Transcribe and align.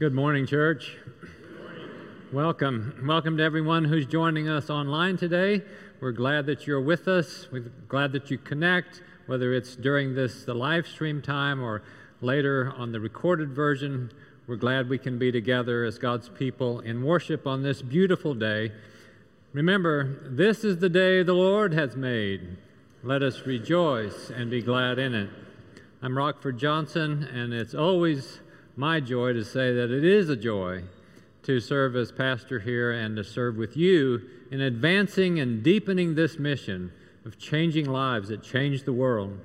Good 0.00 0.14
morning, 0.14 0.46
church. 0.46 0.96
Welcome. 2.32 3.04
Welcome 3.06 3.36
to 3.36 3.42
everyone 3.42 3.84
who's 3.84 4.06
joining 4.06 4.48
us 4.48 4.70
online 4.70 5.18
today. 5.18 5.60
We're 6.00 6.12
glad 6.12 6.46
that 6.46 6.66
you're 6.66 6.80
with 6.80 7.06
us. 7.06 7.48
We're 7.52 7.70
glad 7.86 8.12
that 8.12 8.30
you 8.30 8.38
connect, 8.38 9.02
whether 9.26 9.52
it's 9.52 9.76
during 9.76 10.14
this 10.14 10.44
the 10.44 10.54
live 10.54 10.86
stream 10.86 11.20
time 11.20 11.62
or 11.62 11.82
later 12.22 12.72
on 12.78 12.92
the 12.92 12.98
recorded 12.98 13.50
version. 13.50 14.10
We're 14.46 14.56
glad 14.56 14.88
we 14.88 14.96
can 14.96 15.18
be 15.18 15.30
together 15.30 15.84
as 15.84 15.98
God's 15.98 16.30
people 16.30 16.80
in 16.80 17.04
worship 17.04 17.46
on 17.46 17.62
this 17.62 17.82
beautiful 17.82 18.32
day. 18.32 18.72
Remember, 19.52 20.18
this 20.24 20.64
is 20.64 20.78
the 20.78 20.88
day 20.88 21.22
the 21.22 21.34
Lord 21.34 21.74
has 21.74 21.94
made. 21.94 22.56
Let 23.02 23.22
us 23.22 23.44
rejoice 23.44 24.30
and 24.30 24.50
be 24.50 24.62
glad 24.62 24.98
in 24.98 25.14
it. 25.14 25.28
I'm 26.00 26.16
Rockford 26.16 26.56
Johnson, 26.56 27.22
and 27.24 27.52
it's 27.52 27.74
always 27.74 28.40
my 28.76 29.00
joy 29.00 29.32
to 29.32 29.44
say 29.44 29.72
that 29.74 29.90
it 29.90 30.04
is 30.04 30.28
a 30.28 30.36
joy 30.36 30.82
to 31.42 31.60
serve 31.60 31.96
as 31.96 32.12
pastor 32.12 32.60
here 32.60 32.92
and 32.92 33.16
to 33.16 33.24
serve 33.24 33.56
with 33.56 33.76
you 33.76 34.20
in 34.50 34.60
advancing 34.60 35.40
and 35.40 35.62
deepening 35.62 36.14
this 36.14 36.38
mission 36.38 36.92
of 37.24 37.38
changing 37.38 37.86
lives 37.86 38.28
that 38.28 38.42
change 38.42 38.84
the 38.84 38.92
world. 38.92 39.38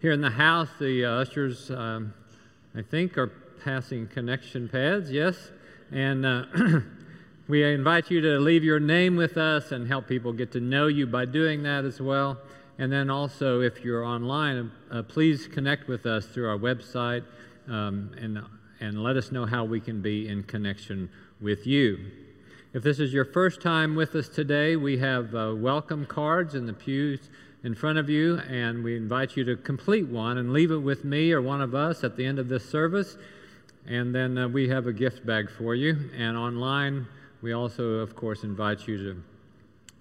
Here 0.00 0.12
in 0.12 0.20
the 0.20 0.30
house, 0.30 0.68
the 0.78 1.04
uh, 1.04 1.10
ushers, 1.10 1.70
um, 1.70 2.12
I 2.74 2.82
think, 2.82 3.16
are 3.16 3.28
passing 3.64 4.06
connection 4.06 4.68
pads, 4.68 5.10
yes? 5.10 5.50
And 5.90 6.26
uh, 6.26 6.44
we 7.48 7.64
invite 7.64 8.10
you 8.10 8.20
to 8.20 8.38
leave 8.38 8.62
your 8.62 8.80
name 8.80 9.16
with 9.16 9.36
us 9.36 9.72
and 9.72 9.88
help 9.88 10.06
people 10.06 10.32
get 10.32 10.52
to 10.52 10.60
know 10.60 10.86
you 10.86 11.06
by 11.06 11.24
doing 11.24 11.62
that 11.62 11.84
as 11.84 12.00
well. 12.00 12.38
And 12.78 12.92
then 12.92 13.08
also, 13.08 13.62
if 13.62 13.82
you're 13.82 14.04
online, 14.04 14.70
uh, 14.90 15.02
please 15.02 15.48
connect 15.48 15.88
with 15.88 16.04
us 16.04 16.26
through 16.26 16.48
our 16.48 16.58
website 16.58 17.24
um, 17.68 18.10
and, 18.20 18.42
and 18.80 19.02
let 19.02 19.16
us 19.16 19.32
know 19.32 19.46
how 19.46 19.64
we 19.64 19.80
can 19.80 20.00
be 20.02 20.28
in 20.28 20.42
connection 20.42 21.08
with 21.40 21.66
you. 21.66 21.98
If 22.72 22.82
this 22.82 22.98
is 22.98 23.12
your 23.12 23.24
first 23.24 23.62
time 23.62 23.94
with 23.94 24.14
us 24.14 24.28
today, 24.28 24.76
we 24.76 24.98
have 24.98 25.34
uh, 25.34 25.54
welcome 25.56 26.04
cards 26.04 26.54
in 26.54 26.66
the 26.66 26.72
pews 26.72 27.30
in 27.64 27.74
front 27.74 27.98
of 27.98 28.08
you, 28.10 28.38
and 28.48 28.84
we 28.84 28.96
invite 28.96 29.36
you 29.36 29.44
to 29.44 29.56
complete 29.56 30.06
one 30.06 30.38
and 30.38 30.52
leave 30.52 30.70
it 30.70 30.78
with 30.78 31.04
me 31.04 31.32
or 31.32 31.40
one 31.40 31.62
of 31.62 31.74
us 31.74 32.04
at 32.04 32.16
the 32.16 32.24
end 32.24 32.38
of 32.38 32.48
this 32.48 32.68
service. 32.68 33.16
And 33.86 34.14
then 34.14 34.36
uh, 34.36 34.48
we 34.48 34.68
have 34.68 34.86
a 34.86 34.92
gift 34.92 35.24
bag 35.24 35.50
for 35.50 35.74
you. 35.74 36.10
And 36.16 36.36
online, 36.36 37.06
we 37.40 37.52
also, 37.52 37.94
of 37.94 38.14
course, 38.14 38.44
invite 38.44 38.86
you 38.86 38.98
to, 38.98 39.22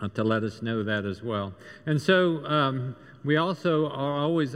uh, 0.02 0.10
to 0.10 0.24
let 0.24 0.44
us 0.44 0.62
know 0.62 0.84
that 0.84 1.06
as 1.06 1.24
well. 1.24 1.54
And 1.86 2.02
so 2.02 2.46
um, 2.46 2.96
we 3.24 3.38
also 3.38 3.90
are 3.90 4.18
always 4.18 4.56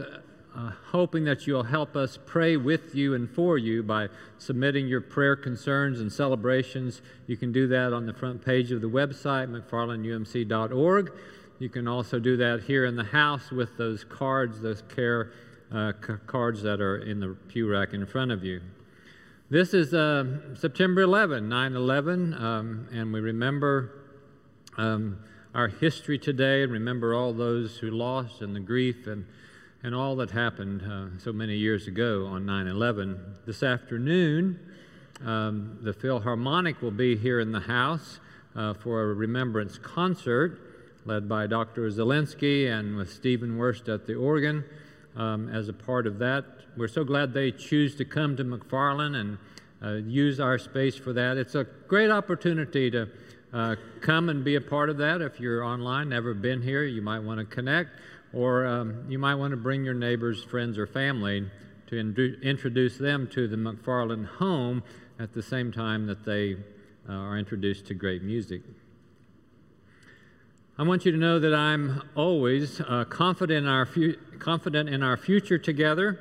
uh, 0.59 0.71
hoping 0.87 1.23
that 1.23 1.47
you'll 1.47 1.63
help 1.63 1.95
us 1.95 2.19
pray 2.25 2.57
with 2.57 2.93
you 2.93 3.13
and 3.13 3.29
for 3.29 3.57
you 3.57 3.81
by 3.81 4.09
submitting 4.39 4.87
your 4.87 4.99
prayer 4.99 5.35
concerns 5.35 6.01
and 6.01 6.11
celebrations. 6.11 7.01
You 7.27 7.37
can 7.37 7.53
do 7.53 7.67
that 7.67 7.93
on 7.93 8.05
the 8.05 8.13
front 8.13 8.43
page 8.43 8.71
of 8.71 8.81
the 8.81 8.89
website, 8.89 9.49
mcfarlandumc.org. 9.49 11.13
You 11.59 11.69
can 11.69 11.87
also 11.87 12.19
do 12.19 12.35
that 12.37 12.63
here 12.63 12.85
in 12.85 12.95
the 12.97 13.05
house 13.05 13.51
with 13.51 13.77
those 13.77 14.03
cards, 14.03 14.59
those 14.59 14.81
care 14.93 15.31
uh, 15.71 15.93
c- 16.05 16.13
cards 16.25 16.61
that 16.63 16.81
are 16.81 16.97
in 16.97 17.19
the 17.21 17.37
pew 17.47 17.71
rack 17.71 17.93
in 17.93 18.05
front 18.05 18.31
of 18.31 18.43
you. 18.43 18.61
This 19.49 19.73
is 19.73 19.93
uh, 19.93 20.55
September 20.55 21.01
11, 21.01 21.47
9 21.47 21.75
11, 21.75 22.33
um, 22.33 22.87
and 22.91 23.13
we 23.13 23.21
remember 23.21 23.91
um, 24.77 25.19
our 25.53 25.69
history 25.69 26.19
today 26.19 26.63
and 26.63 26.71
remember 26.71 27.13
all 27.13 27.33
those 27.33 27.77
who 27.77 27.91
lost 27.91 28.41
and 28.41 28.55
the 28.55 28.59
grief 28.59 29.07
and 29.07 29.25
and 29.83 29.95
all 29.95 30.15
that 30.17 30.31
happened 30.31 30.81
uh, 30.81 31.17
so 31.19 31.31
many 31.31 31.55
years 31.55 31.87
ago 31.87 32.25
on 32.25 32.45
9 32.45 32.67
11. 32.67 33.19
This 33.45 33.63
afternoon, 33.63 34.59
um, 35.25 35.79
the 35.81 35.93
Philharmonic 35.93 36.81
will 36.81 36.91
be 36.91 37.15
here 37.15 37.39
in 37.39 37.51
the 37.51 37.61
house 37.61 38.19
uh, 38.55 38.73
for 38.73 39.03
a 39.03 39.13
remembrance 39.13 39.77
concert 39.77 40.59
led 41.05 41.29
by 41.29 41.47
Dr. 41.47 41.89
Zelensky 41.89 42.69
and 42.69 42.97
with 42.97 43.11
Stephen 43.11 43.57
Worst 43.57 43.87
at 43.87 44.05
the 44.05 44.15
organ. 44.15 44.65
Um, 45.15 45.49
as 45.49 45.69
a 45.69 45.73
part 45.73 46.07
of 46.07 46.19
that, 46.19 46.45
we're 46.75 46.87
so 46.87 47.03
glad 47.03 47.33
they 47.33 47.51
choose 47.51 47.95
to 47.95 48.05
come 48.05 48.35
to 48.37 48.43
McFarland 48.43 49.15
and 49.15 49.37
uh, 49.81 50.07
use 50.07 50.41
our 50.41 50.57
space 50.57 50.97
for 50.97 51.13
that. 51.13 51.37
It's 51.37 51.55
a 51.55 51.63
great 51.87 52.11
opportunity 52.11 52.91
to 52.91 53.09
uh, 53.53 53.75
come 54.01 54.29
and 54.29 54.43
be 54.43 54.55
a 54.55 54.61
part 54.61 54.89
of 54.89 54.97
that. 54.97 55.21
If 55.21 55.39
you're 55.39 55.63
online, 55.63 56.09
never 56.09 56.33
been 56.33 56.61
here, 56.61 56.83
you 56.83 57.01
might 57.01 57.19
want 57.19 57.39
to 57.39 57.45
connect. 57.45 57.91
Or 58.33 58.65
um, 58.65 59.05
you 59.09 59.17
might 59.17 59.35
want 59.35 59.51
to 59.51 59.57
bring 59.57 59.83
your 59.83 59.93
neighbors, 59.93 60.43
friends, 60.43 60.77
or 60.77 60.85
family 60.85 61.49
to 61.87 61.97
in- 61.97 62.37
introduce 62.43 62.97
them 62.97 63.27
to 63.33 63.47
the 63.47 63.55
McFarland 63.55 64.25
home 64.25 64.83
at 65.17 65.33
the 65.33 65.41
same 65.41 65.71
time 65.71 66.05
that 66.07 66.23
they 66.25 66.55
uh, 67.07 67.13
are 67.13 67.37
introduced 67.37 67.87
to 67.87 67.93
great 67.93 68.21
music. 68.21 68.61
I 70.77 70.83
want 70.83 71.05
you 71.05 71.11
to 71.11 71.17
know 71.17 71.39
that 71.39 71.53
I'm 71.53 72.03
always 72.15 72.79
uh, 72.79 73.03
confident, 73.03 73.65
in 73.65 73.67
our 73.67 73.85
fu- 73.85 74.15
confident 74.37 74.87
in 74.87 75.03
our 75.03 75.17
future 75.17 75.57
together. 75.57 76.19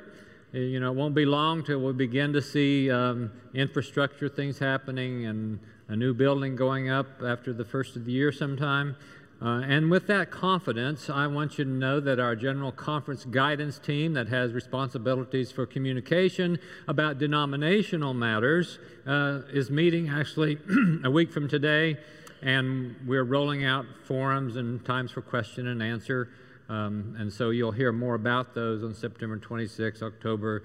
Uh, 0.53 0.57
you 0.57 0.79
know, 0.79 0.91
it 0.91 0.95
won't 0.95 1.15
be 1.15 1.25
long 1.25 1.63
till 1.63 1.79
we 1.79 1.93
begin 1.93 2.33
to 2.33 2.41
see 2.41 2.91
um, 2.91 3.31
infrastructure 3.53 4.27
things 4.27 4.59
happening 4.59 5.27
and 5.27 5.59
a 5.87 5.95
new 5.95 6.13
building 6.13 6.55
going 6.55 6.89
up 6.89 7.07
after 7.23 7.53
the 7.53 7.63
first 7.63 7.95
of 7.95 8.03
the 8.03 8.11
year 8.11 8.31
sometime. 8.31 8.95
Uh, 9.41 9.61
and 9.61 9.89
with 9.89 10.05
that 10.07 10.31
confidence, 10.31 11.09
I 11.09 11.25
want 11.27 11.57
you 11.57 11.63
to 11.63 11.69
know 11.69 12.01
that 12.01 12.19
our 12.19 12.35
General 12.35 12.73
Conference 12.73 13.23
guidance 13.23 13.79
team, 13.79 14.13
that 14.13 14.27
has 14.27 14.51
responsibilities 14.51 15.49
for 15.49 15.65
communication 15.65 16.59
about 16.89 17.19
denominational 17.19 18.13
matters, 18.13 18.79
uh, 19.07 19.41
is 19.53 19.71
meeting 19.71 20.09
actually 20.09 20.57
a 21.05 21.09
week 21.09 21.31
from 21.31 21.47
today, 21.47 21.97
and 22.41 22.97
we're 23.07 23.23
rolling 23.23 23.63
out 23.63 23.85
forums 24.03 24.57
and 24.57 24.83
times 24.83 25.11
for 25.11 25.21
question 25.21 25.67
and 25.67 25.81
answer. 25.81 26.29
Um, 26.67 27.15
and 27.17 27.31
so 27.31 27.51
you'll 27.51 27.71
hear 27.71 27.93
more 27.93 28.15
about 28.15 28.53
those 28.53 28.83
on 28.83 28.93
September 28.93 29.37
26, 29.37 30.03
October 30.03 30.63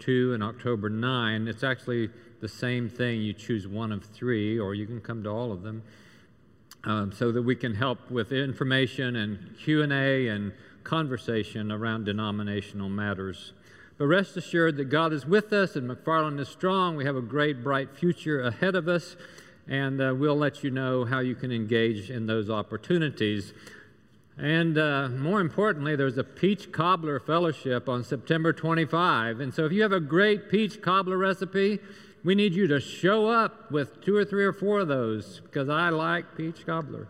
2, 0.00 0.34
and 0.34 0.42
October 0.42 0.90
9. 0.90 1.46
It's 1.46 1.62
actually 1.62 2.10
the 2.40 2.48
same 2.48 2.88
thing. 2.88 3.22
You 3.22 3.32
choose 3.32 3.68
one 3.68 3.92
of 3.92 4.04
three, 4.04 4.58
or 4.58 4.74
you 4.74 4.84
can 4.84 5.00
come 5.00 5.22
to 5.22 5.30
all 5.30 5.52
of 5.52 5.62
them 5.62 5.84
um, 6.86 7.12
so 7.12 7.32
that 7.32 7.42
we 7.42 7.56
can 7.56 7.74
help 7.74 8.10
with 8.10 8.32
information 8.32 9.16
and 9.16 9.56
q&a 9.58 10.28
and 10.28 10.52
conversation 10.84 11.72
around 11.72 12.04
denominational 12.04 12.88
matters. 12.88 13.52
But 13.98 14.06
rest 14.06 14.36
assured 14.36 14.76
that 14.76 14.84
god 14.84 15.12
is 15.12 15.26
with 15.26 15.52
us 15.52 15.76
and 15.76 15.90
mcfarland 15.90 16.38
is 16.40 16.48
strong. 16.48 16.96
We 16.96 17.04
have 17.04 17.16
a 17.16 17.22
great 17.22 17.62
bright 17.62 17.96
future 17.96 18.40
ahead 18.40 18.76
of 18.76 18.88
us 18.88 19.16
and 19.68 20.00
uh, 20.00 20.14
we'll 20.16 20.38
let 20.38 20.62
you 20.62 20.70
know 20.70 21.04
how 21.04 21.18
you 21.18 21.34
can 21.34 21.50
engage 21.50 22.08
in 22.08 22.26
those 22.26 22.48
opportunities. 22.48 23.52
And 24.38 24.78
uh, 24.78 25.08
more 25.08 25.40
importantly, 25.40 25.96
there's 25.96 26.18
a 26.18 26.24
peach 26.24 26.70
cobbler 26.70 27.18
fellowship 27.18 27.88
on 27.88 28.04
September 28.04 28.52
25. 28.52 29.40
And 29.40 29.52
so 29.52 29.64
if 29.64 29.72
you 29.72 29.82
have 29.82 29.92
a 29.92 30.00
great 30.00 30.50
peach 30.50 30.82
cobbler 30.82 31.16
recipe, 31.18 31.80
we 32.26 32.34
need 32.34 32.54
you 32.54 32.66
to 32.66 32.80
show 32.80 33.28
up 33.28 33.70
with 33.70 34.02
two 34.02 34.16
or 34.16 34.24
three 34.24 34.44
or 34.44 34.52
four 34.52 34.80
of 34.80 34.88
those 34.88 35.40
because 35.44 35.68
I 35.68 35.90
like 35.90 36.36
peach 36.36 36.66
cobbler. 36.66 37.06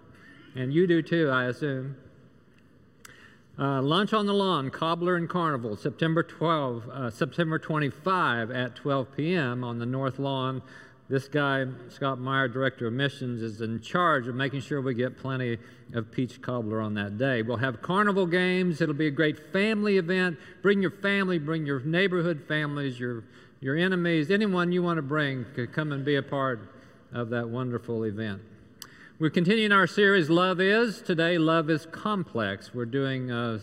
And 0.55 0.75
you 0.75 0.87
do 0.87 1.01
too, 1.01 1.31
I 1.31 1.47
assume. 1.47 1.97
Uh, 3.59 3.81
lunch 3.81 4.13
on 4.13 4.27
the 4.27 4.35
lawn, 4.35 4.69
cobbler 4.69 5.17
and 5.17 5.27
carnival, 5.27 5.75
September 5.75 6.23
12, 6.23 6.89
uh, 6.91 7.11
September 7.11 7.59
25 7.59 8.51
at 8.51 8.77
12 8.77 9.17
p.m. 9.17 9.65
on 9.65 9.79
the 9.79 9.87
north 9.87 10.19
lawn. 10.19 10.61
This 11.09 11.29
guy, 11.29 11.65
Scott 11.89 12.19
Meyer, 12.19 12.47
director 12.47 12.89
of 12.89 12.93
missions, 12.93 13.41
is 13.41 13.63
in 13.63 13.81
charge 13.81 14.29
of 14.29 14.35
making 14.35 14.61
sure 14.61 14.83
we 14.83 14.93
get 14.93 15.17
plenty 15.17 15.57
of 15.95 16.13
peach 16.13 16.43
cobbler 16.43 16.83
on 16.83 16.93
that 16.95 17.17
day. 17.17 17.41
We'll 17.41 17.57
have 17.57 17.81
carnival 17.81 18.27
games. 18.27 18.83
It'll 18.83 18.95
be 18.95 19.07
a 19.07 19.13
great 19.13 19.51
family 19.51 19.97
event. 19.97 20.37
Bring 20.61 20.83
your 20.83 20.91
family, 20.91 21.39
bring 21.39 21.65
your 21.65 21.81
neighborhood 21.81 22.45
families, 22.47 23.01
your 23.01 23.25
your 23.61 23.77
enemies, 23.77 24.31
anyone 24.31 24.71
you 24.71 24.83
want 24.83 24.99
to 24.99 25.03
bring 25.03 25.47
could 25.55 25.73
come 25.73 25.93
and 25.93 26.05
be 26.05 26.17
a 26.17 26.23
part 26.23 26.75
of 27.13 27.31
that 27.31 27.49
wonderful 27.49 28.05
event. 28.05 28.43
We're 29.19 29.31
continuing 29.31 29.73
our 29.73 29.87
series, 29.87 30.29
Love 30.29 30.61
Is. 30.61 31.01
Today, 31.01 31.39
Love 31.39 31.71
is 31.71 31.87
Complex. 31.87 32.75
We're 32.75 32.85
doing 32.85 33.31
a, 33.31 33.59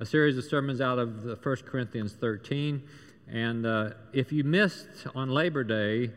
a 0.00 0.06
series 0.06 0.36
of 0.36 0.44
sermons 0.44 0.80
out 0.80 0.98
of 0.98 1.22
the 1.22 1.36
1 1.36 1.56
Corinthians 1.64 2.14
13. 2.14 2.82
And 3.28 3.64
uh, 3.64 3.90
if 4.12 4.32
you 4.32 4.42
missed 4.42 5.06
on 5.14 5.30
Labor 5.30 5.62
Day, 5.62 6.10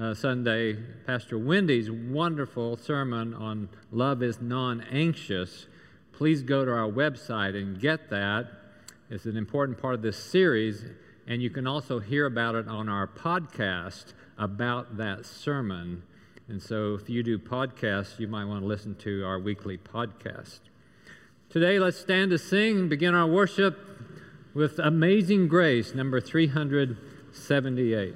uh, 0.00 0.14
Sunday, 0.14 0.78
Pastor 1.04 1.36
Wendy's 1.36 1.90
wonderful 1.90 2.76
sermon 2.76 3.34
on 3.34 3.68
love 3.90 4.22
is 4.22 4.40
non 4.40 4.82
anxious, 4.82 5.66
please 6.12 6.42
go 6.44 6.64
to 6.64 6.70
our 6.70 6.88
website 6.88 7.60
and 7.60 7.80
get 7.80 8.08
that. 8.10 8.46
It's 9.10 9.24
an 9.24 9.36
important 9.36 9.78
part 9.78 9.94
of 9.94 10.02
this 10.02 10.16
series. 10.16 10.84
And 11.28 11.42
you 11.42 11.50
can 11.50 11.66
also 11.66 11.98
hear 11.98 12.24
about 12.24 12.54
it 12.54 12.66
on 12.68 12.88
our 12.88 13.06
podcast 13.06 14.14
about 14.38 14.96
that 14.96 15.26
sermon. 15.26 16.02
And 16.48 16.62
so 16.62 16.94
if 16.94 17.10
you 17.10 17.22
do 17.22 17.38
podcasts, 17.38 18.18
you 18.18 18.26
might 18.26 18.46
want 18.46 18.62
to 18.62 18.66
listen 18.66 18.94
to 19.00 19.26
our 19.26 19.38
weekly 19.38 19.76
podcast. 19.76 20.60
Today, 21.50 21.78
let's 21.78 21.98
stand 21.98 22.30
to 22.30 22.38
sing 22.38 22.78
and 22.78 22.90
begin 22.90 23.14
our 23.14 23.26
worship 23.26 23.78
with 24.54 24.78
Amazing 24.78 25.48
Grace, 25.48 25.94
number 25.94 26.18
378. 26.18 28.14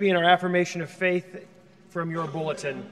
Me 0.00 0.10
in 0.10 0.16
our 0.16 0.24
affirmation 0.24 0.80
of 0.80 0.90
faith 0.90 1.46
from 1.88 2.10
your 2.10 2.26
bulletin. 2.26 2.88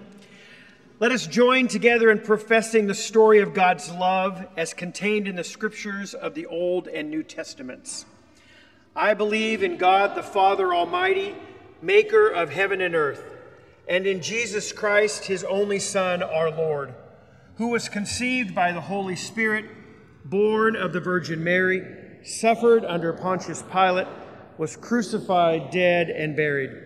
Let 0.99 1.13
us 1.13 1.27
join 1.27 1.69
together 1.69 2.11
in 2.11 2.21
professing 2.21 2.87
the 2.87 2.95
story 2.95 3.41
of 3.41 3.53
God's 3.53 3.91
love 3.91 4.47
as 4.57 4.73
contained 4.73 5.29
in 5.29 5.37
the 5.37 5.45
scriptures 5.45 6.15
of 6.15 6.35
the 6.35 6.47
Old 6.47 6.89
and 6.89 7.11
New 7.11 7.23
Testaments. 7.23 8.07
I 8.95 9.13
believe 9.13 9.63
in 9.63 9.77
God 9.77 10.15
the 10.15 10.23
Father 10.23 10.75
Almighty, 10.75 11.35
maker 11.83 12.29
of 12.29 12.49
heaven 12.51 12.81
and 12.81 12.95
earth, 12.95 13.23
and 13.87 14.07
in 14.07 14.23
Jesus 14.23 14.73
Christ, 14.73 15.27
his 15.27 15.45
only 15.45 15.79
Son, 15.79 16.23
our 16.23 16.51
Lord, 16.51 16.95
who 17.57 17.69
was 17.69 17.91
conceived 17.91 18.55
by 18.55 18.73
the 18.73 18.81
Holy 18.81 19.17
Spirit, 19.17 19.67
born 20.25 20.77
of 20.77 20.95
the 20.95 21.01
Virgin 21.01 21.45
Mary, 21.45 21.85
suffered 22.25 22.87
under 22.87 23.13
Pontius 23.13 23.63
Pilate, 23.71 24.09
was 24.57 24.77
crucified, 24.77 25.71
dead, 25.71 26.09
and 26.09 26.35
buried. 26.35 26.86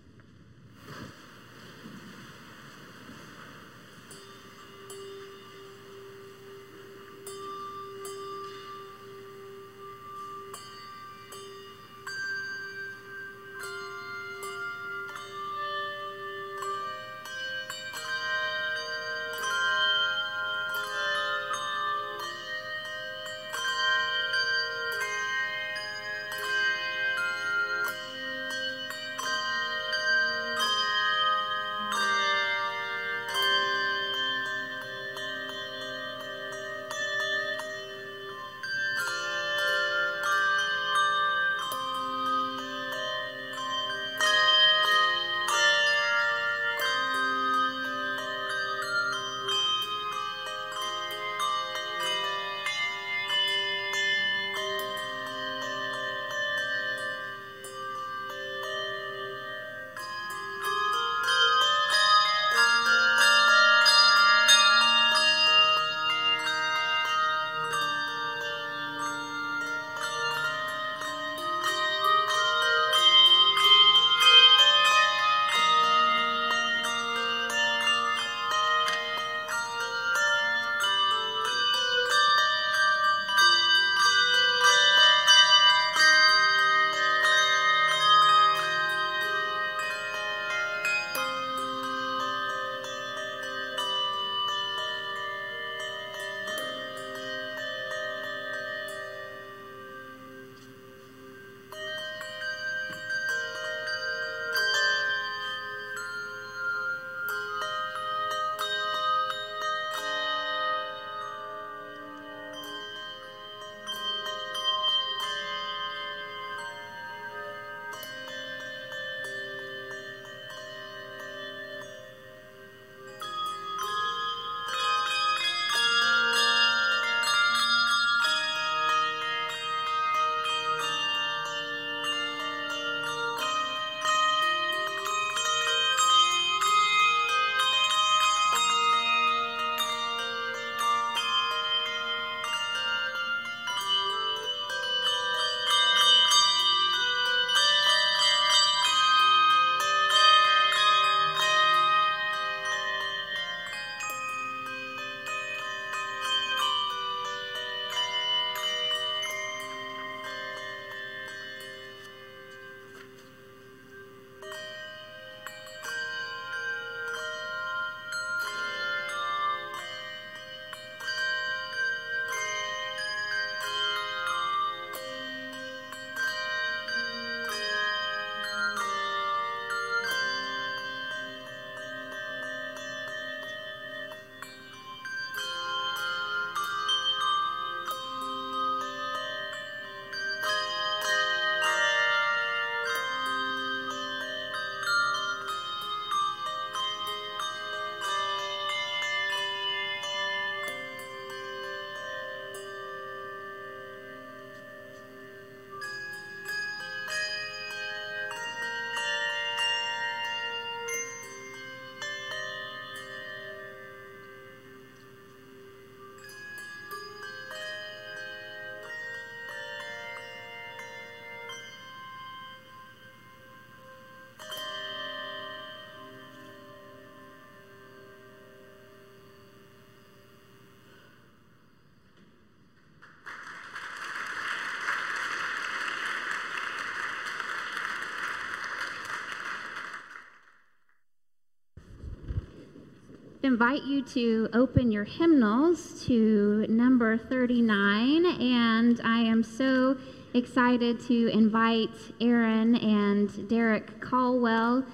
Invite 243.51 243.83
you 243.83 244.01
to 244.01 244.47
open 244.53 244.93
your 244.93 245.03
hymnals 245.03 246.05
to 246.05 246.65
number 246.69 247.17
39, 247.17 248.25
and 248.25 249.01
I 249.03 249.19
am 249.23 249.43
so 249.43 249.97
excited 250.33 251.01
to 251.07 251.27
invite 251.27 251.89
Aaron 252.21 252.75
and 252.77 253.49
Derek 253.49 253.99
Caldwell 253.99 254.85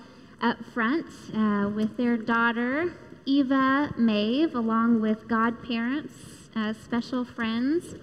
up 0.42 0.58
front 0.74 1.06
uh, 1.36 1.70
with 1.70 1.98
their 1.98 2.18
daughter, 2.18 2.96
Eva 3.28 3.94
Maeve, 3.96 4.56
along 4.56 5.02
with 5.02 5.28
godparents, 5.28 6.50
uh, 6.56 6.74
special 6.74 7.24
friends. 7.24 7.94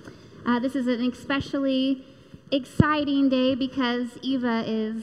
Uh, 0.46 0.60
this 0.60 0.76
is 0.76 0.86
an 0.86 1.00
especially 1.00 2.04
exciting 2.52 3.28
day 3.28 3.56
because 3.56 4.18
Eva 4.22 4.62
is 4.64 5.02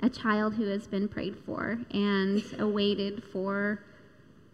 a 0.00 0.08
child 0.08 0.54
who 0.54 0.68
has 0.68 0.86
been 0.86 1.08
prayed 1.08 1.36
for 1.44 1.80
and 1.90 2.44
awaited 2.60 3.24
for 3.24 3.80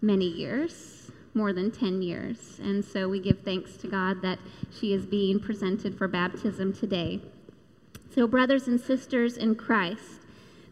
many 0.01 0.27
years, 0.27 1.11
more 1.35 1.53
than 1.53 1.71
10 1.71 2.03
years. 2.03 2.59
And 2.63 2.85
so 2.85 3.09
we 3.09 3.21
give 3.21 3.41
thanks 3.41 3.77
to 3.79 3.87
God 3.87 4.23
that 4.23 4.39
she 4.71 4.93
is 4.93 5.07
being 5.07 5.41
presented 5.41 5.97
for 5.97 6.09
baptism 6.09 6.73
today. 6.73 7.21
So, 8.15 8.27
brothers 8.27 8.67
and 8.67 8.81
sisters 8.81 9.37
in 9.37 9.55
Christ, 9.55 10.23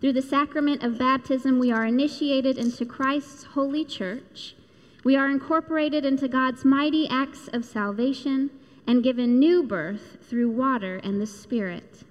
through 0.00 0.14
the 0.14 0.22
sacrament 0.22 0.82
of 0.82 0.98
baptism, 0.98 1.58
we 1.58 1.70
are 1.70 1.86
initiated 1.86 2.58
into 2.58 2.84
Christ's 2.84 3.44
holy 3.44 3.84
church. 3.84 4.54
We 5.04 5.16
are 5.16 5.30
incorporated 5.30 6.04
into 6.04 6.28
God's 6.28 6.64
mighty 6.64 7.08
acts 7.08 7.48
of 7.52 7.64
salvation 7.64 8.50
and 8.86 9.02
given 9.02 9.38
new 9.38 9.62
birth 9.62 10.18
through 10.22 10.50
water 10.50 10.96
and 11.02 11.20
the 11.20 11.26
Spirit. 11.26 12.02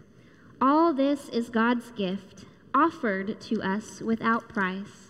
All 0.62 0.93
this 0.93 1.30
is 1.30 1.49
God's 1.49 1.91
gift, 1.91 2.45
offered 2.73 3.39
to 3.41 3.62
us 3.62 4.01
without 4.01 4.49
price. 4.49 5.05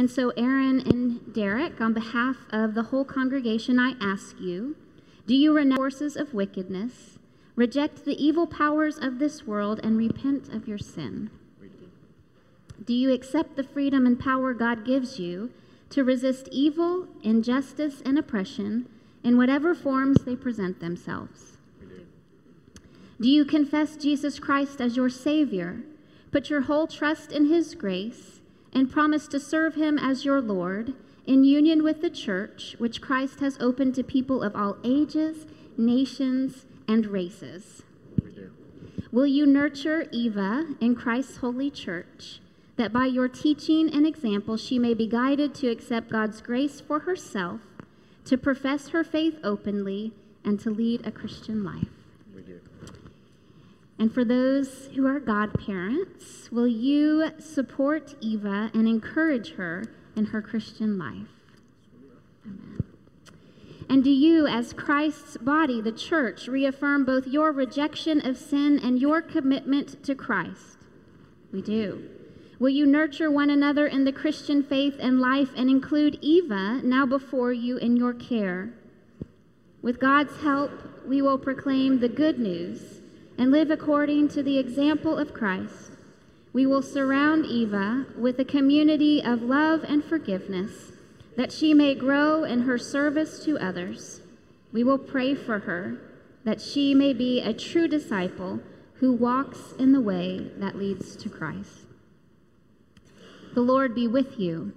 And 0.00 0.10
so, 0.10 0.30
Aaron 0.30 0.80
and 0.80 1.34
Derek, 1.34 1.78
on 1.78 1.92
behalf 1.92 2.46
of 2.48 2.72
the 2.72 2.84
whole 2.84 3.04
congregation, 3.04 3.78
I 3.78 3.96
ask 4.00 4.40
you 4.40 4.74
do 5.26 5.34
you 5.34 5.52
renounce 5.52 5.76
forces 5.76 6.16
of 6.16 6.32
wickedness, 6.32 7.18
reject 7.54 8.06
the 8.06 8.16
evil 8.16 8.46
powers 8.46 8.96
of 8.96 9.18
this 9.18 9.46
world, 9.46 9.78
and 9.82 9.98
repent 9.98 10.48
of 10.48 10.66
your 10.66 10.78
sin? 10.78 11.28
Do 12.82 12.94
you 12.94 13.12
accept 13.12 13.56
the 13.56 13.62
freedom 13.62 14.06
and 14.06 14.18
power 14.18 14.54
God 14.54 14.86
gives 14.86 15.18
you 15.18 15.50
to 15.90 16.02
resist 16.02 16.48
evil, 16.50 17.06
injustice, 17.22 18.00
and 18.02 18.18
oppression 18.18 18.88
in 19.22 19.36
whatever 19.36 19.74
forms 19.74 20.24
they 20.24 20.34
present 20.34 20.80
themselves? 20.80 21.58
Do 23.20 23.28
you 23.28 23.44
confess 23.44 23.96
Jesus 23.96 24.38
Christ 24.38 24.80
as 24.80 24.96
your 24.96 25.10
Savior, 25.10 25.82
put 26.32 26.48
your 26.48 26.62
whole 26.62 26.86
trust 26.86 27.32
in 27.32 27.50
His 27.50 27.74
grace, 27.74 28.39
and 28.72 28.90
promise 28.90 29.26
to 29.28 29.40
serve 29.40 29.74
him 29.74 29.98
as 29.98 30.24
your 30.24 30.40
Lord 30.40 30.94
in 31.26 31.44
union 31.44 31.82
with 31.82 32.00
the 32.00 32.10
church, 32.10 32.74
which 32.78 33.00
Christ 33.00 33.40
has 33.40 33.56
opened 33.60 33.94
to 33.94 34.02
people 34.02 34.42
of 34.42 34.56
all 34.56 34.76
ages, 34.84 35.46
nations, 35.76 36.66
and 36.88 37.06
races. 37.06 37.82
Will 39.12 39.26
you 39.26 39.44
nurture 39.44 40.06
Eva 40.12 40.74
in 40.80 40.94
Christ's 40.94 41.38
holy 41.38 41.70
church, 41.70 42.40
that 42.76 42.92
by 42.92 43.06
your 43.06 43.28
teaching 43.28 43.92
and 43.92 44.06
example 44.06 44.56
she 44.56 44.78
may 44.78 44.94
be 44.94 45.06
guided 45.06 45.54
to 45.56 45.68
accept 45.68 46.10
God's 46.10 46.40
grace 46.40 46.80
for 46.80 47.00
herself, 47.00 47.60
to 48.24 48.38
profess 48.38 48.88
her 48.88 49.02
faith 49.02 49.38
openly, 49.42 50.12
and 50.44 50.60
to 50.60 50.70
lead 50.70 51.06
a 51.06 51.10
Christian 51.10 51.64
life? 51.64 51.99
And 54.00 54.12
for 54.14 54.24
those 54.24 54.88
who 54.96 55.06
are 55.06 55.20
godparents, 55.20 56.50
will 56.50 56.66
you 56.66 57.32
support 57.38 58.14
Eva 58.22 58.70
and 58.72 58.88
encourage 58.88 59.52
her 59.56 59.84
in 60.16 60.24
her 60.24 60.40
Christian 60.40 60.98
life? 60.98 61.28
And 63.90 64.02
do 64.02 64.08
you, 64.08 64.46
as 64.46 64.72
Christ's 64.72 65.36
body, 65.36 65.82
the 65.82 65.92
church, 65.92 66.48
reaffirm 66.48 67.04
both 67.04 67.26
your 67.26 67.52
rejection 67.52 68.26
of 68.26 68.38
sin 68.38 68.80
and 68.82 68.98
your 68.98 69.20
commitment 69.20 70.02
to 70.04 70.14
Christ? 70.14 70.78
We 71.52 71.60
do. 71.60 72.08
Will 72.58 72.70
you 72.70 72.86
nurture 72.86 73.30
one 73.30 73.50
another 73.50 73.86
in 73.86 74.04
the 74.04 74.12
Christian 74.12 74.62
faith 74.62 74.96
and 74.98 75.20
life 75.20 75.50
and 75.54 75.68
include 75.68 76.18
Eva 76.22 76.80
now 76.82 77.04
before 77.04 77.52
you 77.52 77.76
in 77.76 77.98
your 77.98 78.14
care? 78.14 78.72
With 79.82 80.00
God's 80.00 80.40
help, 80.40 80.70
we 81.06 81.20
will 81.20 81.38
proclaim 81.38 82.00
the 82.00 82.08
good 82.08 82.38
news 82.38 82.99
and 83.40 83.50
live 83.50 83.70
according 83.70 84.28
to 84.28 84.42
the 84.42 84.58
example 84.58 85.16
of 85.16 85.32
Christ, 85.32 85.92
we 86.52 86.66
will 86.66 86.82
surround 86.82 87.46
Eva 87.46 88.04
with 88.14 88.38
a 88.38 88.44
community 88.44 89.22
of 89.24 89.40
love 89.40 89.82
and 89.82 90.04
forgiveness 90.04 90.92
that 91.38 91.50
she 91.50 91.72
may 91.72 91.94
grow 91.94 92.44
in 92.44 92.60
her 92.60 92.76
service 92.76 93.42
to 93.46 93.58
others. 93.58 94.20
We 94.74 94.84
will 94.84 94.98
pray 94.98 95.34
for 95.34 95.60
her 95.60 96.02
that 96.44 96.60
she 96.60 96.94
may 96.94 97.14
be 97.14 97.40
a 97.40 97.54
true 97.54 97.88
disciple 97.88 98.60
who 98.96 99.14
walks 99.14 99.72
in 99.78 99.94
the 99.94 100.02
way 100.02 100.50
that 100.58 100.76
leads 100.76 101.16
to 101.16 101.30
Christ. 101.30 101.86
The 103.54 103.62
Lord 103.62 103.94
be 103.94 104.06
with 104.06 104.38
you. 104.38 104.74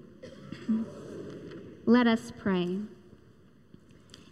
Let 1.86 2.08
us 2.08 2.32
pray. 2.38 2.78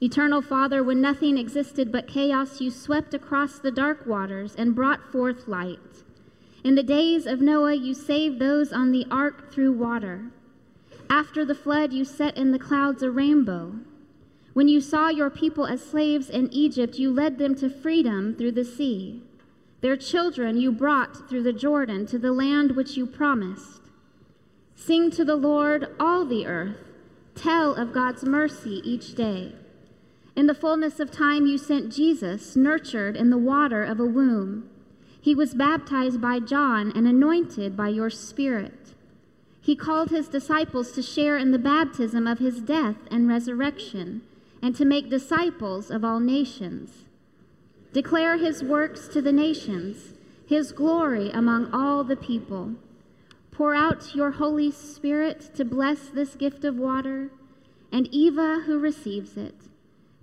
Eternal 0.03 0.41
Father, 0.41 0.83
when 0.83 0.99
nothing 0.99 1.37
existed 1.37 1.91
but 1.91 2.07
chaos, 2.07 2.59
you 2.59 2.71
swept 2.71 3.13
across 3.13 3.59
the 3.59 3.69
dark 3.69 4.07
waters 4.07 4.55
and 4.55 4.73
brought 4.73 5.11
forth 5.11 5.47
light. 5.47 5.77
In 6.63 6.73
the 6.73 6.81
days 6.81 7.27
of 7.27 7.39
Noah, 7.39 7.75
you 7.75 7.93
saved 7.93 8.39
those 8.39 8.73
on 8.73 8.91
the 8.91 9.05
ark 9.11 9.51
through 9.51 9.73
water. 9.73 10.31
After 11.07 11.45
the 11.45 11.53
flood, 11.53 11.93
you 11.93 12.03
set 12.03 12.35
in 12.35 12.51
the 12.51 12.57
clouds 12.57 13.03
a 13.03 13.11
rainbow. 13.11 13.75
When 14.53 14.67
you 14.67 14.81
saw 14.81 15.09
your 15.09 15.29
people 15.29 15.67
as 15.67 15.83
slaves 15.83 16.31
in 16.31 16.51
Egypt, 16.51 16.97
you 16.97 17.13
led 17.13 17.37
them 17.37 17.53
to 17.55 17.69
freedom 17.69 18.35
through 18.35 18.53
the 18.53 18.65
sea. 18.65 19.21
Their 19.81 19.97
children 19.97 20.57
you 20.57 20.71
brought 20.71 21.29
through 21.29 21.43
the 21.43 21.53
Jordan 21.53 22.07
to 22.07 22.17
the 22.17 22.31
land 22.31 22.75
which 22.75 22.97
you 22.97 23.05
promised. 23.05 23.81
Sing 24.75 25.11
to 25.11 25.23
the 25.23 25.35
Lord, 25.35 25.95
all 25.99 26.25
the 26.25 26.47
earth. 26.47 26.77
Tell 27.35 27.75
of 27.75 27.93
God's 27.93 28.23
mercy 28.23 28.81
each 28.83 29.13
day. 29.13 29.53
In 30.41 30.47
the 30.47 30.55
fullness 30.55 30.99
of 30.99 31.11
time, 31.11 31.45
you 31.45 31.59
sent 31.59 31.93
Jesus, 31.93 32.55
nurtured 32.55 33.15
in 33.15 33.29
the 33.29 33.37
water 33.37 33.83
of 33.83 33.99
a 33.99 34.07
womb. 34.07 34.67
He 35.21 35.35
was 35.35 35.53
baptized 35.53 36.19
by 36.19 36.39
John 36.39 36.91
and 36.95 37.07
anointed 37.07 37.77
by 37.77 37.89
your 37.89 38.09
Spirit. 38.09 38.95
He 39.61 39.75
called 39.75 40.09
his 40.09 40.27
disciples 40.27 40.93
to 40.93 41.03
share 41.03 41.37
in 41.37 41.51
the 41.51 41.59
baptism 41.59 42.25
of 42.25 42.39
his 42.39 42.59
death 42.59 42.95
and 43.11 43.27
resurrection, 43.27 44.23
and 44.63 44.75
to 44.77 44.83
make 44.83 45.11
disciples 45.11 45.91
of 45.91 46.03
all 46.03 46.19
nations. 46.19 47.05
Declare 47.93 48.37
his 48.37 48.63
works 48.63 49.07
to 49.09 49.21
the 49.21 49.31
nations, 49.31 50.15
his 50.47 50.71
glory 50.71 51.29
among 51.29 51.71
all 51.71 52.03
the 52.03 52.15
people. 52.15 52.73
Pour 53.51 53.75
out 53.75 54.15
your 54.15 54.31
Holy 54.31 54.71
Spirit 54.71 55.51
to 55.53 55.63
bless 55.63 56.09
this 56.09 56.33
gift 56.33 56.65
of 56.65 56.79
water, 56.79 57.29
and 57.91 58.07
Eva 58.11 58.63
who 58.65 58.79
receives 58.79 59.37
it 59.37 59.60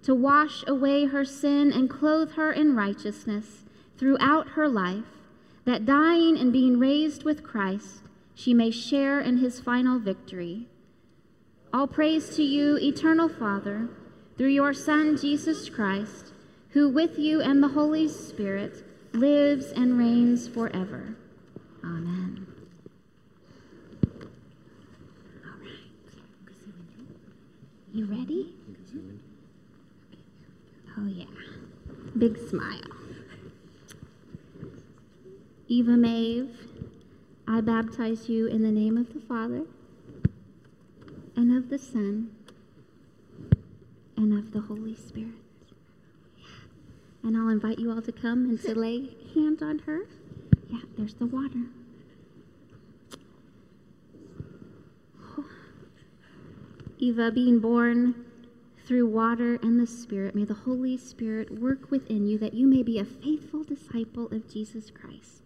to 0.03 0.15
wash 0.15 0.65
away 0.67 1.07
her 1.07 1.25
sin 1.25 1.73
and 1.73 1.91
clothe 1.91 2.33
her 2.33 2.53
in 2.53 2.77
righteousness 2.77 3.65
throughout 3.99 4.51
her 4.51 4.69
life, 4.69 5.05
that 5.65 5.85
dying 5.85 6.39
and 6.39 6.53
being 6.53 6.79
raised 6.79 7.25
with 7.25 7.43
Christ, 7.43 8.03
she 8.35 8.55
may 8.55 8.71
share 8.71 9.21
in 9.21 9.39
his 9.39 9.61
final 9.61 9.99
victory. 9.99 10.67
All 11.73 11.87
praise 11.87 12.35
to 12.37 12.43
you, 12.43 12.79
eternal 12.79 13.29
Father, 13.29 13.89
through 14.39 14.49
your 14.49 14.73
Son, 14.73 15.17
Jesus 15.17 15.69
Christ, 15.69 16.33
who 16.71 16.89
with 16.89 17.19
you 17.19 17.41
and 17.43 17.63
the 17.63 17.69
Holy 17.69 18.09
Spirit 18.09 18.85
lives 19.13 19.73
and 19.73 19.99
reigns 19.99 20.49
forever. 20.49 21.17
Amen. 21.85 22.47
All 25.45 25.61
right. 25.61 25.71
You 27.93 28.07
ready? 28.07 28.58
Oh, 30.99 31.07
yeah. 31.07 31.27
Big 32.17 32.37
smile. 32.49 32.81
Eva 35.69 35.97
Maeve, 35.97 36.57
I 37.47 37.61
baptize 37.61 38.29
you 38.29 38.47
in 38.47 38.63
the 38.63 38.73
name 38.73 38.97
of 38.97 39.13
the 39.13 39.21
Father 39.21 39.63
and 41.37 41.57
of 41.57 41.69
the 41.69 41.79
Son 41.79 42.31
and 44.17 44.37
of 44.37 44.53
the 44.53 44.63
Holy 44.63 44.95
Spirit. 44.97 45.35
And 47.23 47.37
I'll 47.37 47.49
invite 47.49 47.79
you 47.79 47.93
all 47.93 48.03
to 48.03 48.13
come 48.13 48.49
and 48.49 48.61
to 48.63 48.75
lay 48.77 49.11
hands 49.35 49.63
on 49.63 49.81
her. 49.81 50.01
Yeah, 50.69 50.81
there's 50.97 51.15
the 51.15 51.27
water. 51.27 51.67
Eva 56.99 57.31
being 57.31 57.61
born 57.61 58.28
through 58.89 59.07
water 59.07 59.59
and 59.63 59.79
the 59.79 59.87
Spirit, 59.87 60.35
may 60.35 60.47
the 60.47 60.55
Holy 60.55 60.97
Spirit 60.97 61.61
work 61.61 61.91
within 61.91 62.27
you 62.27 62.39
that 62.39 62.55
you 62.55 62.67
may 62.67 62.83
be 62.83 62.99
a 62.99 63.05
faithful 63.05 63.63
disciple 63.63 64.29
of 64.33 64.51
Jesus 64.51 64.91
Christ. 64.91 65.43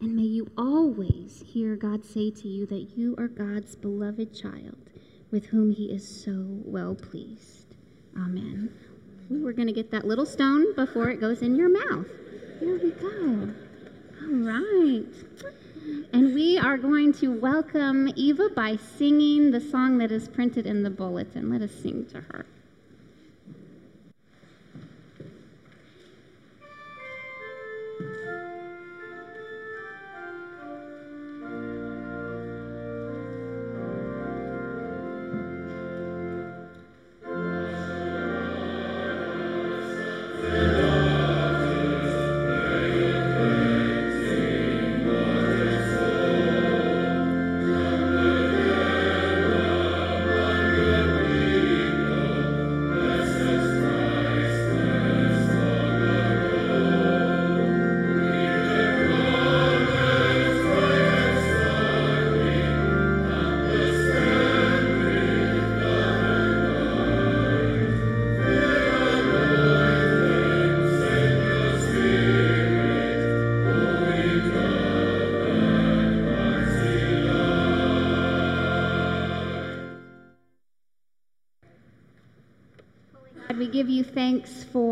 And 0.00 0.16
may 0.16 0.24
you 0.24 0.50
always 0.58 1.44
hear 1.46 1.76
God 1.76 2.04
say 2.04 2.32
to 2.32 2.48
you 2.48 2.66
that 2.66 2.96
you 2.96 3.14
are 3.16 3.28
God's 3.28 3.76
beloved 3.76 4.34
child, 4.34 4.90
with 5.30 5.46
whom 5.46 5.70
he 5.70 5.84
is 5.84 6.04
so 6.24 6.44
well 6.64 6.96
pleased. 6.96 7.76
Amen. 8.16 8.74
We're 9.30 9.52
going 9.52 9.68
to 9.68 9.72
get 9.72 9.92
that 9.92 10.04
little 10.04 10.26
stone 10.26 10.74
before 10.74 11.10
it 11.10 11.20
goes 11.20 11.42
in 11.42 11.54
your 11.54 11.68
mouth. 11.68 12.08
Here 12.58 12.76
we 12.76 12.90
go. 12.90 13.54
All 14.20 14.34
right. 14.34 15.06
And 16.12 16.34
we 16.34 16.58
are 16.58 16.76
going 16.76 17.12
to 17.14 17.38
welcome 17.38 18.12
Eva 18.16 18.48
by 18.56 18.74
singing 18.98 19.52
the 19.52 19.60
song 19.60 19.98
that 19.98 20.10
is 20.10 20.26
printed 20.26 20.66
in 20.66 20.82
the 20.82 20.90
bulletin. 20.90 21.50
Let 21.50 21.62
us 21.62 21.70
sing 21.70 22.04
to 22.06 22.22
her. 22.22 22.46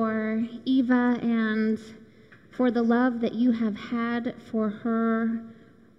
For 0.08 0.42
Eva 0.64 1.18
and 1.20 1.78
for 2.50 2.70
the 2.70 2.82
love 2.82 3.20
that 3.20 3.34
you 3.34 3.52
have 3.52 3.76
had 3.76 4.34
for 4.50 4.70
her 4.70 5.38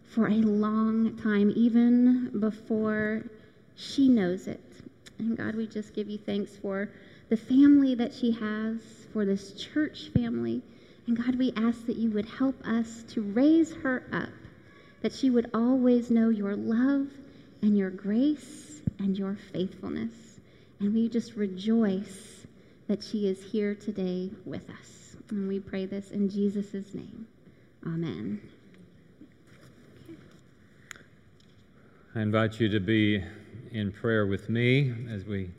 for 0.03 0.25
a 0.29 0.41
long 0.41 1.15
time, 1.17 1.53
even 1.55 2.31
before 2.39 3.23
she 3.75 4.09
knows 4.09 4.47
it. 4.47 4.63
And 5.19 5.37
God, 5.37 5.53
we 5.53 5.67
just 5.67 5.93
give 5.93 6.09
you 6.09 6.17
thanks 6.17 6.55
for 6.55 6.89
the 7.29 7.37
family 7.37 7.93
that 7.93 8.11
she 8.11 8.31
has, 8.31 8.77
for 9.13 9.25
this 9.25 9.53
church 9.53 10.09
family. 10.11 10.63
And 11.05 11.15
God, 11.15 11.35
we 11.35 11.53
ask 11.55 11.85
that 11.85 11.97
you 11.97 12.09
would 12.09 12.25
help 12.25 12.59
us 12.65 13.03
to 13.09 13.21
raise 13.21 13.75
her 13.75 14.07
up, 14.11 14.29
that 15.03 15.13
she 15.13 15.29
would 15.29 15.51
always 15.53 16.09
know 16.09 16.29
your 16.29 16.55
love 16.55 17.09
and 17.61 17.77
your 17.77 17.91
grace 17.91 18.81
and 18.97 19.15
your 19.15 19.37
faithfulness. 19.53 20.13
And 20.79 20.95
we 20.95 21.09
just 21.09 21.35
rejoice 21.35 22.38
that 22.89 23.04
she 23.04 23.28
is 23.28 23.43
here 23.43 23.75
today 23.75 24.32
with 24.45 24.67
us. 24.71 25.15
And 25.30 25.47
we 25.47 25.60
pray 25.60 25.86
this 25.86 26.10
in 26.10 26.28
Jesus' 26.28 26.95
name. 26.95 27.28
Amen. 27.86 28.41
I 32.15 32.21
invite 32.21 32.60
you 32.60 32.67
to 32.69 32.80
be 32.80 33.23
in 33.71 33.91
prayer 33.91 34.25
with 34.25 34.49
me 34.49 34.91
as 35.08 35.23
we 35.23 35.52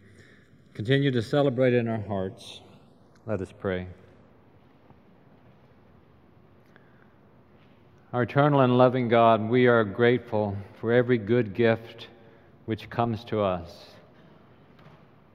continue 0.74 1.12
to 1.12 1.22
celebrate 1.22 1.72
in 1.72 1.86
our 1.86 2.00
hearts. 2.00 2.62
Let 3.26 3.40
us 3.40 3.52
pray. 3.56 3.86
Our 8.12 8.22
eternal 8.22 8.62
and 8.62 8.76
loving 8.76 9.06
God, 9.06 9.48
we 9.48 9.68
are 9.68 9.84
grateful 9.84 10.56
for 10.80 10.92
every 10.92 11.16
good 11.16 11.54
gift 11.54 12.08
which 12.66 12.90
comes 12.90 13.22
to 13.26 13.40
us 13.40 13.90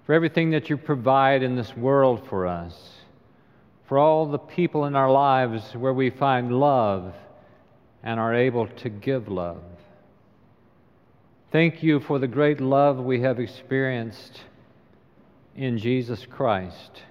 for 0.05 0.13
everything 0.13 0.51
that 0.51 0.69
you 0.69 0.77
provide 0.77 1.41
in 1.41 1.55
this 1.55 1.75
world 1.75 2.27
for 2.29 2.45
us, 2.45 2.91
for 3.87 3.97
all 3.97 4.25
the 4.25 4.37
people 4.37 4.85
in 4.85 4.95
our 4.95 5.11
lives 5.11 5.75
where 5.75 5.93
we 5.93 6.09
find 6.09 6.51
love 6.51 7.13
and 8.03 8.19
are 8.19 8.33
able 8.33 8.67
to 8.67 8.89
give 8.89 9.27
love. 9.27 9.63
Thank 11.51 11.81
you 11.81 11.99
for 11.99 12.19
the 12.19 12.27
great 12.27 12.61
love 12.61 12.97
we 12.99 13.21
have 13.21 13.39
experienced 13.39 14.41
in 15.55 15.77
Jesus 15.77 16.25
Christ, 16.25 17.01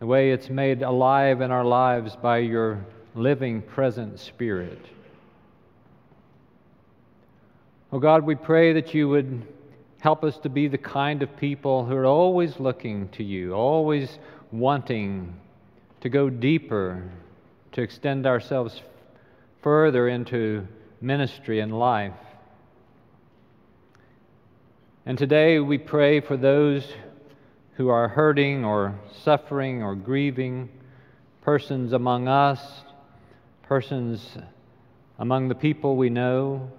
the 0.00 0.06
way 0.06 0.30
it's 0.30 0.48
made 0.48 0.82
alive 0.82 1.40
in 1.42 1.50
our 1.50 1.64
lives 1.64 2.16
by 2.16 2.38
your 2.38 2.84
living, 3.14 3.62
present 3.62 4.18
Spirit. 4.18 4.80
Oh 7.92 7.98
God, 7.98 8.24
we 8.24 8.34
pray 8.34 8.72
that 8.72 8.94
you 8.94 9.08
would 9.10 9.46
Help 10.02 10.24
us 10.24 10.36
to 10.38 10.48
be 10.48 10.66
the 10.66 10.76
kind 10.76 11.22
of 11.22 11.36
people 11.36 11.84
who 11.84 11.94
are 11.94 12.06
always 12.06 12.58
looking 12.58 13.08
to 13.10 13.22
you, 13.22 13.52
always 13.52 14.18
wanting 14.50 15.32
to 16.00 16.08
go 16.08 16.28
deeper, 16.28 17.08
to 17.70 17.82
extend 17.82 18.26
ourselves 18.26 18.82
further 19.62 20.08
into 20.08 20.66
ministry 21.00 21.60
and 21.60 21.78
life. 21.78 22.18
And 25.06 25.16
today 25.16 25.60
we 25.60 25.78
pray 25.78 26.18
for 26.18 26.36
those 26.36 26.84
who 27.76 27.88
are 27.88 28.08
hurting 28.08 28.64
or 28.64 28.98
suffering 29.22 29.84
or 29.84 29.94
grieving, 29.94 30.68
persons 31.42 31.92
among 31.92 32.26
us, 32.26 32.60
persons 33.68 34.36
among 35.20 35.46
the 35.46 35.54
people 35.54 35.94
we 35.94 36.10
know 36.10 36.72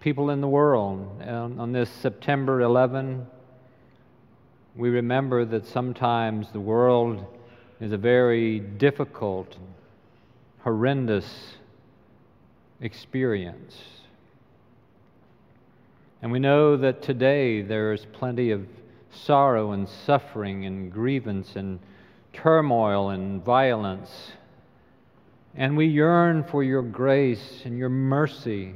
people 0.00 0.30
in 0.30 0.40
the 0.40 0.48
world. 0.48 1.20
And 1.20 1.60
on 1.60 1.72
this 1.72 1.90
September 1.90 2.62
11, 2.62 3.26
we 4.74 4.88
remember 4.88 5.44
that 5.44 5.66
sometimes 5.66 6.50
the 6.52 6.60
world 6.60 7.24
is 7.80 7.92
a 7.92 7.98
very 7.98 8.60
difficult, 8.60 9.56
horrendous 10.60 11.54
experience. 12.80 13.76
And 16.22 16.32
we 16.32 16.38
know 16.38 16.76
that 16.78 17.02
today 17.02 17.60
there 17.60 17.92
is 17.92 18.06
plenty 18.12 18.50
of 18.50 18.66
sorrow 19.12 19.72
and 19.72 19.88
suffering 19.88 20.64
and 20.64 20.90
grievance 20.90 21.56
and 21.56 21.78
turmoil 22.32 23.10
and 23.10 23.44
violence. 23.44 24.32
And 25.54 25.76
we 25.76 25.86
yearn 25.86 26.44
for 26.44 26.62
your 26.62 26.82
grace 26.82 27.62
and 27.64 27.76
your 27.76 27.88
mercy 27.88 28.74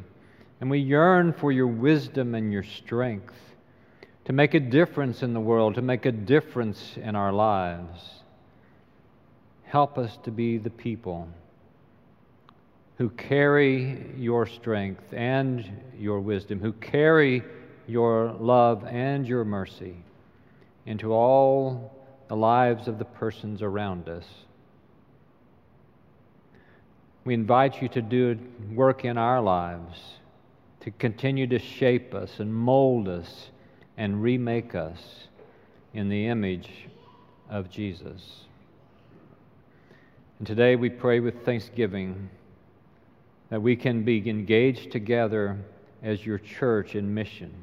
and 0.64 0.70
we 0.70 0.78
yearn 0.78 1.34
for 1.34 1.52
your 1.52 1.66
wisdom 1.66 2.34
and 2.34 2.50
your 2.50 2.62
strength 2.62 3.34
to 4.24 4.32
make 4.32 4.54
a 4.54 4.60
difference 4.60 5.22
in 5.22 5.34
the 5.34 5.40
world, 5.40 5.74
to 5.74 5.82
make 5.82 6.06
a 6.06 6.10
difference 6.10 6.96
in 6.96 7.14
our 7.14 7.34
lives. 7.34 8.00
Help 9.64 9.98
us 9.98 10.16
to 10.22 10.30
be 10.30 10.56
the 10.56 10.70
people 10.70 11.28
who 12.96 13.10
carry 13.10 14.10
your 14.16 14.46
strength 14.46 15.04
and 15.12 15.70
your 15.98 16.18
wisdom, 16.18 16.60
who 16.60 16.72
carry 16.72 17.42
your 17.86 18.32
love 18.32 18.86
and 18.86 19.28
your 19.28 19.44
mercy 19.44 19.94
into 20.86 21.12
all 21.12 21.94
the 22.28 22.36
lives 22.36 22.88
of 22.88 22.98
the 22.98 23.04
persons 23.04 23.60
around 23.60 24.08
us. 24.08 24.24
We 27.26 27.34
invite 27.34 27.82
you 27.82 27.88
to 27.90 28.00
do 28.00 28.38
work 28.72 29.04
in 29.04 29.18
our 29.18 29.42
lives 29.42 30.00
to 30.84 30.90
continue 30.90 31.46
to 31.46 31.58
shape 31.58 32.12
us 32.14 32.40
and 32.40 32.54
mold 32.54 33.08
us 33.08 33.48
and 33.96 34.22
remake 34.22 34.74
us 34.74 35.00
in 35.94 36.10
the 36.10 36.26
image 36.26 36.68
of 37.48 37.70
Jesus. 37.70 38.42
And 40.38 40.46
today 40.46 40.76
we 40.76 40.90
pray 40.90 41.20
with 41.20 41.42
thanksgiving 41.42 42.28
that 43.48 43.62
we 43.62 43.76
can 43.76 44.02
be 44.02 44.28
engaged 44.28 44.92
together 44.92 45.56
as 46.02 46.26
your 46.26 46.38
church 46.38 46.94
in 46.94 47.14
mission. 47.14 47.54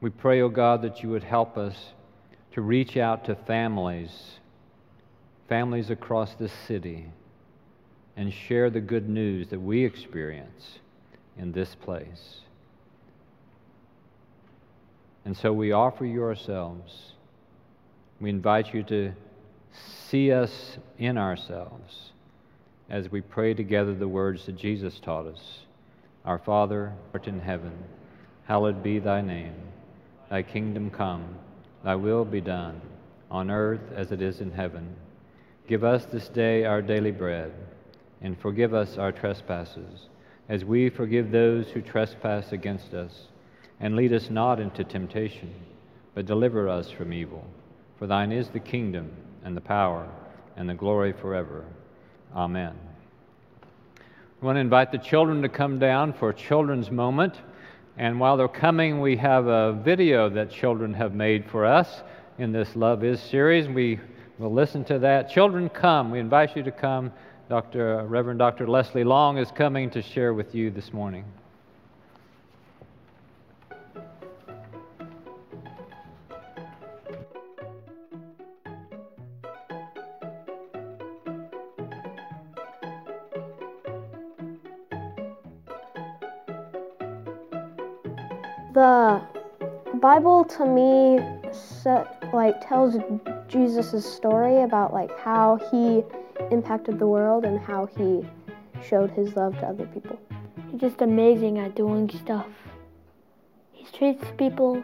We 0.00 0.10
pray, 0.10 0.40
O 0.40 0.46
oh 0.46 0.48
God, 0.48 0.82
that 0.82 1.04
you 1.04 1.10
would 1.10 1.22
help 1.22 1.56
us 1.56 1.92
to 2.54 2.62
reach 2.62 2.96
out 2.96 3.24
to 3.26 3.36
families, 3.36 4.40
families 5.48 5.90
across 5.90 6.34
this 6.34 6.52
city, 6.66 7.06
and 8.16 8.34
share 8.34 8.70
the 8.70 8.80
good 8.80 9.08
news 9.08 9.50
that 9.50 9.60
we 9.60 9.84
experience 9.84 10.80
in 11.38 11.52
this 11.52 11.74
place. 11.74 12.40
And 15.24 15.36
so 15.36 15.52
we 15.52 15.72
offer 15.72 16.04
you 16.04 16.22
ourselves. 16.22 17.12
We 18.20 18.30
invite 18.30 18.74
you 18.74 18.82
to 18.84 19.12
see 20.08 20.32
us 20.32 20.78
in 20.98 21.18
ourselves 21.18 22.12
as 22.90 23.10
we 23.10 23.20
pray 23.20 23.54
together 23.54 23.94
the 23.94 24.08
words 24.08 24.46
that 24.46 24.56
Jesus 24.56 24.98
taught 25.00 25.26
us 25.26 25.60
Our 26.24 26.38
Father, 26.38 26.92
art 27.12 27.26
in 27.26 27.40
heaven, 27.40 27.72
hallowed 28.46 28.82
be 28.82 28.98
thy 28.98 29.20
name. 29.20 29.54
Thy 30.30 30.42
kingdom 30.42 30.90
come, 30.90 31.36
thy 31.84 31.94
will 31.94 32.24
be 32.24 32.40
done, 32.40 32.80
on 33.30 33.50
earth 33.50 33.92
as 33.94 34.12
it 34.12 34.20
is 34.20 34.40
in 34.40 34.50
heaven. 34.50 34.96
Give 35.66 35.84
us 35.84 36.06
this 36.06 36.28
day 36.28 36.64
our 36.64 36.80
daily 36.80 37.12
bread, 37.12 37.52
and 38.22 38.38
forgive 38.40 38.72
us 38.74 38.96
our 38.96 39.12
trespasses, 39.12 40.08
as 40.48 40.64
we 40.64 40.88
forgive 40.88 41.30
those 41.30 41.68
who 41.68 41.80
trespass 41.80 42.52
against 42.52 42.94
us. 42.94 43.28
And 43.80 43.94
lead 43.94 44.12
us 44.12 44.30
not 44.30 44.58
into 44.58 44.82
temptation, 44.82 45.54
but 46.14 46.26
deliver 46.26 46.68
us 46.68 46.90
from 46.90 47.12
evil. 47.12 47.44
For 47.98 48.06
thine 48.06 48.32
is 48.32 48.48
the 48.48 48.60
kingdom, 48.60 49.10
and 49.44 49.56
the 49.56 49.60
power, 49.60 50.08
and 50.56 50.68
the 50.68 50.74
glory 50.74 51.12
forever. 51.12 51.64
Amen. 52.34 52.74
I 54.40 54.44
want 54.44 54.56
to 54.56 54.60
invite 54.60 54.92
the 54.92 54.98
children 54.98 55.42
to 55.42 55.48
come 55.48 55.78
down 55.78 56.12
for 56.12 56.30
a 56.30 56.34
children's 56.34 56.90
moment. 56.90 57.34
And 57.96 58.20
while 58.20 58.36
they're 58.36 58.48
coming, 58.48 59.00
we 59.00 59.16
have 59.16 59.46
a 59.46 59.72
video 59.72 60.28
that 60.30 60.50
children 60.50 60.94
have 60.94 61.14
made 61.14 61.44
for 61.50 61.66
us 61.66 62.02
in 62.38 62.52
this 62.52 62.76
Love 62.76 63.02
Is 63.02 63.20
series. 63.20 63.66
We 63.68 63.98
will 64.38 64.52
listen 64.52 64.84
to 64.84 65.00
that. 65.00 65.30
Children, 65.30 65.68
come. 65.68 66.12
We 66.12 66.20
invite 66.20 66.56
you 66.56 66.62
to 66.62 66.70
come. 66.70 67.12
Dr. 67.48 68.04
Reverend 68.06 68.38
Dr. 68.38 68.66
Leslie 68.66 69.04
Long 69.04 69.38
is 69.38 69.50
coming 69.50 69.88
to 69.90 70.02
share 70.02 70.34
with 70.34 70.54
you 70.54 70.70
this 70.70 70.92
morning. 70.92 71.24
The 88.74 89.22
Bible 89.94 90.44
to 90.44 90.66
me 90.66 91.18
like 92.32 92.60
tells 92.68 92.96
Jesus' 93.48 94.04
story 94.04 94.62
about 94.62 94.92
like 94.92 95.18
how 95.18 95.58
he 95.70 96.04
impacted 96.50 96.98
the 96.98 97.06
world 97.06 97.44
and 97.44 97.58
how 97.58 97.86
he 97.86 98.26
showed 98.86 99.10
his 99.10 99.36
love 99.36 99.58
to 99.58 99.66
other 99.66 99.86
people. 99.86 100.18
He's 100.70 100.80
just 100.80 101.00
amazing 101.02 101.58
at 101.58 101.74
doing 101.74 102.10
stuff. 102.10 102.46
He 103.72 103.84
treats 103.96 104.24
people 104.36 104.82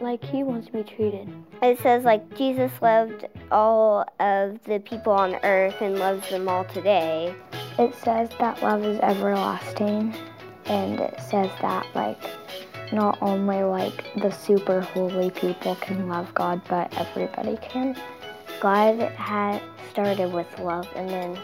like 0.00 0.24
he 0.24 0.42
wants 0.42 0.66
to 0.66 0.72
be 0.72 0.82
treated. 0.82 1.28
It 1.62 1.78
says 1.80 2.04
like 2.04 2.36
Jesus 2.36 2.72
loved 2.80 3.26
all 3.50 4.04
of 4.20 4.62
the 4.64 4.80
people 4.80 5.12
on 5.12 5.36
earth 5.44 5.80
and 5.80 5.98
loves 5.98 6.28
them 6.28 6.48
all 6.48 6.64
today. 6.64 7.34
It 7.78 7.94
says 7.94 8.28
that 8.38 8.62
love 8.62 8.84
is 8.84 8.98
everlasting 9.00 10.14
and 10.66 11.00
it 11.00 11.20
says 11.20 11.50
that 11.60 11.86
like 11.94 12.22
not 12.92 13.18
only 13.22 13.62
like 13.62 14.12
the 14.20 14.30
super 14.30 14.80
holy 14.80 15.30
people 15.30 15.74
can 15.76 16.08
love 16.08 16.32
God, 16.34 16.60
but 16.68 16.92
everybody 16.98 17.56
can. 17.62 17.96
God 18.62 19.00
had 19.00 19.60
started 19.90 20.32
with 20.32 20.46
love 20.60 20.86
and 20.94 21.08
then 21.08 21.36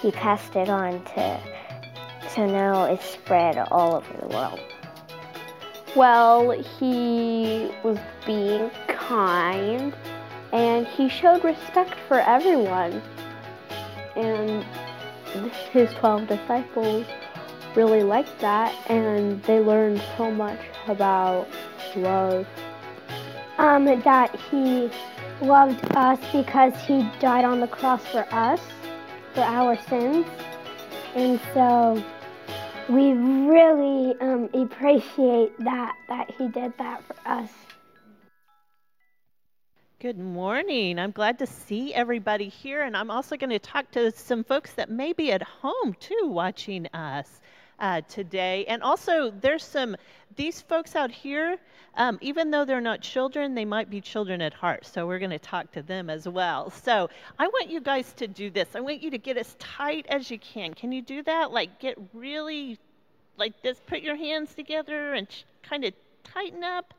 he 0.00 0.12
passed 0.12 0.54
it 0.54 0.68
on 0.68 1.02
to 1.06 1.40
so 2.28 2.46
now 2.46 2.84
it's 2.84 3.04
spread 3.04 3.58
all 3.58 3.96
over 3.96 4.16
the 4.20 4.28
world. 4.28 4.60
Well, 5.96 6.52
he 6.52 7.68
was 7.82 7.98
being 8.24 8.70
kind 8.86 9.92
and 10.52 10.86
he 10.86 11.08
showed 11.08 11.42
respect 11.42 11.96
for 12.06 12.20
everyone. 12.20 13.02
And 14.14 14.64
his 15.72 15.92
12 15.94 16.28
disciples 16.28 17.06
really 17.74 18.04
liked 18.04 18.38
that 18.38 18.72
and 18.88 19.42
they 19.42 19.58
learned 19.58 20.00
so 20.16 20.30
much 20.30 20.60
about 20.86 21.48
love. 21.96 22.46
Um, 23.58 23.84
that 23.84 24.38
he 24.48 24.90
loved 25.42 25.84
us 25.96 26.18
because 26.32 26.74
he 26.86 27.02
died 27.18 27.44
on 27.44 27.60
the 27.60 27.66
cross 27.66 28.04
for 28.06 28.26
us, 28.32 28.60
for 29.34 29.40
our 29.40 29.76
sins. 29.88 30.26
And 31.14 31.40
so 31.52 32.02
we 32.88 33.12
really 33.12 34.18
um, 34.20 34.48
appreciate 34.54 35.58
that, 35.58 35.94
that 36.08 36.30
he 36.38 36.48
did 36.48 36.72
that 36.78 37.02
for 37.04 37.16
us. 37.26 37.50
Good 39.98 40.18
morning. 40.18 40.98
I'm 40.98 41.12
glad 41.12 41.38
to 41.38 41.46
see 41.46 41.94
everybody 41.94 42.48
here, 42.48 42.82
and 42.82 42.96
I'm 42.96 43.10
also 43.10 43.36
going 43.36 43.50
to 43.50 43.60
talk 43.60 43.90
to 43.92 44.10
some 44.10 44.42
folks 44.42 44.72
that 44.72 44.90
may 44.90 45.12
be 45.12 45.30
at 45.30 45.42
home 45.42 45.94
too 46.00 46.22
watching 46.24 46.88
us 46.88 47.40
uh, 47.78 48.00
today. 48.08 48.64
And 48.66 48.82
also, 48.82 49.30
there's 49.30 49.64
some, 49.64 49.96
these 50.36 50.60
folks 50.60 50.94
out 50.96 51.10
here, 51.10 51.58
um, 51.96 52.18
even 52.20 52.50
though 52.50 52.64
they're 52.64 52.80
not 52.80 53.00
children, 53.00 53.54
they 53.54 53.64
might 53.64 53.90
be 53.90 54.00
children 54.00 54.40
at 54.40 54.54
heart. 54.54 54.86
So 54.86 55.06
we're 55.06 55.18
going 55.18 55.30
to 55.30 55.38
talk 55.38 55.72
to 55.72 55.82
them 55.82 56.08
as 56.08 56.28
well. 56.28 56.70
So 56.70 57.10
I 57.38 57.48
want 57.48 57.70
you 57.70 57.80
guys 57.80 58.12
to 58.14 58.26
do 58.26 58.50
this. 58.50 58.68
I 58.74 58.80
want 58.80 59.02
you 59.02 59.10
to 59.10 59.18
get 59.18 59.36
as 59.36 59.54
tight 59.58 60.06
as 60.08 60.30
you 60.30 60.38
can. 60.38 60.74
Can 60.74 60.92
you 60.92 61.02
do 61.02 61.22
that? 61.24 61.52
Like, 61.52 61.78
get 61.80 61.98
really 62.14 62.78
like 63.36 63.60
this, 63.62 63.80
put 63.86 64.00
your 64.00 64.16
hands 64.16 64.54
together 64.54 65.14
and 65.14 65.26
kind 65.62 65.84
of 65.84 65.92
tighten 66.22 66.62
up. 66.62 66.94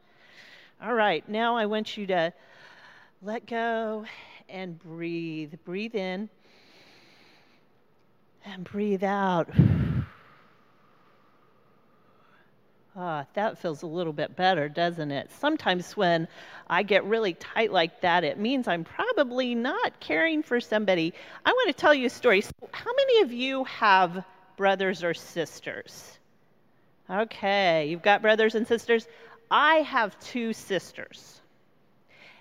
All 0.82 0.94
right, 0.94 1.28
now 1.30 1.56
I 1.56 1.66
want 1.66 1.96
you 1.96 2.08
to 2.08 2.34
let 3.22 3.46
go 3.46 4.06
and 4.50 4.78
breathe. 4.78 5.54
Breathe 5.64 5.96
in 5.96 6.30
and 8.46 8.64
breathe 8.64 9.04
out. 9.04 9.50
Ah, 12.96 13.26
that 13.34 13.58
feels 13.58 13.82
a 13.82 13.88
little 13.88 14.14
bit 14.14 14.36
better, 14.36 14.70
doesn't 14.70 15.12
it? 15.12 15.32
Sometimes 15.40 15.98
when 15.98 16.28
I 16.68 16.84
get 16.84 17.04
really 17.06 17.34
tight 17.34 17.72
like 17.72 18.02
that, 18.02 18.24
it 18.24 18.38
means 18.38 18.68
I'm 18.68 18.84
probably 18.84 19.56
not 19.56 20.00
caring 20.00 20.44
for 20.44 20.62
somebody. 20.62 21.14
I 21.44 21.52
want 21.52 21.70
to 21.70 21.74
tell 21.74 21.94
you 21.94 22.06
a 22.06 22.10
story. 22.12 22.42
So 22.42 22.52
how 22.72 22.92
many 22.96 23.22
of 23.22 23.32
you 23.32 23.64
have 23.64 24.24
brothers 24.58 25.04
or 25.04 25.16
sisters? 25.16 26.20
Okay, 27.10 27.88
you've 27.90 28.04
got 28.04 28.22
brothers 28.22 28.54
and 28.54 28.68
sisters. 28.68 29.08
I 29.50 29.78
have 29.78 30.20
two 30.20 30.54
sisters. 30.54 31.42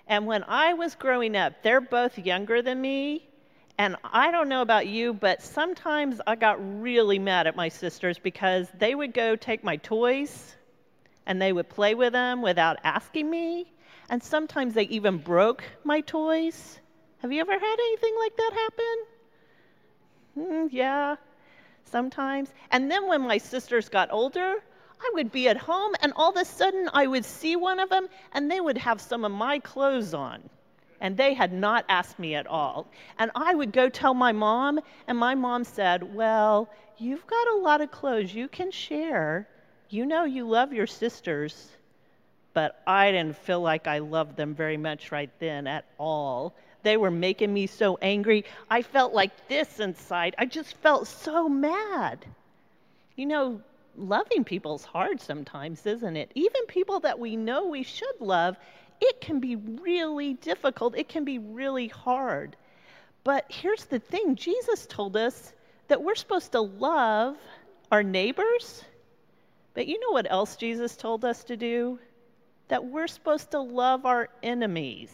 And 0.07 0.27
when 0.27 0.43
I 0.47 0.73
was 0.73 0.93
growing 0.93 1.35
up, 1.35 1.63
they're 1.63 1.81
both 1.81 2.19
younger 2.19 2.61
than 2.61 2.79
me, 2.79 3.27
and 3.77 3.95
I 4.03 4.31
don't 4.31 4.49
know 4.49 4.61
about 4.61 4.87
you, 4.87 5.13
but 5.13 5.41
sometimes 5.41 6.21
I 6.27 6.35
got 6.35 6.57
really 6.81 7.17
mad 7.17 7.47
at 7.47 7.55
my 7.55 7.69
sisters 7.69 8.19
because 8.19 8.67
they 8.77 8.93
would 8.93 9.13
go 9.13 9.35
take 9.35 9.63
my 9.63 9.77
toys 9.77 10.55
and 11.25 11.41
they 11.41 11.51
would 11.51 11.69
play 11.69 11.95
with 11.95 12.13
them 12.13 12.41
without 12.41 12.77
asking 12.83 13.29
me. 13.29 13.71
And 14.09 14.21
sometimes 14.21 14.75
they 14.75 14.83
even 14.83 15.17
broke 15.17 15.63
my 15.83 16.01
toys. 16.01 16.79
Have 17.19 17.31
you 17.31 17.41
ever 17.41 17.53
had 17.53 17.79
anything 17.79 18.15
like 18.19 18.37
that 18.37 18.51
happen? 18.53 18.95
Mm, 20.37 20.69
yeah, 20.71 21.15
sometimes. 21.85 22.53
And 22.69 22.91
then 22.91 23.07
when 23.07 23.21
my 23.21 23.39
sisters 23.39 23.89
got 23.89 24.11
older, 24.11 24.55
I 25.01 25.11
would 25.15 25.31
be 25.31 25.47
at 25.47 25.57
home 25.57 25.93
and 26.01 26.13
all 26.15 26.29
of 26.29 26.37
a 26.37 26.45
sudden 26.45 26.89
I 26.93 27.07
would 27.07 27.25
see 27.25 27.55
one 27.55 27.79
of 27.79 27.89
them 27.89 28.07
and 28.33 28.51
they 28.51 28.61
would 28.61 28.77
have 28.77 29.01
some 29.01 29.25
of 29.25 29.31
my 29.31 29.59
clothes 29.59 30.13
on 30.13 30.47
and 31.03 31.17
they 31.17 31.33
had 31.33 31.51
not 31.51 31.83
asked 31.89 32.17
me 32.17 32.33
at 32.33 32.47
all. 32.47 32.87
And 33.19 33.29
I 33.35 33.53
would 33.53 33.73
go 33.73 33.89
tell 33.89 34.13
my 34.13 34.31
mom, 34.31 34.79
and 35.07 35.17
my 35.17 35.35
mom 35.35 35.65
said, 35.65 36.15
Well, 36.15 36.69
you've 36.97 37.27
got 37.27 37.47
a 37.49 37.57
lot 37.57 37.81
of 37.81 37.91
clothes 37.91 38.33
you 38.33 38.47
can 38.47 38.71
share. 38.71 39.47
You 39.89 40.05
know 40.05 40.23
you 40.23 40.47
love 40.47 40.71
your 40.71 40.87
sisters. 40.87 41.69
But 42.53 42.81
I 42.87 43.11
didn't 43.11 43.35
feel 43.35 43.59
like 43.59 43.85
I 43.85 43.99
loved 43.99 44.37
them 44.37 44.55
very 44.55 44.77
much 44.77 45.11
right 45.11 45.29
then 45.39 45.67
at 45.67 45.85
all. 45.99 46.53
They 46.83 46.95
were 46.97 47.11
making 47.11 47.53
me 47.53 47.67
so 47.67 47.97
angry. 48.01 48.45
I 48.69 48.81
felt 48.81 49.13
like 49.13 49.47
this 49.49 49.79
inside. 49.79 50.35
I 50.37 50.45
just 50.45 50.77
felt 50.77 51.07
so 51.07 51.49
mad. 51.49 52.25
You 53.17 53.25
know, 53.25 53.61
loving 53.97 54.43
people's 54.43 54.85
hard 54.85 55.19
sometimes, 55.19 55.85
isn't 55.85 56.15
it? 56.15 56.31
Even 56.35 56.65
people 56.67 56.99
that 57.01 57.19
we 57.19 57.35
know 57.35 57.67
we 57.67 57.83
should 57.83 58.19
love, 58.19 58.55
it 59.01 59.21
can 59.21 59.39
be 59.39 59.55
really 59.55 60.33
difficult, 60.33 60.97
it 60.97 61.09
can 61.09 61.23
be 61.25 61.39
really 61.39 61.87
hard. 61.87 62.55
But 63.23 63.45
here's 63.49 63.85
the 63.85 63.99
thing 63.99 64.35
Jesus 64.35 64.85
told 64.85 65.15
us 65.15 65.53
that 65.87 66.03
we're 66.03 66.15
supposed 66.15 66.51
to 66.53 66.61
love 66.61 67.37
our 67.91 68.03
neighbors. 68.03 68.83
But 69.73 69.87
you 69.87 69.99
know 69.99 70.11
what 70.11 70.29
else 70.29 70.55
Jesus 70.55 70.95
told 70.95 71.25
us 71.25 71.43
to 71.45 71.57
do? 71.57 71.99
That 72.67 72.85
we're 72.85 73.07
supposed 73.07 73.51
to 73.51 73.59
love 73.59 74.05
our 74.05 74.29
enemies. 74.41 75.11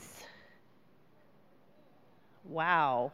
Wow. 2.45 3.11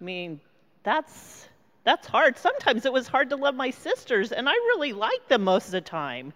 I 0.00 0.04
mean, 0.04 0.40
that's 0.82 1.48
that's 1.84 2.06
hard. 2.06 2.38
Sometimes 2.38 2.86
it 2.86 2.92
was 2.92 3.06
hard 3.06 3.30
to 3.30 3.36
love 3.36 3.54
my 3.54 3.70
sisters, 3.70 4.32
and 4.32 4.48
I 4.48 4.52
really 4.52 4.92
like 4.92 5.28
them 5.28 5.44
most 5.44 5.66
of 5.66 5.72
the 5.72 5.80
time. 5.82 6.32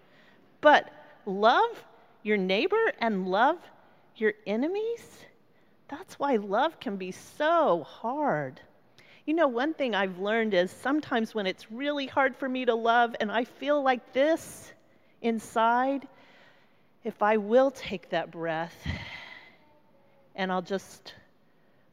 But 0.61 0.89
love 1.25 1.83
your 2.23 2.37
neighbor 2.37 2.91
and 2.99 3.27
love 3.27 3.57
your 4.15 4.33
enemies? 4.45 5.03
That's 5.87 6.19
why 6.19 6.35
love 6.35 6.79
can 6.79 6.97
be 6.97 7.11
so 7.11 7.83
hard. 7.83 8.59
You 9.25 9.33
know, 9.33 9.47
one 9.47 9.73
thing 9.73 9.95
I've 9.95 10.19
learned 10.19 10.53
is 10.53 10.71
sometimes 10.71 11.35
when 11.35 11.45
it's 11.45 11.71
really 11.71 12.07
hard 12.07 12.35
for 12.35 12.49
me 12.49 12.65
to 12.65 12.75
love 12.75 13.15
and 13.19 13.31
I 13.31 13.43
feel 13.43 13.81
like 13.81 14.13
this, 14.13 14.71
inside, 15.21 16.07
if 17.03 17.21
I 17.21 17.37
will 17.37 17.71
take 17.71 18.09
that 18.09 18.31
breath 18.31 18.75
and 20.35 20.51
I'll 20.51 20.61
just 20.61 21.13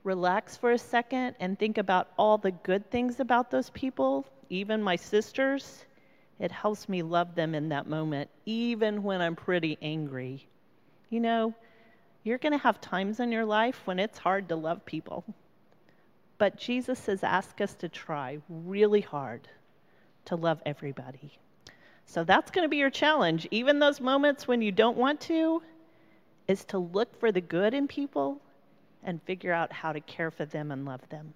relax 0.04 0.56
for 0.56 0.72
a 0.72 0.78
second 0.78 1.34
and 1.40 1.58
think 1.58 1.78
about 1.78 2.08
all 2.16 2.38
the 2.38 2.52
good 2.52 2.90
things 2.90 3.20
about 3.20 3.50
those 3.50 3.70
people, 3.70 4.24
even 4.48 4.82
my 4.82 4.96
sisters, 4.96 5.84
it 6.38 6.52
helps 6.52 6.88
me 6.88 7.02
love 7.02 7.34
them 7.34 7.54
in 7.54 7.70
that 7.70 7.86
moment, 7.86 8.30
even 8.44 9.02
when 9.02 9.20
I'm 9.20 9.36
pretty 9.36 9.78
angry. 9.80 10.46
You 11.10 11.20
know, 11.20 11.54
you're 12.24 12.38
going 12.38 12.52
to 12.52 12.58
have 12.58 12.80
times 12.80 13.20
in 13.20 13.32
your 13.32 13.44
life 13.44 13.80
when 13.84 13.98
it's 13.98 14.18
hard 14.18 14.48
to 14.48 14.56
love 14.56 14.84
people. 14.84 15.24
But 16.38 16.58
Jesus 16.58 17.06
has 17.06 17.24
asked 17.24 17.60
us 17.60 17.74
to 17.76 17.88
try 17.88 18.38
really 18.48 19.00
hard 19.00 19.48
to 20.26 20.36
love 20.36 20.60
everybody. 20.66 21.38
So 22.04 22.24
that's 22.24 22.50
going 22.50 22.64
to 22.64 22.68
be 22.68 22.76
your 22.76 22.90
challenge. 22.90 23.48
Even 23.50 23.78
those 23.78 24.00
moments 24.00 24.46
when 24.46 24.60
you 24.60 24.72
don't 24.72 24.96
want 24.96 25.20
to, 25.22 25.62
is 26.48 26.64
to 26.66 26.78
look 26.78 27.18
for 27.18 27.32
the 27.32 27.40
good 27.40 27.74
in 27.74 27.88
people 27.88 28.40
and 29.02 29.22
figure 29.22 29.52
out 29.52 29.72
how 29.72 29.92
to 29.92 30.00
care 30.00 30.30
for 30.30 30.44
them 30.44 30.70
and 30.70 30.84
love 30.84 31.00
them. 31.08 31.34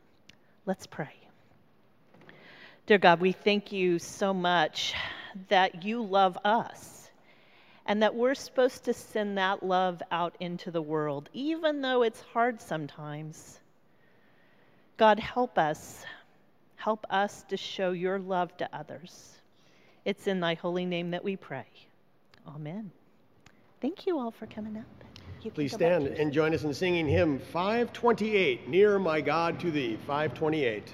Let's 0.66 0.86
pray. 0.86 1.29
Dear 2.90 2.98
God, 2.98 3.20
we 3.20 3.30
thank 3.30 3.70
you 3.70 4.00
so 4.00 4.34
much 4.34 4.94
that 5.48 5.84
you 5.84 6.02
love 6.02 6.36
us 6.44 7.08
and 7.86 8.02
that 8.02 8.16
we're 8.16 8.34
supposed 8.34 8.86
to 8.86 8.94
send 8.94 9.38
that 9.38 9.62
love 9.62 10.02
out 10.10 10.34
into 10.40 10.72
the 10.72 10.82
world, 10.82 11.28
even 11.32 11.82
though 11.82 12.02
it's 12.02 12.20
hard 12.32 12.60
sometimes. 12.60 13.60
God, 14.96 15.20
help 15.20 15.56
us. 15.56 16.04
Help 16.74 17.06
us 17.10 17.44
to 17.50 17.56
show 17.56 17.92
your 17.92 18.18
love 18.18 18.56
to 18.56 18.68
others. 18.72 19.36
It's 20.04 20.26
in 20.26 20.40
thy 20.40 20.54
holy 20.54 20.84
name 20.84 21.12
that 21.12 21.22
we 21.22 21.36
pray. 21.36 21.66
Amen. 22.44 22.90
Thank 23.80 24.08
you 24.08 24.18
all 24.18 24.32
for 24.32 24.46
coming 24.46 24.76
up. 24.76 25.52
Please 25.54 25.74
stand 25.74 26.08
and 26.08 26.32
join 26.32 26.52
us 26.54 26.64
in 26.64 26.74
singing 26.74 27.06
hymn 27.06 27.38
528, 27.38 28.68
Nearer 28.68 28.98
My 28.98 29.20
God 29.20 29.60
to 29.60 29.70
Thee, 29.70 29.96
528. 30.08 30.92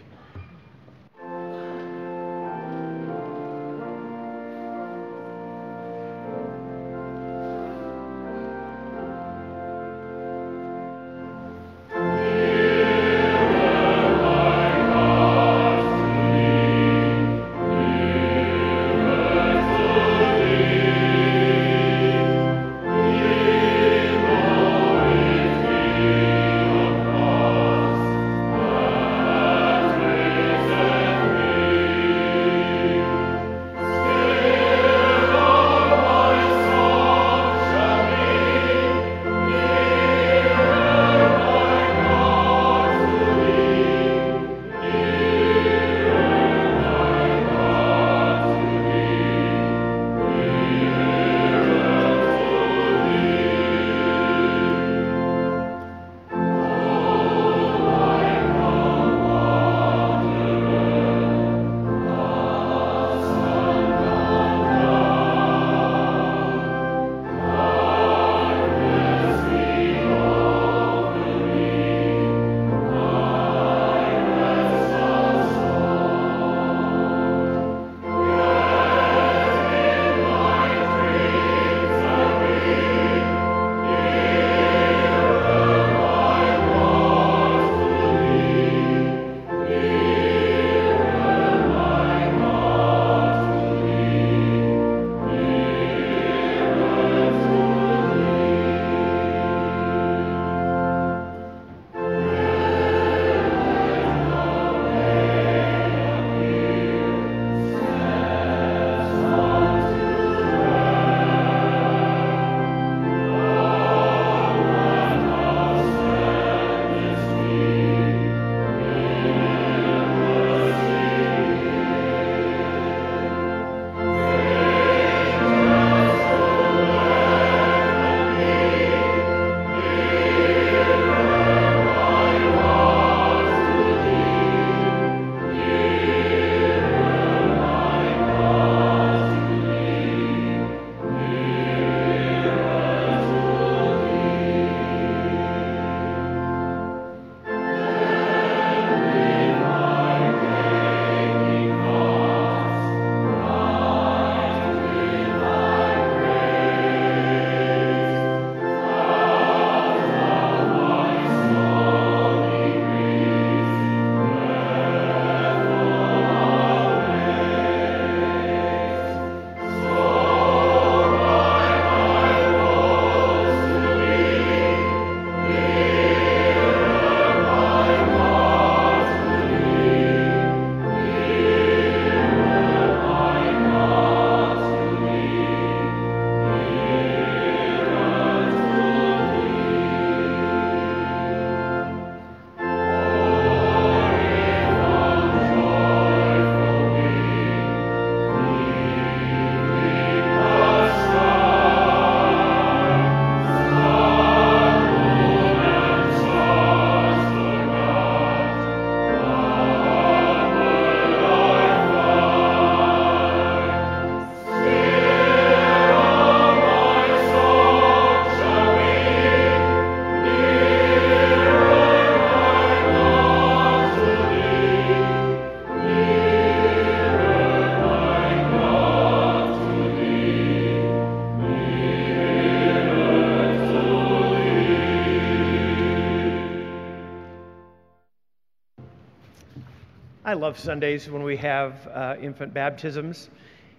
Love 240.57 240.65
Sundays 240.65 241.11
when 241.11 241.23
we 241.23 241.37
have 241.37 241.87
uh, 241.89 242.17
infant 242.19 242.55
baptisms. 242.55 243.29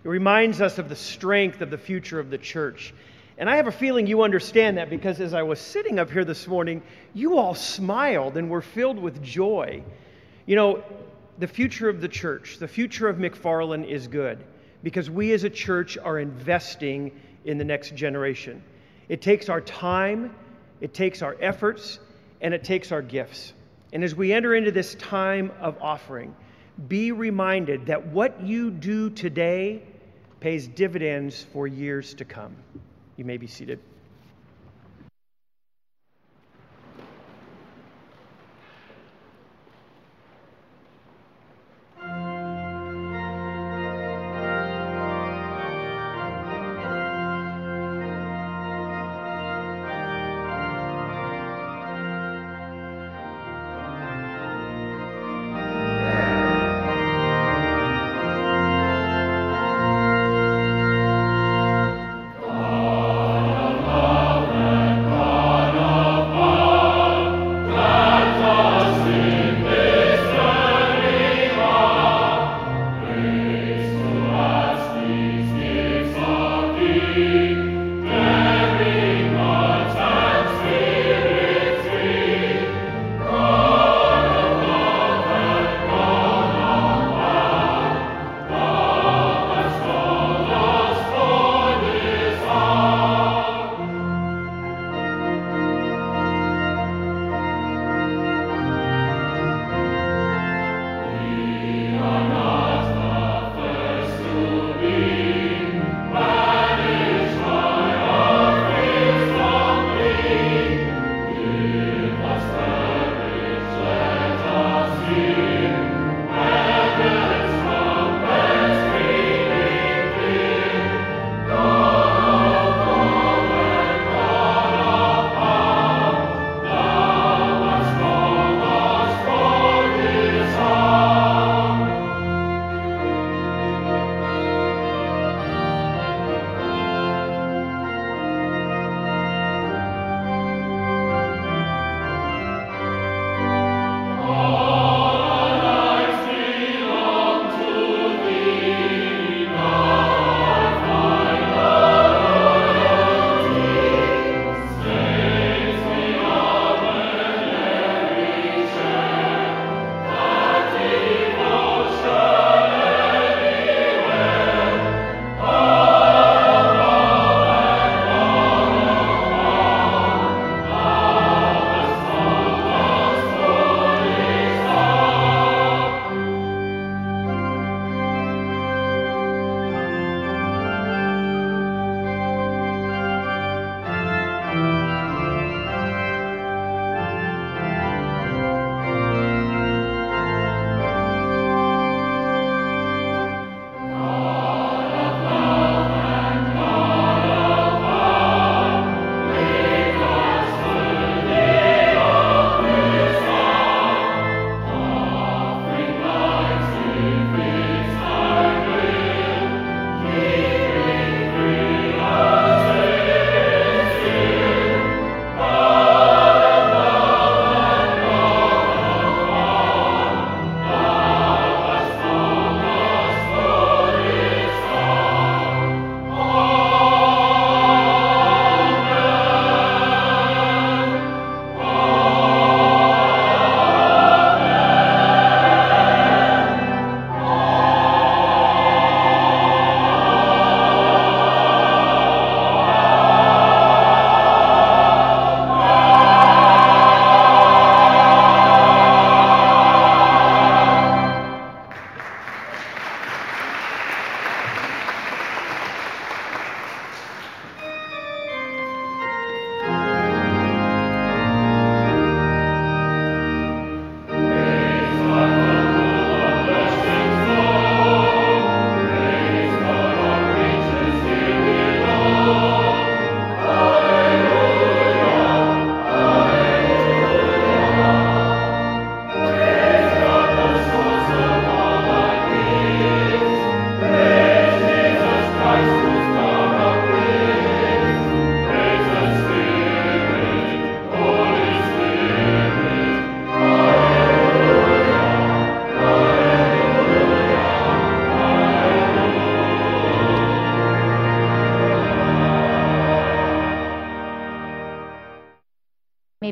It 0.04 0.08
reminds 0.08 0.62
us 0.62 0.78
of 0.78 0.90
the 0.90 0.96
strength 0.96 1.62
of 1.62 1.72
the 1.72 1.78
future 1.78 2.20
of 2.20 2.30
the 2.30 2.38
church. 2.38 2.94
And 3.40 3.50
I 3.50 3.56
have 3.56 3.66
a 3.66 3.72
feeling 3.72 4.06
you 4.06 4.22
understand 4.22 4.78
that 4.78 4.88
because 4.88 5.20
as 5.20 5.34
I 5.34 5.42
was 5.42 5.60
sitting 5.60 5.98
up 5.98 6.12
here 6.12 6.24
this 6.24 6.48
morning, 6.48 6.84
you 7.16 7.40
all 7.40 7.56
smiled 7.56 8.38
and 8.38 8.48
were 8.48 8.62
filled 8.62 9.00
with 9.00 9.24
joy. 9.24 9.84
You 10.46 10.56
know, 10.56 10.84
the 11.40 11.48
future 11.48 11.90
of 11.90 12.00
the 12.00 12.08
church, 12.08 12.58
the 12.60 12.68
future 12.68 13.08
of 13.08 13.18
McFarland 13.18 13.88
is 13.88 14.08
good 14.08 14.44
because 14.84 15.10
we 15.10 15.34
as 15.34 15.46
a 15.46 15.50
church 15.50 15.98
are 15.98 16.20
investing 16.20 17.12
in 17.46 17.58
the 17.58 17.66
next 17.66 17.96
generation. 17.96 18.62
It 19.10 19.24
takes 19.24 19.50
our 19.50 19.62
time, 19.62 20.36
it 20.80 20.94
takes 20.94 21.24
our 21.24 21.36
efforts, 21.42 22.00
and 22.40 22.54
it 22.54 22.64
takes 22.64 22.92
our 22.92 23.02
gifts. 23.02 23.54
And 23.94 24.04
as 24.04 24.14
we 24.14 24.32
enter 24.32 24.54
into 24.54 24.72
this 24.72 24.94
time 24.96 25.52
of 25.60 25.82
offering, 25.82 26.36
be 26.88 27.12
reminded 27.12 27.86
that 27.88 28.06
what 28.08 28.42
you 28.42 28.70
do 28.72 29.10
today 29.10 29.82
pays 30.40 30.68
dividends 30.68 31.46
for 31.52 31.68
years 31.68 32.14
to 32.14 32.26
come. 32.26 32.56
You 33.16 33.26
may 33.26 33.38
be 33.38 33.48
seated. 33.48 33.80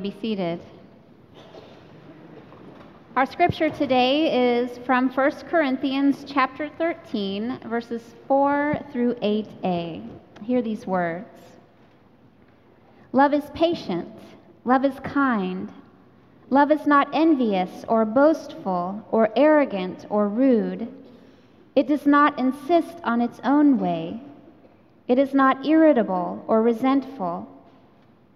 Be 0.06 0.16
seated. 0.22 0.60
Our 3.16 3.26
scripture 3.26 3.72
today 3.72 4.60
is 4.60 4.78
from 4.86 5.10
1 5.10 5.32
Corinthians 5.50 6.24
chapter 6.28 6.70
13, 6.78 7.62
verses 7.66 8.04
4 8.28 8.86
through 8.92 9.16
8a. 9.16 10.08
Hear 10.44 10.62
these 10.62 10.86
words. 10.86 11.40
Love 13.14 13.34
is 13.34 13.46
patient, 13.56 14.14
love 14.64 14.86
is 14.86 14.94
kind. 15.00 15.74
Love 16.52 16.70
is 16.70 16.86
not 16.86 17.10
envious 17.12 17.84
or 17.88 18.06
boastful 18.06 19.04
or 19.10 19.32
arrogant 19.36 20.06
or 20.12 20.30
rude. 20.30 20.88
It 21.76 21.88
does 21.88 22.06
not 22.06 22.38
insist 22.38 22.98
on 23.04 23.22
its 23.22 23.40
own 23.44 23.80
way. 23.80 24.22
It 25.08 25.18
is 25.18 25.34
not 25.34 25.66
irritable 25.66 26.46
or 26.46 26.62
resentful. 26.62 27.55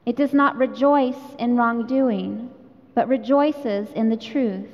It 0.06 0.16
does 0.16 0.34
not 0.34 0.58
rejoice 0.58 1.36
in 1.38 1.56
wrongdoing, 1.56 2.50
but 2.96 3.08
rejoices 3.08 3.90
in 3.94 4.10
the 4.10 4.18
truth. 4.18 4.70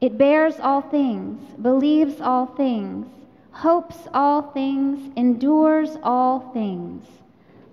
It 0.00 0.16
bears 0.16 0.58
all 0.60 0.80
things, 0.80 1.42
believes 1.60 2.20
all 2.20 2.46
things, 2.46 3.06
hopes 3.52 3.96
all 4.14 4.42
things, 4.52 5.12
endures 5.16 5.96
all 6.02 6.50
things. 6.52 7.06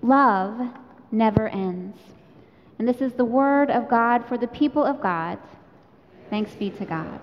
Love 0.02 0.68
never 1.10 1.48
ends. 1.48 1.96
And 2.78 2.86
this 2.86 3.00
is 3.00 3.14
the 3.14 3.24
word 3.24 3.70
of 3.70 3.88
God 3.88 4.24
for 4.26 4.36
the 4.36 4.46
people 4.46 4.84
of 4.84 5.00
God. 5.00 5.38
Thanks 6.30 6.52
be 6.52 6.70
to 6.70 6.84
God. 6.84 7.20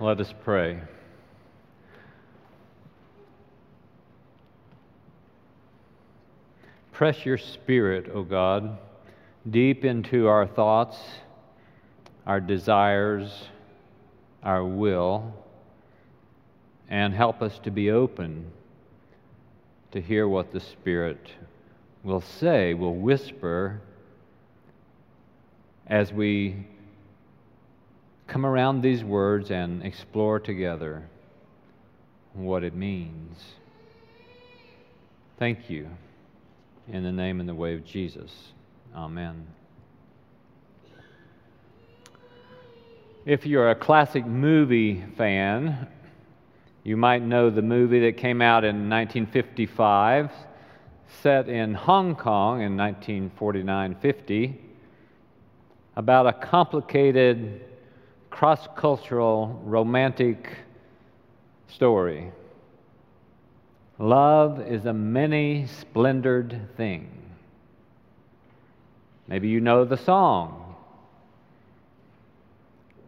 Let 0.00 0.20
us 0.20 0.34
pray. 0.42 0.80
Press 6.94 7.26
your 7.26 7.38
spirit, 7.38 8.08
O 8.14 8.22
God, 8.22 8.78
deep 9.50 9.84
into 9.84 10.28
our 10.28 10.46
thoughts, 10.46 10.96
our 12.24 12.40
desires, 12.40 13.48
our 14.44 14.64
will, 14.64 15.34
and 16.88 17.12
help 17.12 17.42
us 17.42 17.58
to 17.64 17.72
be 17.72 17.90
open 17.90 18.46
to 19.90 20.00
hear 20.00 20.28
what 20.28 20.52
the 20.52 20.60
Spirit 20.60 21.32
will 22.04 22.20
say, 22.20 22.74
will 22.74 22.94
whisper 22.94 23.80
as 25.88 26.12
we 26.12 26.64
come 28.28 28.46
around 28.46 28.82
these 28.82 29.02
words 29.02 29.50
and 29.50 29.82
explore 29.82 30.38
together 30.38 31.02
what 32.34 32.62
it 32.62 32.74
means. 32.74 33.42
Thank 35.40 35.68
you. 35.68 35.88
In 36.92 37.02
the 37.02 37.12
name 37.12 37.40
and 37.40 37.48
the 37.48 37.54
way 37.54 37.74
of 37.74 37.84
Jesus. 37.84 38.30
Amen. 38.94 39.46
If 43.24 43.46
you're 43.46 43.70
a 43.70 43.74
classic 43.74 44.26
movie 44.26 45.02
fan, 45.16 45.88
you 46.82 46.98
might 46.98 47.22
know 47.22 47.48
the 47.48 47.62
movie 47.62 48.00
that 48.00 48.18
came 48.18 48.42
out 48.42 48.64
in 48.64 48.90
1955, 48.90 50.30
set 51.22 51.48
in 51.48 51.72
Hong 51.72 52.14
Kong 52.16 52.60
in 52.60 52.76
1949 52.76 53.96
50, 54.02 54.60
about 55.96 56.26
a 56.26 56.34
complicated, 56.34 57.62
cross 58.28 58.68
cultural, 58.76 59.58
romantic 59.64 60.58
story. 61.68 62.30
Love 63.98 64.60
is 64.60 64.86
a 64.86 64.92
many 64.92 65.66
splendored 65.66 66.68
thing. 66.76 67.08
Maybe 69.28 69.48
you 69.48 69.60
know 69.60 69.84
the 69.84 69.96
song. 69.96 70.74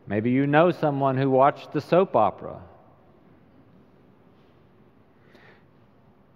Maybe 0.07 0.31
you 0.31 0.47
know 0.47 0.71
someone 0.71 1.17
who 1.17 1.29
watched 1.29 1.73
the 1.73 1.81
soap 1.81 2.15
opera. 2.15 2.61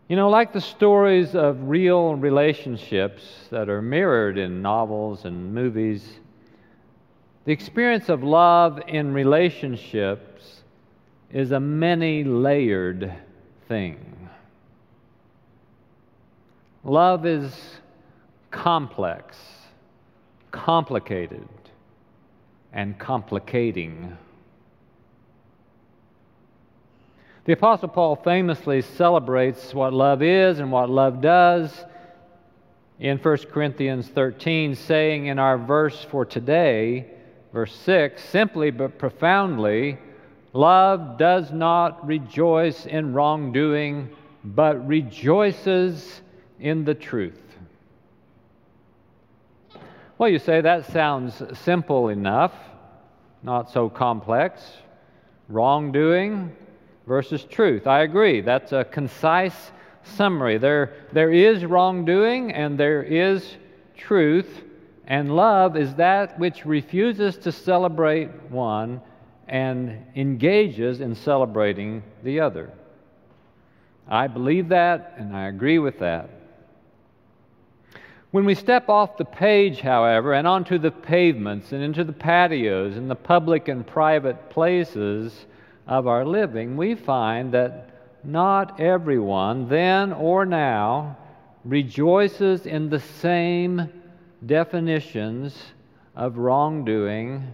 You 0.08 0.16
know, 0.16 0.28
like 0.28 0.52
the 0.52 0.60
stories 0.60 1.36
of 1.36 1.68
real 1.68 2.16
relationships 2.16 3.22
that 3.50 3.68
are 3.68 3.80
mirrored 3.80 4.38
in 4.38 4.60
novels 4.60 5.24
and 5.24 5.54
movies, 5.54 6.18
the 7.44 7.52
experience 7.52 8.08
of 8.08 8.24
love 8.24 8.80
in 8.88 9.14
relationships 9.14 10.62
is 11.32 11.52
a 11.52 11.60
many 11.60 12.24
layered 12.24 13.14
thing. 13.68 14.19
Love 16.84 17.26
is 17.26 17.54
complex, 18.50 19.36
complicated, 20.50 21.48
and 22.72 22.98
complicating. 22.98 24.16
The 27.44 27.52
Apostle 27.52 27.88
Paul 27.88 28.16
famously 28.16 28.80
celebrates 28.80 29.74
what 29.74 29.92
love 29.92 30.22
is 30.22 30.58
and 30.58 30.72
what 30.72 30.88
love 30.88 31.20
does 31.20 31.84
in 32.98 33.18
1 33.18 33.36
Corinthians 33.50 34.08
13, 34.08 34.74
saying 34.74 35.26
in 35.26 35.38
our 35.38 35.58
verse 35.58 36.06
for 36.10 36.24
today, 36.24 37.06
verse 37.52 37.74
6, 37.74 38.22
simply 38.24 38.70
but 38.70 38.98
profoundly, 38.98 39.98
love 40.54 41.18
does 41.18 41.52
not 41.52 42.06
rejoice 42.06 42.86
in 42.86 43.12
wrongdoing, 43.12 44.08
but 44.44 44.86
rejoices 44.86 46.22
in 46.60 46.84
the 46.84 46.94
truth. 46.94 47.40
Well, 50.18 50.28
you 50.28 50.38
say 50.38 50.60
that 50.60 50.92
sounds 50.92 51.42
simple 51.58 52.10
enough, 52.10 52.52
not 53.42 53.70
so 53.70 53.88
complex. 53.88 54.62
Wrongdoing 55.48 56.54
versus 57.06 57.44
truth. 57.44 57.86
I 57.86 58.02
agree. 58.02 58.40
That's 58.40 58.72
a 58.72 58.84
concise 58.84 59.72
summary. 60.02 60.58
There, 60.58 60.94
there 61.12 61.32
is 61.32 61.64
wrongdoing 61.64 62.52
and 62.52 62.78
there 62.78 63.02
is 63.02 63.56
truth, 63.96 64.62
and 65.06 65.34
love 65.34 65.76
is 65.76 65.94
that 65.94 66.38
which 66.38 66.64
refuses 66.64 67.36
to 67.38 67.50
celebrate 67.50 68.28
one 68.50 69.00
and 69.48 70.06
engages 70.14 71.00
in 71.00 71.14
celebrating 71.14 72.02
the 72.22 72.40
other. 72.40 72.70
I 74.06 74.26
believe 74.26 74.68
that 74.68 75.14
and 75.16 75.34
I 75.34 75.48
agree 75.48 75.78
with 75.78 75.98
that. 76.00 76.30
When 78.30 78.44
we 78.44 78.54
step 78.54 78.88
off 78.88 79.16
the 79.16 79.24
page, 79.24 79.80
however, 79.80 80.34
and 80.34 80.46
onto 80.46 80.78
the 80.78 80.92
pavements 80.92 81.72
and 81.72 81.82
into 81.82 82.04
the 82.04 82.12
patios 82.12 82.96
and 82.96 83.10
the 83.10 83.16
public 83.16 83.66
and 83.66 83.84
private 83.84 84.50
places 84.50 85.46
of 85.88 86.06
our 86.06 86.24
living, 86.24 86.76
we 86.76 86.94
find 86.94 87.52
that 87.52 87.90
not 88.22 88.78
everyone, 88.78 89.68
then 89.68 90.12
or 90.12 90.46
now, 90.46 91.16
rejoices 91.64 92.66
in 92.66 92.88
the 92.88 93.00
same 93.00 93.90
definitions 94.46 95.56
of 96.14 96.38
wrongdoing 96.38 97.52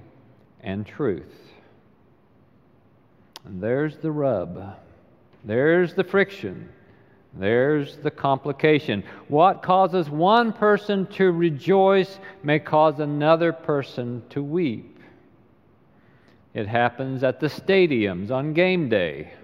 and 0.61 0.87
truth. 0.87 1.53
And 3.47 3.63
there's 3.63 3.97
the 3.97 4.11
rub, 4.11 4.77
there's 5.43 5.95
the 5.95 6.05
friction. 6.05 6.69
There's 7.39 7.99
the 7.99 8.11
complication. 8.11 9.05
What 9.29 9.63
causes 9.63 10.09
one 10.09 10.53
person 10.53 11.07
to 11.15 11.31
rejoice 11.33 12.19
may 12.43 12.59
cause 12.59 12.99
another 12.99 13.53
person 13.53 14.23
to 14.31 14.43
weep. 14.43 14.99
It 16.55 16.67
happens 16.67 17.23
at 17.23 17.41
the 17.41 17.49
stadiums 17.49 18.31
on 18.31 18.55
game 18.55 18.89
day. 18.89 19.35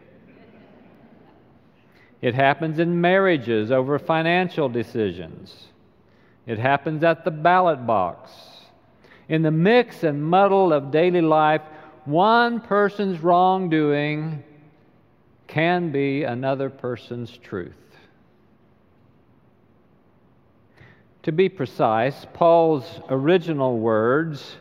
It 2.22 2.34
happens 2.34 2.78
in 2.78 3.00
marriages 3.00 3.70
over 3.70 3.98
financial 3.98 4.68
decisions. 4.68 5.66
It 6.46 6.58
happens 6.58 7.04
at 7.04 7.24
the 7.24 7.30
ballot 7.30 7.86
box. 7.86 8.30
In 9.28 9.42
the 9.42 9.50
mix 9.50 10.04
and 10.04 10.24
muddle 10.24 10.72
of 10.72 10.90
daily 10.90 11.20
life, 11.20 11.62
one 12.04 12.60
person's 12.60 13.20
wrongdoing 13.20 14.42
can 15.46 15.92
be 15.92 16.22
another 16.22 16.70
person's 16.70 17.36
truth. 17.36 17.81
To 21.24 21.30
be 21.30 21.48
precise, 21.48 22.26
Paul's 22.34 23.00
original 23.08 23.78
words, 23.78 24.56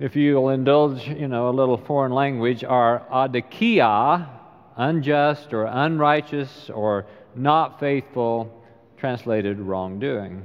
if 0.00 0.16
you'll 0.16 0.48
indulge, 0.48 1.06
you 1.06 1.28
know, 1.28 1.48
a 1.48 1.52
little 1.52 1.76
foreign 1.76 2.10
language, 2.10 2.64
are 2.64 3.06
adikia, 3.12 4.28
unjust 4.76 5.52
or 5.52 5.66
unrighteous 5.66 6.70
or 6.70 7.06
not 7.36 7.78
faithful, 7.78 8.64
translated 8.96 9.60
wrongdoing. 9.60 10.44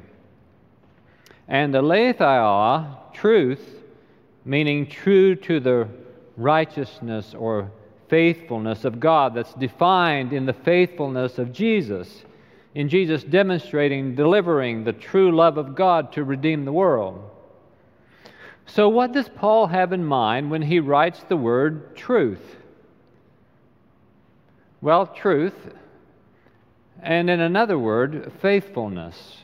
And 1.48 1.74
aletheia, 1.74 2.98
truth, 3.14 3.82
meaning 4.46 4.86
true 4.86 5.36
to 5.38 5.60
the 5.60 5.88
righteousness 6.38 7.34
or 7.34 7.72
faithfulness 8.10 8.86
of 8.86 9.00
God 9.00 9.34
that's 9.34 9.54
defined 9.56 10.34
in 10.34 10.46
the 10.46 10.54
faithfulness 10.54 11.39
of 11.39 11.52
Jesus 11.52 12.26
in 12.76 12.89
Jesus 12.89 13.23
demonstrating, 13.23 14.15
delivering 14.15 14.84
the 14.84 14.93
true 14.93 15.34
love 15.34 15.57
of 15.57 15.76
God 15.76 16.11
to 16.13 16.23
redeem 16.26 16.65
the 16.65 16.73
world. 16.73 17.32
So, 18.67 18.89
what 18.89 19.13
does 19.13 19.30
Paul 19.30 19.67
have 19.67 19.93
in 19.93 20.03
mind 20.03 20.51
when 20.51 20.61
he 20.61 20.82
writes 20.82 21.23
the 21.23 21.38
word 21.38 21.95
truth? 21.95 22.57
Well, 24.82 25.07
truth, 25.07 25.55
and 27.01 27.30
in 27.30 27.39
another 27.39 27.80
word, 27.80 28.34
faithfulness. 28.41 29.38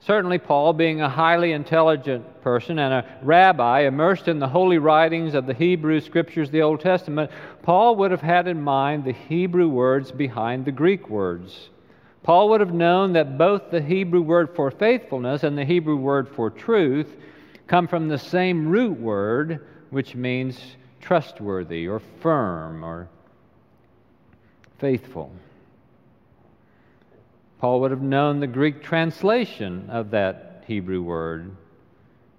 Certainly, 0.00 0.38
Paul, 0.38 0.74
being 0.74 1.00
a 1.00 1.08
highly 1.08 1.52
intelligent 1.52 2.42
person 2.42 2.78
and 2.78 2.94
a 2.94 3.18
rabbi 3.22 3.80
immersed 3.80 4.28
in 4.28 4.38
the 4.38 4.48
holy 4.48 4.78
writings 4.78 5.34
of 5.34 5.46
the 5.46 5.54
Hebrew 5.54 6.00
scriptures, 6.00 6.50
the 6.50 6.62
Old 6.62 6.80
Testament, 6.80 7.30
Paul 7.62 7.96
would 7.96 8.12
have 8.12 8.22
had 8.22 8.46
in 8.46 8.62
mind 8.62 9.04
the 9.04 9.12
Hebrew 9.12 9.68
words 9.68 10.12
behind 10.12 10.64
the 10.64 10.72
Greek 10.72 11.10
words. 11.10 11.70
Paul 12.22 12.50
would 12.50 12.60
have 12.60 12.74
known 12.74 13.12
that 13.14 13.38
both 13.38 13.70
the 13.70 13.80
Hebrew 13.80 14.20
word 14.20 14.54
for 14.54 14.70
faithfulness 14.70 15.44
and 15.44 15.56
the 15.56 15.64
Hebrew 15.64 15.96
word 15.96 16.28
for 16.28 16.50
truth 16.50 17.16
come 17.66 17.86
from 17.86 18.08
the 18.08 18.18
same 18.18 18.68
root 18.68 18.98
word, 18.98 19.66
which 19.90 20.14
means 20.14 20.76
trustworthy 21.00 21.86
or 21.86 22.00
firm 22.20 22.84
or 22.84 23.08
faithful. 24.78 25.32
Paul 27.60 27.80
would 27.80 27.90
have 27.90 28.02
known 28.02 28.40
the 28.40 28.46
Greek 28.46 28.82
translation 28.82 29.88
of 29.90 30.10
that 30.10 30.64
Hebrew 30.66 31.02
word, 31.02 31.56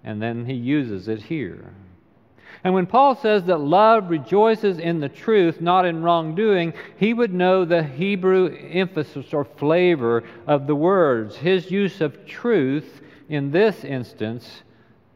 and 0.04 0.22
then 0.22 0.46
he 0.46 0.54
uses 0.54 1.08
it 1.08 1.22
here. 1.22 1.74
And 2.62 2.74
when 2.74 2.86
Paul 2.86 3.14
says 3.16 3.44
that 3.44 3.58
love 3.58 4.10
rejoices 4.10 4.78
in 4.78 5.00
the 5.00 5.08
truth, 5.08 5.60
not 5.60 5.86
in 5.86 6.02
wrongdoing, 6.02 6.74
he 6.98 7.14
would 7.14 7.32
know 7.32 7.64
the 7.64 7.82
Hebrew 7.82 8.54
emphasis 8.54 9.32
or 9.32 9.44
flavor 9.44 10.24
of 10.46 10.66
the 10.66 10.74
words. 10.74 11.36
His 11.36 11.70
use 11.70 12.00
of 12.00 12.26
truth 12.26 13.00
in 13.30 13.50
this 13.50 13.82
instance 13.82 14.62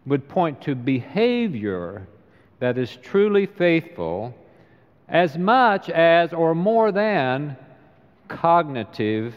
would 0.06 0.28
point 0.28 0.62
to 0.62 0.74
behavior 0.74 2.08
that 2.60 2.78
is 2.78 2.96
truly 2.96 3.44
faithful 3.46 4.34
as 5.08 5.36
much 5.36 5.90
as 5.90 6.32
or 6.32 6.54
more 6.54 6.92
than 6.92 7.56
cognitive 8.28 9.34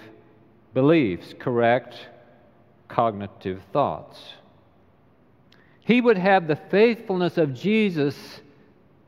beliefs, 0.73 1.33
correct 1.37 2.07
cognitive 2.87 3.61
thoughts. 3.73 4.36
He 5.87 6.01
would 6.01 6.17
have 6.17 6.47
the 6.47 6.57
faithfulness 6.57 7.37
of 7.37 7.53
Jesus 7.53 8.41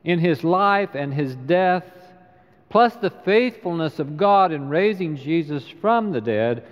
in 0.02 0.18
his 0.18 0.42
life 0.42 0.94
and 0.94 1.12
his 1.12 1.34
death, 1.36 1.84
plus 2.70 2.96
the 2.96 3.10
faithfulness 3.10 3.98
of 3.98 4.16
God 4.16 4.50
in 4.50 4.70
raising 4.70 5.14
Jesus 5.14 5.68
from 5.82 6.10
the 6.10 6.22
dead. 6.22 6.66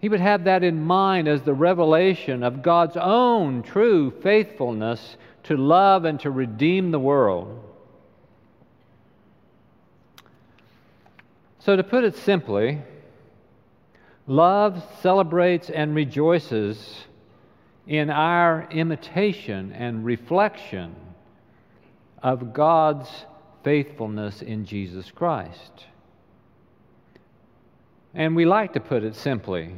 He 0.00 0.08
would 0.08 0.18
have 0.18 0.42
that 0.42 0.64
in 0.64 0.82
mind 0.82 1.28
as 1.28 1.42
the 1.42 1.54
revelation 1.54 2.42
of 2.42 2.64
God's 2.64 2.96
own 2.96 3.62
true 3.62 4.10
faithfulness 4.10 5.16
to 5.44 5.56
love 5.56 6.04
and 6.04 6.18
to 6.18 6.30
redeem 6.32 6.90
the 6.90 6.98
world. 6.98 7.62
So, 11.60 11.76
to 11.76 11.84
put 11.84 12.02
it 12.02 12.16
simply, 12.16 12.82
love 14.26 14.82
celebrates 15.00 15.70
and 15.70 15.94
rejoices 15.94 17.04
in 17.86 18.10
our 18.10 18.68
imitation 18.70 19.72
and 19.72 20.04
reflection 20.04 20.94
of 22.22 22.52
God's 22.52 23.08
faithfulness 23.64 24.42
in 24.42 24.64
Jesus 24.64 25.10
Christ. 25.10 25.86
And 28.14 28.36
we 28.36 28.44
like 28.44 28.74
to 28.74 28.80
put 28.80 29.04
it 29.04 29.16
simply. 29.16 29.74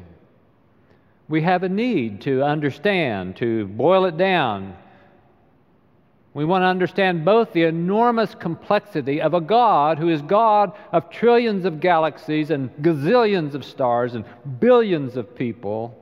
We 1.28 1.42
have 1.42 1.62
a 1.62 1.68
need 1.68 2.20
to 2.22 2.42
understand, 2.42 3.36
to 3.36 3.66
boil 3.66 4.04
it 4.04 4.16
down. 4.16 4.76
We 6.34 6.44
want 6.44 6.62
to 6.62 6.66
understand 6.66 7.24
both 7.24 7.52
the 7.52 7.62
enormous 7.62 8.34
complexity 8.34 9.22
of 9.22 9.34
a 9.34 9.40
God 9.40 9.98
who 9.98 10.08
is 10.08 10.20
God 10.20 10.72
of 10.92 11.08
trillions 11.08 11.64
of 11.64 11.80
galaxies 11.80 12.50
and 12.50 12.70
gazillions 12.82 13.54
of 13.54 13.64
stars 13.64 14.14
and 14.14 14.24
billions 14.58 15.16
of 15.16 15.34
people 15.34 15.98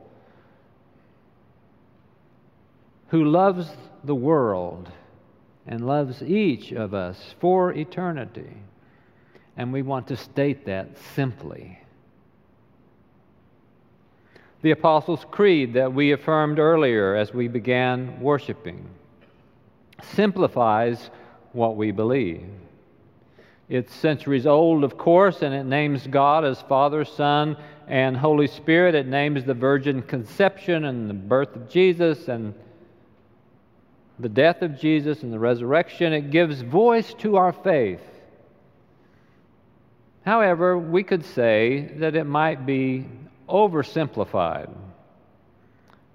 who 3.12 3.26
loves 3.26 3.68
the 4.04 4.14
world 4.14 4.90
and 5.66 5.86
loves 5.86 6.22
each 6.22 6.72
of 6.72 6.94
us 6.94 7.34
for 7.40 7.70
eternity. 7.74 8.56
And 9.54 9.70
we 9.70 9.82
want 9.82 10.06
to 10.06 10.16
state 10.16 10.64
that 10.64 10.96
simply. 11.14 11.78
The 14.62 14.70
Apostles' 14.70 15.26
Creed 15.30 15.74
that 15.74 15.92
we 15.92 16.12
affirmed 16.12 16.58
earlier 16.58 17.14
as 17.14 17.34
we 17.34 17.48
began 17.48 18.18
worshiping 18.18 18.88
simplifies 20.14 21.10
what 21.52 21.76
we 21.76 21.90
believe. 21.90 22.48
It's 23.68 23.94
centuries 23.94 24.46
old, 24.46 24.84
of 24.84 24.96
course, 24.96 25.42
and 25.42 25.54
it 25.54 25.64
names 25.64 26.06
God 26.06 26.46
as 26.46 26.62
Father, 26.62 27.04
Son, 27.04 27.58
and 27.88 28.16
Holy 28.16 28.46
Spirit. 28.46 28.94
It 28.94 29.06
names 29.06 29.44
the 29.44 29.52
virgin 29.52 30.00
conception 30.00 30.86
and 30.86 31.10
the 31.10 31.14
birth 31.14 31.54
of 31.54 31.68
Jesus 31.68 32.28
and 32.28 32.54
the 34.22 34.28
death 34.28 34.62
of 34.62 34.78
Jesus 34.78 35.22
and 35.22 35.32
the 35.32 35.38
resurrection, 35.38 36.12
it 36.12 36.30
gives 36.30 36.60
voice 36.62 37.12
to 37.14 37.36
our 37.36 37.52
faith. 37.52 38.00
However, 40.24 40.78
we 40.78 41.02
could 41.02 41.24
say 41.24 41.92
that 41.96 42.14
it 42.14 42.24
might 42.24 42.64
be 42.64 43.06
oversimplified. 43.48 44.70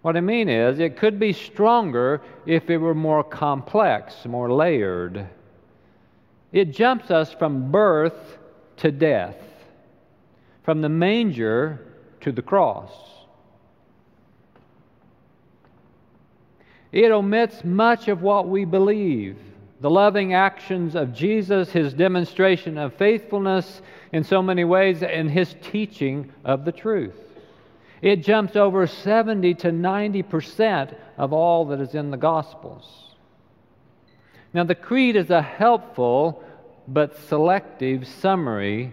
What 0.01 0.15
I 0.15 0.21
mean 0.21 0.47
is, 0.47 0.79
it 0.79 0.95
could 0.95 1.19
be 1.19 1.33
stronger 1.33 2.21
if 2.45 2.69
it 2.69 2.77
were 2.77 2.95
more 2.95 3.23
complex, 3.23 4.25
more 4.25 4.51
layered. 4.53 5.27
It 6.53 6.71
jumps 6.71 7.11
us 7.11 7.33
from 7.33 7.71
birth 7.71 8.37
to 8.77 8.91
death, 8.91 9.35
from 10.63 10.81
the 10.81 10.89
manger 10.89 11.85
to 12.21 12.31
the 12.31 12.41
cross. 12.41 12.91
It 16.97 17.11
omits 17.11 17.63
much 17.63 18.07
of 18.07 18.23
what 18.23 18.49
we 18.49 18.65
believe 18.65 19.37
the 19.81 19.89
loving 19.91 20.33
actions 20.33 20.95
of 20.95 21.13
Jesus, 21.13 21.71
his 21.71 21.93
demonstration 21.93 22.79
of 22.79 22.95
faithfulness 22.95 23.83
in 24.11 24.23
so 24.23 24.41
many 24.41 24.63
ways, 24.63 25.03
and 25.03 25.29
his 25.29 25.55
teaching 25.61 26.33
of 26.43 26.65
the 26.65 26.71
truth. 26.71 27.13
It 28.01 28.23
jumps 28.23 28.55
over 28.55 28.87
70 28.87 29.53
to 29.53 29.71
90 29.71 30.23
percent 30.23 30.97
of 31.19 31.33
all 31.33 31.65
that 31.65 31.79
is 31.79 31.93
in 31.93 32.09
the 32.09 32.17
Gospels. 32.17 33.13
Now, 34.51 34.63
the 34.63 34.73
Creed 34.73 35.15
is 35.15 35.29
a 35.29 35.43
helpful 35.43 36.43
but 36.87 37.15
selective 37.27 38.07
summary, 38.07 38.91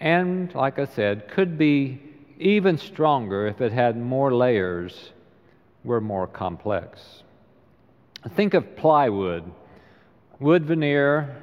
and 0.00 0.52
like 0.52 0.80
I 0.80 0.86
said, 0.86 1.28
could 1.28 1.56
be 1.56 2.02
even 2.40 2.76
stronger 2.76 3.46
if 3.46 3.60
it 3.60 3.70
had 3.70 3.96
more 3.96 4.34
layers 4.34 5.12
were 5.86 6.00
more 6.00 6.26
complex. 6.26 7.22
Think 8.34 8.54
of 8.54 8.76
plywood, 8.76 9.50
wood 10.40 10.66
veneer, 10.66 11.42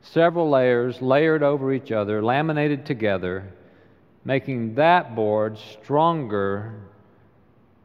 several 0.00 0.48
layers 0.48 1.00
layered 1.02 1.42
over 1.42 1.72
each 1.72 1.92
other, 1.92 2.22
laminated 2.22 2.86
together, 2.86 3.52
making 4.24 4.74
that 4.76 5.14
board 5.14 5.58
stronger, 5.58 6.74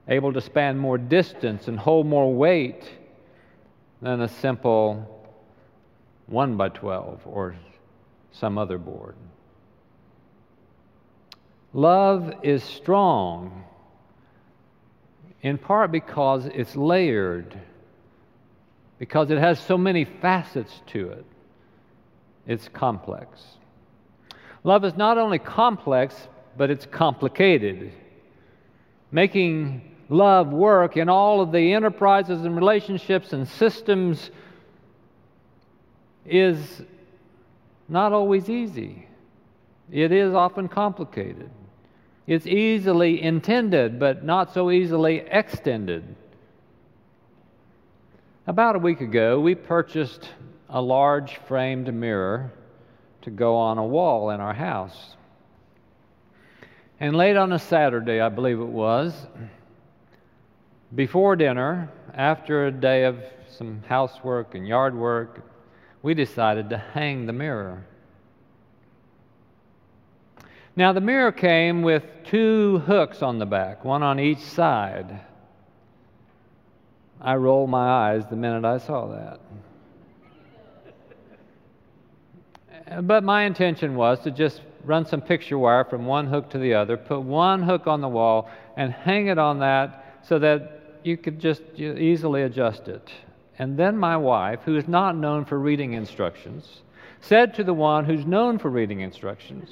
able 0.07 0.31
to 0.33 0.41
span 0.41 0.77
more 0.77 0.97
distance 0.97 1.67
and 1.67 1.77
hold 1.77 2.07
more 2.07 2.33
weight 2.33 2.83
than 4.01 4.21
a 4.21 4.27
simple 4.27 5.29
1 6.27 6.55
by 6.55 6.69
12 6.69 7.21
or 7.25 7.55
some 8.31 8.57
other 8.57 8.77
board. 8.77 9.15
Love 11.73 12.33
is 12.43 12.63
strong 12.63 13.65
in 15.41 15.57
part 15.57 15.91
because 15.91 16.45
it's 16.45 16.75
layered, 16.75 17.59
because 18.99 19.31
it 19.31 19.37
has 19.37 19.59
so 19.59 19.77
many 19.77 20.05
facets 20.05 20.81
to 20.87 21.09
it. 21.09 21.25
It's 22.47 22.67
complex. 22.69 23.41
Love 24.63 24.85
is 24.85 24.95
not 24.95 25.17
only 25.17 25.39
complex, 25.39 26.15
but 26.57 26.69
it's 26.69 26.85
complicated. 26.85 27.91
Making 29.11 29.95
love 30.09 30.49
work 30.49 30.97
in 30.97 31.09
all 31.09 31.41
of 31.41 31.51
the 31.51 31.73
enterprises 31.73 32.43
and 32.43 32.55
relationships 32.55 33.33
and 33.33 33.47
systems 33.47 34.29
is 36.25 36.81
not 37.89 38.13
always 38.13 38.49
easy. 38.49 39.07
It 39.91 40.11
is 40.11 40.33
often 40.33 40.67
complicated. 40.67 41.49
It's 42.32 42.47
easily 42.47 43.21
intended, 43.21 43.99
but 43.99 44.23
not 44.23 44.53
so 44.53 44.71
easily 44.71 45.17
extended. 45.17 46.15
About 48.47 48.77
a 48.77 48.79
week 48.79 49.01
ago, 49.01 49.38
we 49.41 49.53
purchased 49.53 50.29
a 50.69 50.82
large 50.82 51.36
framed 51.45 51.93
mirror 51.93 52.53
to 53.23 53.32
go 53.32 53.57
on 53.57 53.77
a 53.77 53.86
wall 53.86 54.29
in 54.29 54.39
our 54.39 54.53
house. 54.53 55.17
And 57.01 57.17
late 57.17 57.36
on 57.36 57.51
a 57.51 57.59
Saturday, 57.59 58.21
I 58.21 58.29
believe 58.29 58.61
it 58.61 58.63
was, 58.63 59.13
before 60.95 61.36
dinner, 61.36 61.91
after 62.13 62.67
a 62.67 62.71
day 62.71 63.03
of 63.03 63.21
some 63.49 63.84
housework 63.89 64.55
and 64.55 64.65
yard 64.65 64.95
work, 64.95 65.41
we 66.01 66.13
decided 66.13 66.69
to 66.69 66.77
hang 66.77 67.25
the 67.25 67.34
mirror. 67.34 67.84
Now, 70.76 70.93
the 70.93 71.01
mirror 71.01 71.32
came 71.32 71.82
with 71.82 72.03
two 72.24 72.80
hooks 72.80 73.22
on 73.22 73.39
the 73.39 73.45
back, 73.45 73.84
one 73.84 74.03
on 74.03 74.19
each 74.19 74.39
side. 74.39 75.19
I 77.19 77.36
rolled 77.36 77.69
my 77.69 77.88
eyes 77.88 78.24
the 78.30 78.36
minute 78.36 78.65
I 78.65 78.78
saw 78.78 79.07
that. 79.07 79.39
But 83.05 83.24
my 83.24 83.43
intention 83.43 83.95
was 83.95 84.19
to 84.22 84.32
just 84.32 84.61
run 84.84 85.05
some 85.05 85.22
picture 85.22 85.57
wire 85.57 85.84
from 85.84 86.05
one 86.05 86.28
hook 86.28 86.49
to 86.51 86.57
the 86.57 86.74
other, 86.74 86.97
put 86.97 87.22
one 87.22 87.61
hook 87.63 87.86
on 87.86 88.01
the 88.01 88.07
wall, 88.07 88.49
and 88.76 88.91
hang 88.91 89.28
it 89.28 89.38
on 89.38 89.59
that 89.59 90.19
so 90.24 90.39
that 90.39 90.99
you 91.03 91.17
could 91.17 91.39
just 91.39 91.61
easily 91.76 92.43
adjust 92.43 92.88
it. 92.88 93.11
And 93.59 93.78
then 93.78 93.97
my 93.97 94.17
wife, 94.17 94.61
who 94.65 94.76
is 94.78 94.88
not 94.88 95.15
known 95.15 95.45
for 95.45 95.59
reading 95.59 95.93
instructions, 95.93 96.82
said 97.19 97.53
to 97.55 97.63
the 97.63 97.74
one 97.74 98.05
who's 98.05 98.26
known 98.26 98.57
for 98.57 98.69
reading 98.69 99.01
instructions, 99.01 99.69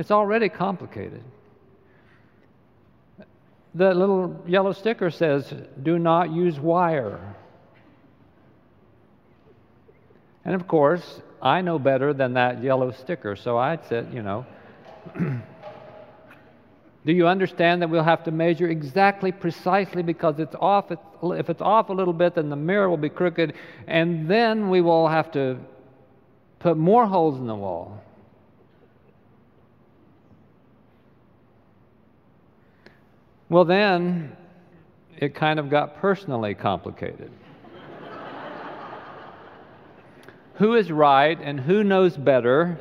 It's 0.00 0.10
already 0.10 0.48
complicated. 0.48 1.22
The 3.74 3.92
little 3.92 4.42
yellow 4.46 4.72
sticker 4.72 5.10
says, 5.10 5.52
Do 5.82 5.98
not 5.98 6.32
use 6.32 6.58
wire. 6.58 7.20
And 10.46 10.54
of 10.54 10.66
course, 10.66 11.20
I 11.42 11.60
know 11.60 11.78
better 11.78 12.14
than 12.14 12.32
that 12.32 12.62
yellow 12.62 12.92
sticker, 12.92 13.36
so 13.36 13.58
I 13.58 13.78
said, 13.90 14.08
you 14.10 14.22
know, 14.22 14.46
do 15.18 15.42
you 17.12 17.28
understand 17.28 17.82
that 17.82 17.90
we'll 17.90 18.02
have 18.02 18.24
to 18.24 18.30
measure 18.30 18.68
exactly 18.70 19.32
precisely 19.32 20.02
because 20.02 20.40
it's 20.40 20.54
off 20.58 20.90
if 20.90 21.50
it's 21.50 21.60
off 21.60 21.90
a 21.90 21.92
little 21.92 22.14
bit 22.14 22.34
then 22.36 22.48
the 22.48 22.56
mirror 22.56 22.88
will 22.88 22.96
be 22.96 23.08
crooked 23.08 23.52
and 23.86 24.28
then 24.28 24.70
we 24.70 24.80
will 24.80 25.08
have 25.08 25.30
to 25.32 25.58
put 26.58 26.76
more 26.76 27.06
holes 27.06 27.38
in 27.38 27.46
the 27.46 27.54
wall 27.54 28.02
well 33.50 33.66
then 33.66 34.34
it 35.18 35.34
kind 35.34 35.58
of 35.58 35.68
got 35.68 35.96
personally 36.00 36.54
complicated 36.54 37.30
who 40.60 40.74
is 40.74 40.92
right 40.92 41.40
and 41.40 41.58
who 41.58 41.82
knows 41.82 42.18
better 42.18 42.78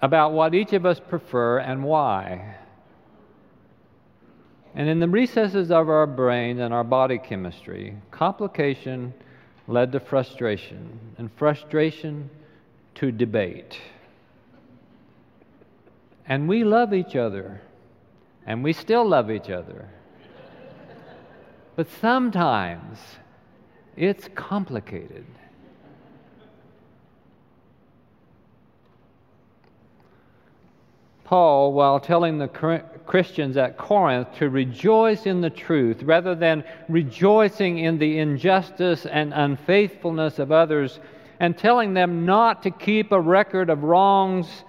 about 0.00 0.32
what 0.32 0.54
each 0.54 0.72
of 0.72 0.86
us 0.86 0.98
prefer 0.98 1.58
and 1.58 1.84
why. 1.84 2.56
And 4.74 4.88
in 4.88 5.00
the 5.00 5.08
recesses 5.08 5.70
of 5.70 5.90
our 5.90 6.06
brain 6.06 6.60
and 6.60 6.72
our 6.72 6.82
body 6.82 7.18
chemistry, 7.18 7.98
complication 8.10 9.12
led 9.66 9.92
to 9.92 10.00
frustration, 10.00 10.98
and 11.18 11.30
frustration 11.36 12.30
to 12.94 13.12
debate. 13.12 13.78
And 16.26 16.48
we 16.48 16.64
love 16.64 16.94
each 16.94 17.16
other, 17.16 17.60
and 18.48 18.64
we 18.64 18.72
still 18.72 19.06
love 19.06 19.30
each 19.30 19.50
other. 19.50 19.86
but 21.76 21.86
sometimes 22.00 22.98
it's 23.94 24.26
complicated. 24.34 25.26
Paul, 31.24 31.74
while 31.74 32.00
telling 32.00 32.38
the 32.38 32.48
Christians 33.06 33.58
at 33.58 33.76
Corinth 33.76 34.34
to 34.38 34.48
rejoice 34.48 35.26
in 35.26 35.42
the 35.42 35.50
truth 35.50 36.02
rather 36.02 36.34
than 36.34 36.64
rejoicing 36.88 37.80
in 37.80 37.98
the 37.98 38.18
injustice 38.18 39.04
and 39.04 39.34
unfaithfulness 39.34 40.38
of 40.38 40.50
others, 40.50 41.00
and 41.38 41.56
telling 41.56 41.92
them 41.92 42.24
not 42.24 42.62
to 42.62 42.70
keep 42.70 43.12
a 43.12 43.20
record 43.20 43.68
of 43.68 43.82
wrongs, 43.82 44.64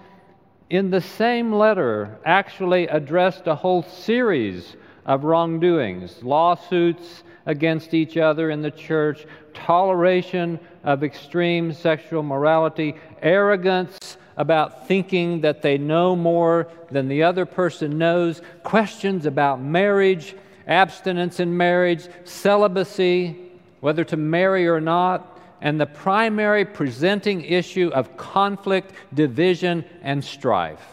in 0.70 0.90
the 0.90 1.00
same 1.00 1.52
letter 1.52 2.18
actually 2.24 2.86
addressed 2.86 3.46
a 3.48 3.54
whole 3.54 3.82
series 3.82 4.76
of 5.04 5.24
wrongdoings, 5.24 6.22
lawsuits, 6.22 7.24
against 7.46 7.94
each 7.94 8.16
other 8.16 8.50
in 8.50 8.62
the 8.62 8.70
church, 8.70 9.26
toleration 9.54 10.60
of 10.84 11.02
extreme 11.02 11.72
sexual 11.72 12.22
morality, 12.22 12.94
arrogance 13.22 14.16
about 14.36 14.86
thinking 14.86 15.40
that 15.40 15.60
they 15.60 15.76
know 15.76 16.14
more 16.14 16.68
than 16.90 17.08
the 17.08 17.22
other 17.22 17.44
person 17.44 17.98
knows, 17.98 18.40
questions 18.62 19.26
about 19.26 19.60
marriage, 19.60 20.36
abstinence 20.66 21.40
in 21.40 21.56
marriage, 21.56 22.06
celibacy, 22.24 23.36
whether 23.80 24.04
to 24.04 24.16
marry 24.16 24.68
or 24.68 24.80
not, 24.80 25.29
and 25.60 25.80
the 25.80 25.86
primary 25.86 26.64
presenting 26.64 27.42
issue 27.42 27.90
of 27.92 28.16
conflict, 28.16 28.92
division, 29.14 29.84
and 30.02 30.24
strife. 30.24 30.86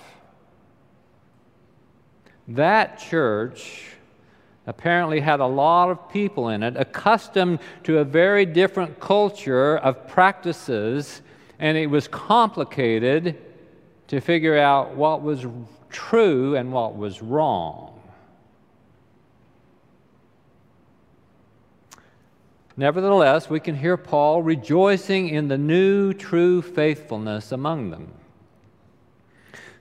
That 2.48 3.00
church 3.00 3.84
apparently 4.66 5.22
had 5.22 5.40
a 5.40 5.46
lot 5.46 5.90
of 5.90 6.10
people 6.10 6.50
in 6.50 6.62
it 6.62 6.76
accustomed 6.78 7.60
to 7.84 8.00
a 8.00 8.04
very 8.04 8.46
different 8.46 9.00
culture 9.00 9.78
of 9.78 10.08
practices, 10.08 11.22
and 11.60 11.78
it 11.78 11.88
was 11.88 12.08
complicated 12.08 13.38
to 14.08 14.20
figure 14.20 14.58
out 14.58 14.96
what 14.96 15.22
was 15.22 15.46
true 15.90 16.56
and 16.56 16.72
what 16.72 16.96
was 16.96 17.22
wrong. 17.22 17.97
Nevertheless, 22.80 23.50
we 23.50 23.60
can 23.60 23.76
hear 23.76 23.98
Paul 23.98 24.44
rejoicing 24.44 25.30
in 25.30 25.48
the 25.48 25.58
new 25.58 26.14
true 26.14 26.62
faithfulness 26.62 27.52
among 27.52 27.90
them. 27.90 28.14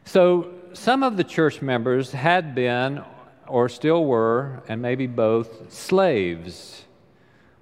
So, 0.05 0.55
some 0.72 1.03
of 1.03 1.18
the 1.18 1.24
church 1.24 1.61
members 1.61 2.12
had 2.12 2.55
been 2.55 3.05
or 3.47 3.68
still 3.68 4.05
were, 4.07 4.62
and 4.66 4.80
maybe 4.80 5.07
both, 5.07 5.72
slaves. 5.72 6.84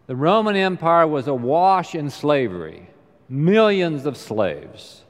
The 0.07 0.17
Roman 0.17 0.57
Empire 0.57 1.07
was 1.07 1.27
awash 1.27 1.95
in 1.95 2.11
slavery, 2.11 2.89
millions 3.29 4.07
of 4.07 4.17
slaves. 4.17 5.03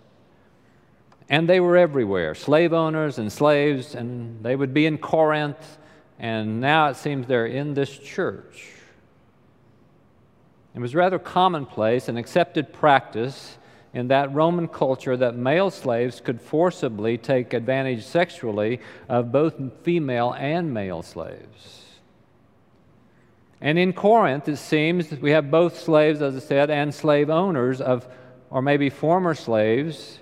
And 1.28 1.48
they 1.48 1.60
were 1.60 1.76
everywhere 1.76 2.34
slave 2.34 2.72
owners 2.72 3.18
and 3.18 3.30
slaves, 3.32 3.94
and 3.94 4.42
they 4.42 4.56
would 4.56 4.72
be 4.72 4.86
in 4.86 4.98
Corinth, 4.98 5.78
and 6.18 6.60
now 6.60 6.88
it 6.88 6.96
seems 6.96 7.26
they're 7.26 7.46
in 7.46 7.74
this 7.74 7.96
church. 7.98 8.73
It 10.74 10.80
was 10.80 10.94
rather 10.94 11.18
commonplace 11.18 12.08
and 12.08 12.18
accepted 12.18 12.72
practice 12.72 13.58
in 13.92 14.08
that 14.08 14.34
Roman 14.34 14.66
culture 14.66 15.16
that 15.16 15.36
male 15.36 15.70
slaves 15.70 16.20
could 16.20 16.40
forcibly 16.40 17.16
take 17.16 17.54
advantage 17.54 18.04
sexually 18.04 18.80
of 19.08 19.30
both 19.30 19.54
female 19.82 20.32
and 20.32 20.74
male 20.74 21.02
slaves. 21.02 21.84
And 23.60 23.78
in 23.78 23.92
Corinth, 23.92 24.48
it 24.48 24.56
seems 24.56 25.12
we 25.12 25.30
have 25.30 25.50
both 25.50 25.78
slaves, 25.78 26.20
as 26.20 26.36
I 26.36 26.40
said, 26.40 26.70
and 26.70 26.92
slave 26.92 27.30
owners 27.30 27.80
of, 27.80 28.06
or 28.50 28.60
maybe 28.60 28.90
former 28.90 29.34
slaves 29.34 30.18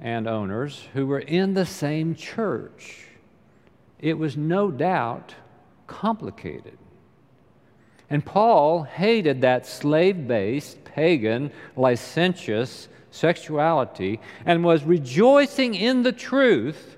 and 0.00 0.28
owners 0.28 0.86
who 0.94 1.06
were 1.06 1.18
in 1.18 1.54
the 1.54 1.66
same 1.66 2.14
church. 2.14 3.04
It 3.98 4.16
was 4.16 4.36
no 4.36 4.70
doubt 4.70 5.34
complicated. 5.88 6.78
And 8.10 8.24
Paul 8.24 8.82
hated 8.82 9.40
that 9.40 9.66
slave 9.66 10.26
based, 10.26 10.82
pagan, 10.84 11.52
licentious 11.76 12.88
sexuality 13.12 14.20
and 14.44 14.64
was 14.64 14.84
rejoicing 14.84 15.74
in 15.74 16.02
the 16.02 16.12
truth 16.12 16.96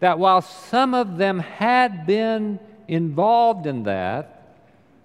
that 0.00 0.18
while 0.18 0.42
some 0.42 0.94
of 0.94 1.16
them 1.16 1.38
had 1.38 2.06
been 2.06 2.58
involved 2.88 3.66
in 3.66 3.84
that, 3.84 4.58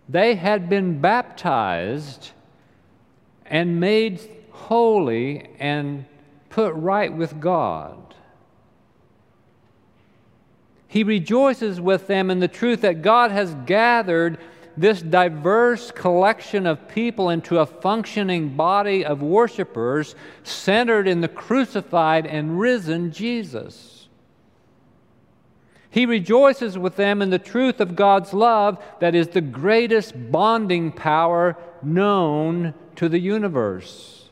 they 0.09 0.35
had 0.35 0.69
been 0.69 0.99
baptized 0.99 2.31
and 3.45 3.79
made 3.79 4.19
holy 4.51 5.49
and 5.59 6.05
put 6.49 6.73
right 6.73 7.13
with 7.13 7.39
God. 7.39 7.95
He 10.87 11.03
rejoices 11.03 11.79
with 11.79 12.07
them 12.07 12.31
in 12.31 12.39
the 12.39 12.47
truth 12.47 12.81
that 12.81 13.03
God 13.03 13.31
has 13.31 13.55
gathered 13.65 14.39
this 14.77 15.01
diverse 15.01 15.91
collection 15.91 16.65
of 16.65 16.87
people 16.87 17.29
into 17.29 17.59
a 17.59 17.65
functioning 17.65 18.55
body 18.55 19.03
of 19.05 19.21
worshipers 19.21 20.15
centered 20.43 21.07
in 21.07 21.21
the 21.21 21.27
crucified 21.27 22.25
and 22.25 22.59
risen 22.59 23.11
Jesus. 23.11 24.07
He 25.89 26.05
rejoices 26.05 26.77
with 26.77 26.95
them 26.95 27.21
in 27.21 27.29
the 27.29 27.39
truth 27.39 27.81
of 27.81 27.95
God's 27.95 28.33
love 28.33 28.83
that 28.99 29.15
is 29.15 29.29
the 29.29 29.41
greatest 29.41 30.31
bonding 30.31 30.91
power 30.91 31.57
known 31.81 32.73
to 32.95 33.09
the 33.09 33.19
universe. 33.19 34.29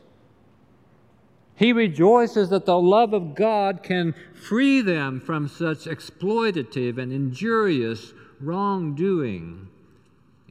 He 1.56 1.72
rejoices 1.72 2.50
that 2.50 2.66
the 2.66 2.78
love 2.78 3.12
of 3.12 3.34
God 3.34 3.82
can 3.82 4.14
free 4.32 4.80
them 4.80 5.20
from 5.20 5.48
such 5.48 5.86
exploitative 5.86 6.98
and 6.98 7.12
injurious 7.12 8.12
wrongdoing 8.40 9.68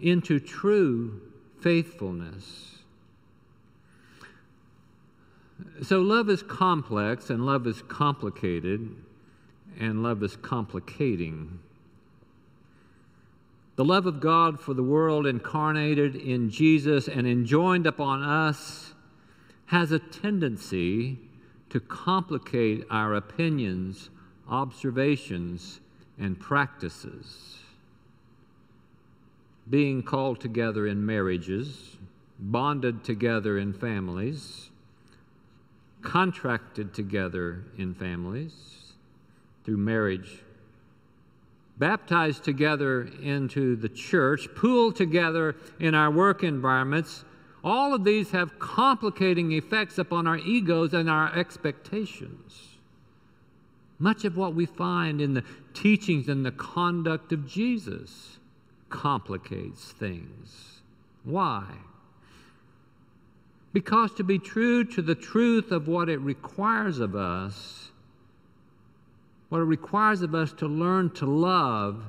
into 0.01 0.39
true 0.39 1.21
faithfulness. 1.61 2.79
So, 5.81 6.01
love 6.01 6.29
is 6.29 6.43
complex, 6.43 7.29
and 7.29 7.45
love 7.45 7.65
is 7.65 7.81
complicated, 7.83 8.95
and 9.79 10.03
love 10.03 10.21
is 10.23 10.35
complicating. 10.35 11.59
The 13.75 13.85
love 13.85 14.07
of 14.07 14.19
God 14.19 14.59
for 14.59 14.73
the 14.73 14.83
world 14.83 15.27
incarnated 15.27 16.15
in 16.15 16.49
Jesus 16.49 17.07
and 17.07 17.27
enjoined 17.27 17.85
upon 17.85 18.23
us 18.23 18.93
has 19.67 19.91
a 19.91 19.99
tendency 19.99 21.19
to 21.69 21.79
complicate 21.79 22.85
our 22.89 23.13
opinions, 23.13 24.09
observations, 24.49 25.79
and 26.17 26.39
practices. 26.39 27.59
Being 29.69 30.03
called 30.03 30.39
together 30.39 30.87
in 30.87 31.05
marriages, 31.05 31.97
bonded 32.39 33.03
together 33.03 33.57
in 33.57 33.73
families, 33.73 34.69
contracted 36.01 36.93
together 36.93 37.63
in 37.77 37.93
families 37.93 38.93
through 39.65 39.77
marriage, 39.77 40.43
baptized 41.77 42.43
together 42.43 43.09
into 43.21 43.75
the 43.75 43.89
church, 43.89 44.47
pooled 44.55 44.95
together 44.95 45.55
in 45.79 45.93
our 45.93 46.09
work 46.09 46.43
environments 46.43 47.25
all 47.67 47.93
of 47.93 48.05
these 48.05 48.31
have 48.31 48.59
complicating 48.59 49.51
effects 49.51 49.97
upon 49.97 50.25
our 50.25 50.37
egos 50.37 50.93
and 50.93 51.09
our 51.09 51.35
expectations. 51.35 52.77
Much 53.99 54.23
of 54.23 54.37
what 54.37 54.53
we 54.53 54.65
find 54.65 55.19
in 55.19 55.33
the 55.33 55.43
teachings 55.73 56.29
and 56.29 56.45
the 56.45 56.51
conduct 56.51 57.33
of 57.33 57.45
Jesus 57.45 58.36
complicates 58.89 59.91
things. 59.91 60.81
Why? 61.23 61.65
Because 63.73 64.13
to 64.15 64.23
be 64.23 64.39
true 64.39 64.83
to 64.85 65.01
the 65.01 65.15
truth 65.15 65.71
of 65.71 65.87
what 65.87 66.09
it 66.09 66.19
requires 66.19 66.99
of 66.99 67.15
us, 67.15 67.91
what 69.49 69.59
it 69.59 69.65
requires 69.65 70.21
of 70.21 70.33
us 70.33 70.51
to 70.53 70.67
learn 70.67 71.09
to 71.11 71.25
love 71.25 72.03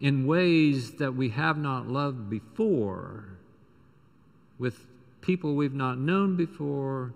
in 0.00 0.26
ways 0.26 0.92
that 0.92 1.14
we 1.14 1.28
have 1.28 1.56
not 1.56 1.88
loved 1.88 2.28
before, 2.28 3.24
with 4.58 4.86
people 5.20 5.54
we've 5.54 5.74
not 5.74 5.98
known 5.98 6.36
before, 6.36 7.14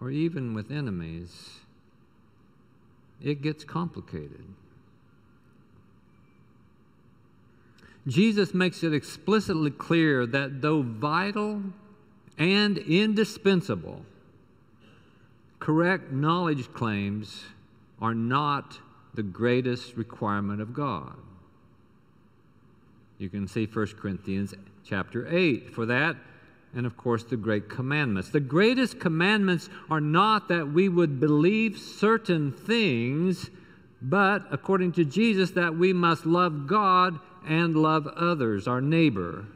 or 0.00 0.10
even 0.10 0.52
with 0.52 0.70
enemies, 0.70 1.60
it 3.22 3.40
gets 3.40 3.64
complicated. 3.64 4.44
Jesus 8.06 8.54
makes 8.54 8.82
it 8.82 8.94
explicitly 8.94 9.70
clear 9.70 10.26
that 10.26 10.62
though 10.62 10.82
vital 10.82 11.62
and 12.38 12.78
indispensable, 12.78 14.02
correct 15.58 16.12
knowledge 16.12 16.72
claims 16.72 17.44
are 18.00 18.14
not 18.14 18.78
the 19.14 19.22
greatest 19.22 19.96
requirement 19.96 20.60
of 20.60 20.72
God. 20.72 21.16
You 23.18 23.28
can 23.30 23.48
see 23.48 23.66
1 23.66 23.86
Corinthians 23.98 24.54
chapter 24.84 25.26
8 25.28 25.70
for 25.70 25.86
that 25.86 26.16
and 26.76 26.84
of 26.84 26.96
course 26.96 27.24
the 27.24 27.36
great 27.36 27.68
commandments. 27.68 28.28
The 28.28 28.40
greatest 28.40 29.00
commandments 29.00 29.68
are 29.90 30.00
not 30.00 30.48
that 30.48 30.70
we 30.70 30.88
would 30.88 31.18
believe 31.18 31.78
certain 31.78 32.52
things, 32.52 33.50
but 34.00 34.46
according 34.50 34.92
to 34.92 35.04
Jesus, 35.04 35.52
that 35.52 35.76
we 35.76 35.92
must 35.92 36.26
love 36.26 36.66
God 36.66 37.18
and 37.46 37.76
love 37.76 38.06
others, 38.06 38.68
our 38.68 38.80
neighbor. 38.80 39.46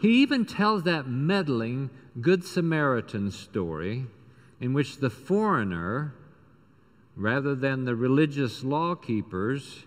He 0.00 0.22
even 0.22 0.44
tells 0.44 0.84
that 0.84 1.08
meddling 1.08 1.90
Good 2.20 2.44
Samaritan 2.44 3.30
story 3.30 4.06
in 4.60 4.72
which 4.72 4.98
the 4.98 5.10
foreigner, 5.10 6.14
rather 7.16 7.54
than 7.54 7.84
the 7.84 7.94
religious 7.94 8.62
law 8.62 8.94
keepers, 8.94 9.84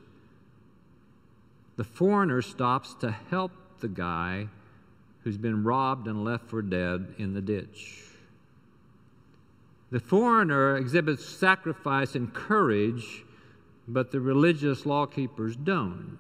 the 1.78 1.84
foreigner 1.84 2.42
stops 2.42 2.94
to 2.96 3.12
help 3.12 3.52
the 3.80 3.88
guy 3.88 4.48
who's 5.24 5.38
been 5.38 5.64
robbed 5.64 6.08
and 6.08 6.24
left 6.24 6.50
for 6.50 6.62
dead 6.62 7.16
in 7.18 7.34
the 7.34 7.42
ditch. 7.42 8.04
The 9.92 10.00
foreigner 10.00 10.78
exhibits 10.78 11.26
sacrifice 11.26 12.16
and 12.16 12.34
courage, 12.34 13.24
but 13.88 14.12
the 14.12 14.20
religious 14.20 14.86
law 14.86 15.06
keepers 15.06 15.56
don't. 15.56 16.20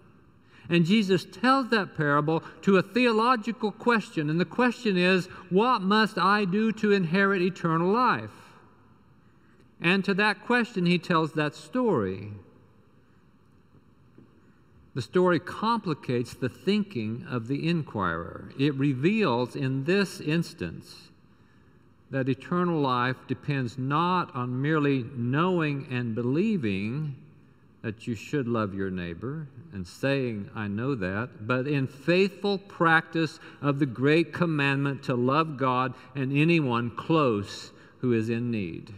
And 0.69 0.85
Jesus 0.85 1.25
tells 1.25 1.69
that 1.69 1.97
parable 1.97 2.43
to 2.61 2.77
a 2.77 2.81
theological 2.81 3.71
question. 3.71 4.29
And 4.29 4.39
the 4.39 4.45
question 4.45 4.97
is, 4.97 5.25
What 5.49 5.81
must 5.81 6.17
I 6.17 6.45
do 6.45 6.71
to 6.73 6.91
inherit 6.91 7.41
eternal 7.41 7.91
life? 7.91 8.31
And 9.81 10.05
to 10.05 10.13
that 10.13 10.45
question, 10.45 10.85
he 10.85 10.97
tells 10.97 11.33
that 11.33 11.55
story. 11.55 12.31
The 14.93 15.01
story 15.01 15.39
complicates 15.39 16.33
the 16.33 16.49
thinking 16.49 17.25
of 17.29 17.47
the 17.47 17.67
inquirer. 17.67 18.51
It 18.59 18.75
reveals 18.75 19.55
in 19.55 19.85
this 19.85 20.21
instance 20.21 21.09
that 22.11 22.27
eternal 22.27 22.79
life 22.79 23.15
depends 23.27 23.77
not 23.77 24.35
on 24.35 24.61
merely 24.61 25.05
knowing 25.15 25.87
and 25.89 26.13
believing 26.13 27.15
that 27.81 28.05
you 28.07 28.13
should 28.13 28.47
love 28.47 28.75
your 28.75 28.91
neighbor 28.91 29.47
and 29.73 29.87
saying, 29.87 30.49
I 30.53 30.67
know 30.67 30.93
that, 30.95 31.47
but 31.47 31.67
in 31.67 31.87
faithful 31.87 32.57
practice 32.57 33.39
of 33.61 33.79
the 33.79 33.85
great 33.85 34.31
commandment 34.31 35.03
to 35.03 35.15
love 35.15 35.57
God 35.57 35.93
and 36.15 36.35
anyone 36.35 36.91
close 36.91 37.71
who 37.99 38.13
is 38.13 38.29
in 38.29 38.51
need. 38.51 38.93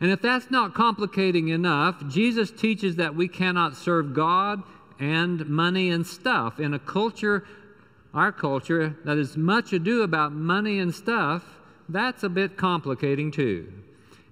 And 0.00 0.10
if 0.10 0.20
that's 0.20 0.50
not 0.50 0.74
complicating 0.74 1.48
enough, 1.48 2.06
Jesus 2.08 2.50
teaches 2.50 2.96
that 2.96 3.14
we 3.14 3.28
cannot 3.28 3.76
serve 3.76 4.12
God 4.12 4.62
and 4.98 5.48
money 5.48 5.90
and 5.90 6.06
stuff. 6.06 6.60
In 6.60 6.74
a 6.74 6.78
culture, 6.78 7.46
our 8.12 8.32
culture, 8.32 8.96
that 9.04 9.16
is 9.16 9.36
much 9.36 9.72
ado 9.72 10.02
about 10.02 10.32
money 10.32 10.78
and 10.80 10.94
stuff, 10.94 11.44
that's 11.88 12.24
a 12.24 12.28
bit 12.28 12.56
complicating 12.56 13.30
too. 13.30 13.72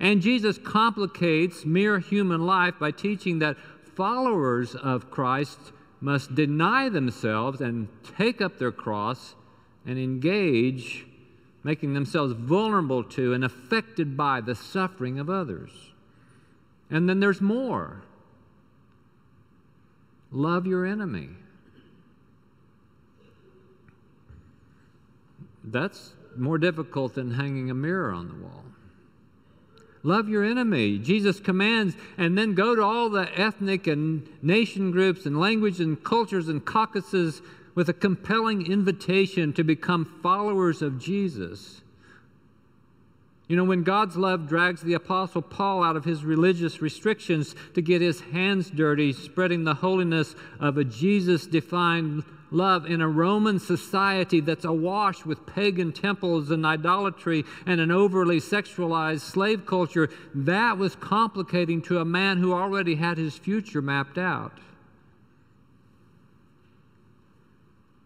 And 0.00 0.20
Jesus 0.20 0.58
complicates 0.58 1.64
mere 1.64 1.98
human 1.98 2.46
life 2.46 2.74
by 2.78 2.90
teaching 2.90 3.38
that 3.38 3.56
followers 3.94 4.74
of 4.74 5.10
Christ 5.10 5.58
must 6.00 6.34
deny 6.34 6.88
themselves 6.88 7.60
and 7.60 7.88
take 8.16 8.40
up 8.40 8.58
their 8.58 8.72
cross 8.72 9.34
and 9.86 9.98
engage 9.98 11.06
making 11.62 11.94
themselves 11.94 12.34
vulnerable 12.34 13.02
to 13.02 13.32
and 13.32 13.42
affected 13.42 14.16
by 14.16 14.40
the 14.40 14.54
suffering 14.54 15.18
of 15.18 15.30
others. 15.30 15.70
And 16.90 17.08
then 17.08 17.20
there's 17.20 17.40
more 17.40 18.02
love 20.30 20.66
your 20.66 20.84
enemy. 20.84 21.28
That's 25.62 26.12
more 26.36 26.58
difficult 26.58 27.14
than 27.14 27.30
hanging 27.30 27.70
a 27.70 27.74
mirror 27.74 28.12
on 28.12 28.28
the 28.28 28.34
wall. 28.34 28.64
Love 30.04 30.28
your 30.28 30.44
enemy. 30.44 30.98
Jesus 30.98 31.40
commands, 31.40 31.96
and 32.18 32.36
then 32.36 32.54
go 32.54 32.76
to 32.76 32.82
all 32.82 33.08
the 33.08 33.28
ethnic 33.40 33.86
and 33.86 34.28
nation 34.42 34.90
groups 34.90 35.24
and 35.24 35.40
language 35.40 35.80
and 35.80 36.04
cultures 36.04 36.48
and 36.48 36.64
caucuses 36.64 37.40
with 37.74 37.88
a 37.88 37.94
compelling 37.94 38.70
invitation 38.70 39.52
to 39.54 39.64
become 39.64 40.04
followers 40.22 40.82
of 40.82 40.98
Jesus. 41.00 41.80
You 43.48 43.56
know, 43.56 43.64
when 43.64 43.82
God's 43.82 44.16
love 44.16 44.46
drags 44.46 44.82
the 44.82 44.94
Apostle 44.94 45.42
Paul 45.42 45.82
out 45.82 45.96
of 45.96 46.04
his 46.04 46.24
religious 46.24 46.80
restrictions 46.80 47.54
to 47.74 47.82
get 47.82 48.00
his 48.00 48.20
hands 48.20 48.70
dirty, 48.70 49.12
spreading 49.12 49.64
the 49.64 49.74
holiness 49.74 50.34
of 50.60 50.76
a 50.76 50.84
Jesus 50.84 51.46
defined 51.46 52.24
love 52.54 52.86
in 52.86 53.00
a 53.00 53.08
Roman 53.08 53.58
society 53.58 54.40
that's 54.40 54.64
awash 54.64 55.26
with 55.26 55.44
pagan 55.46 55.92
temples 55.92 56.50
and 56.50 56.64
idolatry 56.64 57.44
and 57.66 57.80
an 57.80 57.90
overly 57.90 58.40
sexualized 58.40 59.20
slave 59.20 59.66
culture, 59.66 60.08
that 60.34 60.78
was 60.78 60.96
complicating 60.96 61.82
to 61.82 61.98
a 61.98 62.04
man 62.04 62.38
who 62.38 62.52
already 62.52 62.94
had 62.94 63.18
his 63.18 63.36
future 63.36 63.82
mapped 63.82 64.16
out. 64.16 64.58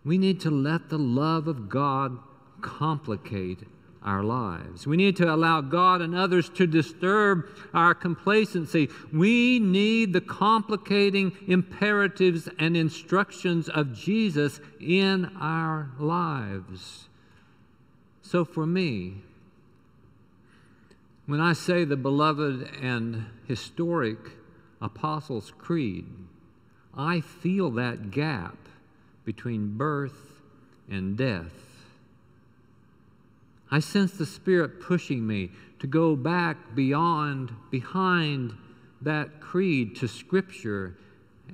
We 0.05 0.17
need 0.17 0.41
to 0.41 0.51
let 0.51 0.89
the 0.89 0.99
love 0.99 1.47
of 1.47 1.69
God 1.69 2.19
complicate 2.61 3.61
our 4.03 4.23
lives. 4.23 4.87
We 4.87 4.97
need 4.97 5.17
to 5.17 5.33
allow 5.33 5.61
God 5.61 6.01
and 6.01 6.15
others 6.15 6.49
to 6.51 6.67
disturb 6.67 7.47
our 7.75 7.95
complacency. 7.95 8.89
We 9.13 9.59
need 9.59 10.13
the 10.13 10.21
complicating 10.21 11.37
imperatives 11.47 12.49
and 12.59 12.77
instructions 12.77 13.69
of 13.69 13.93
Jesus 13.93 14.61
in 14.81 15.27
our 15.41 15.91
lives. 15.99 17.09
So 18.23 18.45
for 18.45 18.67
me, 18.67 19.23
When 21.29 21.43
I 21.43 21.53
say 21.53 21.85
the 21.85 21.99
beloved 21.99 22.71
and 22.81 23.27
historic 23.47 24.17
Apostles' 24.81 25.53
Creed, 25.59 26.07
I 26.97 27.21
feel 27.21 27.71
that 27.73 28.11
gap 28.11 28.57
between 29.27 29.77
birth 29.77 30.41
and 30.89 31.19
death. 31.19 31.68
I 33.71 33.81
sense 33.81 34.13
the 34.13 34.27
Spirit 34.27 34.81
pushing 34.81 35.27
me 35.27 35.51
to 35.81 35.87
go 35.87 36.17
back 36.17 36.75
beyond, 36.75 37.53
behind 37.71 38.55
that 39.03 39.41
creed 39.41 39.97
to 39.97 40.09
Scripture 40.09 40.97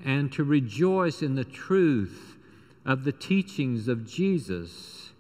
and 0.05 0.33
to 0.33 0.45
rejoice 0.45 1.23
in 1.23 1.35
the 1.35 1.45
truth 1.45 2.37
of 2.85 3.05
the 3.05 3.13
teachings 3.13 3.89
of 3.89 4.07
Jesus 4.07 5.11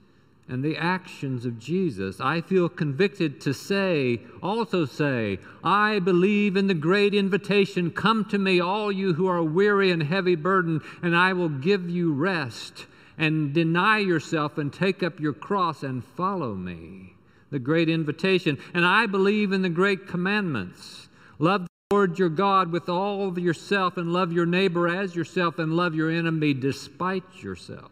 and 0.48 0.62
the 0.62 0.76
actions 0.76 1.46
of 1.46 1.58
Jesus. 1.58 2.20
I 2.20 2.42
feel 2.42 2.68
convicted 2.68 3.40
to 3.42 3.54
say, 3.54 4.20
also 4.42 4.84
say, 4.84 5.38
I 5.62 6.00
believe 6.00 6.56
in 6.56 6.66
the 6.66 6.74
great 6.74 7.14
invitation 7.14 7.90
come 7.90 8.26
to 8.26 8.38
me, 8.38 8.60
all 8.60 8.92
you 8.92 9.14
who 9.14 9.26
are 9.26 9.42
weary 9.42 9.90
and 9.90 10.02
heavy 10.02 10.34
burdened, 10.34 10.82
and 11.02 11.16
I 11.16 11.32
will 11.32 11.48
give 11.48 11.88
you 11.88 12.12
rest. 12.12 12.86
And 13.16 13.52
deny 13.52 13.98
yourself 13.98 14.58
and 14.58 14.72
take 14.72 15.02
up 15.02 15.20
your 15.20 15.32
cross 15.32 15.82
and 15.82 16.04
follow 16.04 16.54
me. 16.54 17.14
The 17.50 17.58
great 17.58 17.88
invitation. 17.88 18.58
And 18.72 18.84
I 18.84 19.06
believe 19.06 19.52
in 19.52 19.62
the 19.62 19.68
great 19.68 20.08
commandments. 20.08 21.08
Love 21.38 21.62
the 21.62 21.68
Lord 21.94 22.18
your 22.18 22.28
God 22.28 22.72
with 22.72 22.88
all 22.88 23.28
of 23.28 23.38
yourself, 23.38 23.96
and 23.96 24.12
love 24.12 24.32
your 24.32 24.46
neighbor 24.46 24.88
as 24.88 25.14
yourself, 25.14 25.58
and 25.58 25.76
love 25.76 25.94
your 25.94 26.10
enemy 26.10 26.54
despite 26.54 27.42
yourself. 27.42 27.90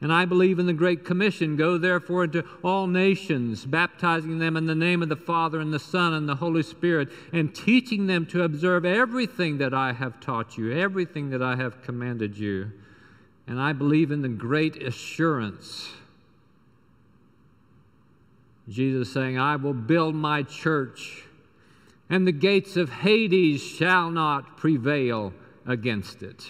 And 0.00 0.12
I 0.12 0.26
believe 0.26 0.60
in 0.60 0.66
the 0.66 0.72
Great 0.72 1.04
Commission 1.04 1.56
go 1.56 1.76
therefore 1.76 2.24
into 2.24 2.44
all 2.62 2.86
nations, 2.86 3.66
baptizing 3.66 4.38
them 4.38 4.56
in 4.56 4.66
the 4.66 4.74
name 4.74 5.02
of 5.02 5.08
the 5.08 5.16
Father 5.16 5.60
and 5.60 5.72
the 5.72 5.80
Son 5.80 6.14
and 6.14 6.28
the 6.28 6.36
Holy 6.36 6.62
Spirit, 6.62 7.08
and 7.32 7.52
teaching 7.52 8.06
them 8.06 8.24
to 8.26 8.44
observe 8.44 8.84
everything 8.84 9.58
that 9.58 9.74
I 9.74 9.92
have 9.92 10.20
taught 10.20 10.56
you, 10.56 10.72
everything 10.72 11.30
that 11.30 11.42
I 11.42 11.56
have 11.56 11.82
commanded 11.82 12.38
you. 12.38 12.70
And 13.48 13.58
I 13.58 13.72
believe 13.72 14.12
in 14.12 14.20
the 14.20 14.28
great 14.28 14.82
assurance. 14.82 15.88
Jesus 18.68 19.10
saying, 19.10 19.38
I 19.38 19.56
will 19.56 19.72
build 19.72 20.14
my 20.14 20.42
church, 20.42 21.24
and 22.10 22.26
the 22.26 22.32
gates 22.32 22.76
of 22.76 22.90
Hades 22.90 23.62
shall 23.62 24.10
not 24.10 24.58
prevail 24.58 25.32
against 25.66 26.22
it. 26.22 26.46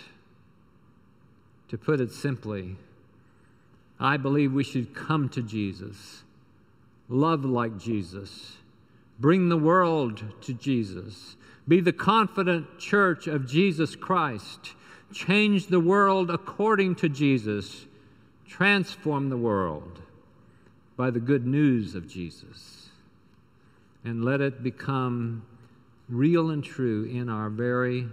To 1.68 1.78
put 1.78 2.00
it 2.00 2.10
simply, 2.10 2.76
I 4.00 4.16
believe 4.16 4.52
we 4.52 4.64
should 4.64 4.92
come 4.92 5.28
to 5.28 5.42
Jesus, 5.42 6.24
love 7.08 7.44
like 7.44 7.78
Jesus, 7.78 8.56
bring 9.20 9.48
the 9.48 9.56
world 9.56 10.24
to 10.40 10.52
Jesus, 10.52 11.36
be 11.68 11.80
the 11.80 11.92
confident 11.92 12.80
church 12.80 13.28
of 13.28 13.46
Jesus 13.46 13.94
Christ, 13.94 14.72
change 15.12 15.66
the 15.66 15.80
world 15.80 16.30
according 16.30 16.94
to 16.96 17.08
Jesus, 17.08 17.86
transform 18.46 19.28
the 19.28 19.36
world 19.36 20.00
by 20.96 21.10
the 21.10 21.20
good 21.20 21.46
news 21.46 21.94
of 21.94 22.08
Jesus, 22.08 22.88
and 24.04 24.24
let 24.24 24.40
it 24.40 24.62
become 24.62 25.44
real 26.08 26.50
and 26.50 26.64
true 26.64 27.04
in 27.04 27.28
our 27.28 27.50
very 27.50 28.08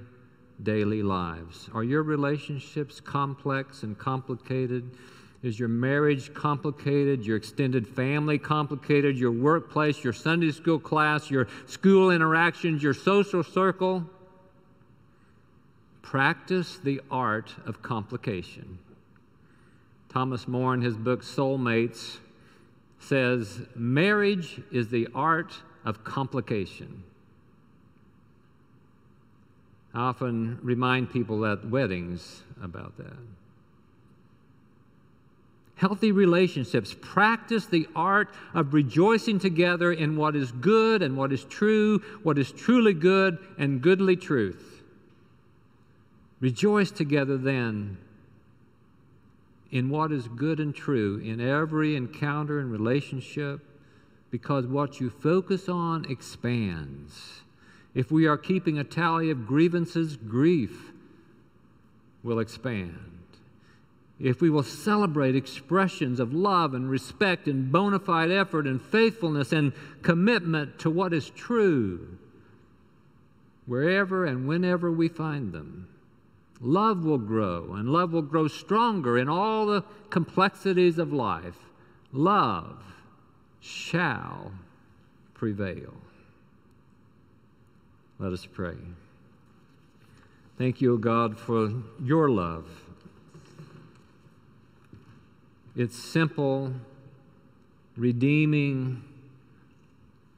daily 0.64 1.04
lives. 1.04 1.70
Are 1.74 1.84
your 1.84 2.04
relationships 2.04 3.00
complex 3.00 3.84
and 3.84 3.98
complicated? 3.98 4.90
Is 5.44 5.60
your 5.60 5.70
marriage 5.70 6.34
complicated? 6.34 7.26
Your 7.26 7.38
extended 7.38 7.88
family 7.88 8.38
complicated? 8.38 9.18
Your 9.18 9.32
workplace, 9.32 10.04
your 10.04 10.14
Sunday 10.14 10.52
school 10.52 10.80
class, 10.80 11.30
your 11.30 11.48
school 11.66 12.12
interactions, 12.12 12.82
your 12.82 12.94
social 12.94 13.44
circle? 13.44 14.04
Practice 16.06 16.78
the 16.78 17.02
art 17.10 17.56
of 17.66 17.82
complication. 17.82 18.78
Thomas 20.08 20.48
Moore, 20.48 20.76
in 20.76 20.82
his 20.84 20.96
book 20.96 21.24
Soulmates, 21.24 22.20
says 23.00 23.62
marriage 23.76 24.62
is 24.72 24.88
the 24.90 25.08
art 25.16 25.56
of 25.84 26.04
complication. 26.04 27.04
I 29.96 30.02
often 30.02 30.60
remind 30.62 31.12
people 31.12 31.44
at 31.44 31.68
weddings 31.68 32.44
about 32.62 32.96
that. 32.98 33.18
Healthy 35.78 36.12
relationships 36.12 36.96
practice 37.02 37.66
the 37.66 37.88
art 37.96 38.30
of 38.54 38.76
rejoicing 38.76 39.40
together 39.40 39.92
in 39.92 40.16
what 40.16 40.36
is 40.36 40.52
good 40.52 41.02
and 41.02 41.18
what 41.18 41.34
is 41.34 41.46
true, 41.46 42.00
what 42.22 42.38
is 42.38 42.52
truly 42.52 42.94
good 42.94 43.40
and 43.58 43.82
goodly 43.82 44.16
truth. 44.16 44.75
Rejoice 46.40 46.92
together 46.92 47.38
then 47.38 47.98
in 49.72 49.90
what 49.90 50.12
is 50.12 50.28
good 50.28 50.60
and 50.60 50.76
true 50.76 51.18
in 51.18 51.42
every 51.42 51.96
encounter 51.96 52.60
and 52.60 52.72
relationship 52.72 53.62
because 54.32 54.66
what 54.66 55.00
you 55.00 55.10
focus 55.10 55.70
on 55.70 56.06
expands. 56.10 57.42
If 57.94 58.12
we 58.12 58.26
are 58.26 58.38
keeping 58.38 58.78
a 58.78 58.84
tally 58.84 59.32
of 59.32 59.48
grievances, 59.48 60.18
grief 60.18 60.92
will 62.24 62.40
expand 62.40 63.16
if 64.20 64.42
we 64.42 64.50
will 64.50 64.64
celebrate 64.64 65.36
expressions 65.36 66.20
of 66.20 66.34
love 66.34 66.74
and 66.74 66.90
respect 66.90 67.48
and 67.48 67.72
bona 67.72 68.00
fide 68.00 68.32
effort 68.32 68.66
and 68.66 68.82
faithfulness 68.82 69.52
and 69.52 69.74
commitment 70.02 70.80
to 70.80 70.90
what 70.90 71.14
is 71.14 71.30
true, 71.32 72.18
wherever 73.66 74.26
and 74.26 74.48
whenever 74.48 74.90
we 74.92 75.10
find 75.10 75.52
them, 75.52 75.88
love 76.66 77.06
will 77.06 77.18
grow 77.18 77.74
and 77.74 77.90
love 77.90 78.12
will 78.12 78.22
grow 78.22 78.48
stronger 78.48 79.18
in 79.18 79.30
all 79.30 79.66
the 79.66 79.84
complexities 80.10 80.98
of 80.98 81.14
life. 81.14 81.58
Love 82.12 82.84
shall 83.60 84.52
prevail. 85.34 85.94
Let 88.20 88.34
us 88.34 88.46
pray. 88.46 88.78
Thank 90.58 90.82
you, 90.82 90.94
O 90.94 90.98
God, 90.98 91.38
for 91.38 91.72
your 92.02 92.30
love 92.30 92.66
its 95.76 95.98
simple, 95.98 96.74
redeeming, 97.98 99.04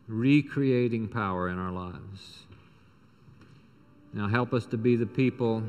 recreating 0.08 1.08
power 1.08 1.48
in 1.50 1.60
our 1.60 1.72
lives. 1.72 2.44
Now 4.14 4.28
help 4.28 4.54
us 4.54 4.66
to 4.68 4.78
be 4.78 4.96
the 4.96 5.06
people 5.06 5.64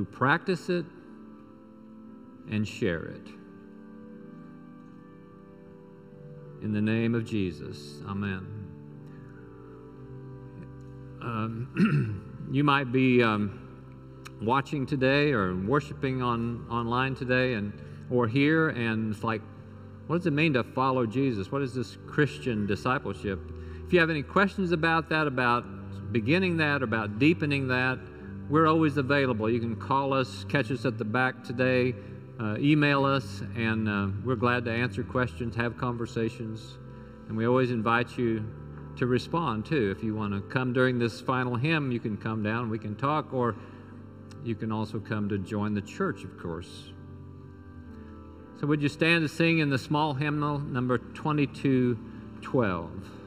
who 0.00 0.06
practice 0.06 0.70
it 0.70 0.86
and 2.50 2.66
share 2.66 3.04
it. 3.04 3.26
In 6.62 6.72
the 6.72 6.80
name 6.80 7.14
of 7.14 7.26
Jesus, 7.26 8.00
Amen. 8.08 8.46
Um, 11.20 12.48
you 12.50 12.64
might 12.64 12.90
be. 12.92 13.22
Um, 13.22 13.66
watching 14.40 14.86
today 14.86 15.32
or 15.32 15.54
worshiping 15.54 16.22
on 16.22 16.66
online 16.70 17.14
today 17.14 17.52
and 17.52 17.74
or 18.10 18.26
here 18.26 18.70
and 18.70 19.12
it's 19.12 19.22
like 19.22 19.42
what 20.06 20.16
does 20.16 20.26
it 20.26 20.32
mean 20.32 20.54
to 20.54 20.64
follow 20.64 21.04
jesus 21.04 21.52
what 21.52 21.60
is 21.60 21.74
this 21.74 21.98
christian 22.06 22.66
discipleship 22.66 23.38
if 23.86 23.92
you 23.92 24.00
have 24.00 24.08
any 24.08 24.22
questions 24.22 24.72
about 24.72 25.10
that 25.10 25.26
about 25.26 25.62
beginning 26.10 26.56
that 26.56 26.82
about 26.82 27.18
deepening 27.18 27.68
that 27.68 27.98
we're 28.50 28.66
always 28.66 28.98
available 28.98 29.48
you 29.48 29.60
can 29.60 29.76
call 29.76 30.12
us 30.12 30.44
catch 30.48 30.70
us 30.70 30.84
at 30.84 30.98
the 30.98 31.04
back 31.04 31.42
today 31.42 31.94
uh, 32.40 32.56
email 32.58 33.04
us 33.04 33.42
and 33.56 33.88
uh, 33.88 34.08
we're 34.24 34.36
glad 34.36 34.64
to 34.64 34.70
answer 34.70 35.02
questions 35.02 35.56
have 35.56 35.78
conversations 35.78 36.76
and 37.28 37.36
we 37.36 37.46
always 37.46 37.70
invite 37.70 38.18
you 38.18 38.44
to 38.96 39.06
respond 39.06 39.64
too 39.64 39.94
if 39.96 40.02
you 40.02 40.14
want 40.14 40.32
to 40.32 40.40
come 40.52 40.72
during 40.72 40.98
this 40.98 41.20
final 41.20 41.54
hymn 41.54 41.90
you 41.90 42.00
can 42.00 42.16
come 42.16 42.42
down 42.42 42.68
we 42.68 42.78
can 42.78 42.94
talk 42.96 43.32
or 43.32 43.56
you 44.44 44.54
can 44.54 44.70
also 44.72 44.98
come 44.98 45.28
to 45.28 45.36
join 45.38 45.74
the 45.74 45.82
church, 45.82 46.24
of 46.24 46.38
course. 46.38 46.92
So, 48.58 48.66
would 48.66 48.82
you 48.82 48.88
stand 48.88 49.22
to 49.22 49.28
sing 49.28 49.58
in 49.58 49.70
the 49.70 49.78
small 49.78 50.14
hymnal 50.14 50.58
number 50.58 50.98
2212? 50.98 53.19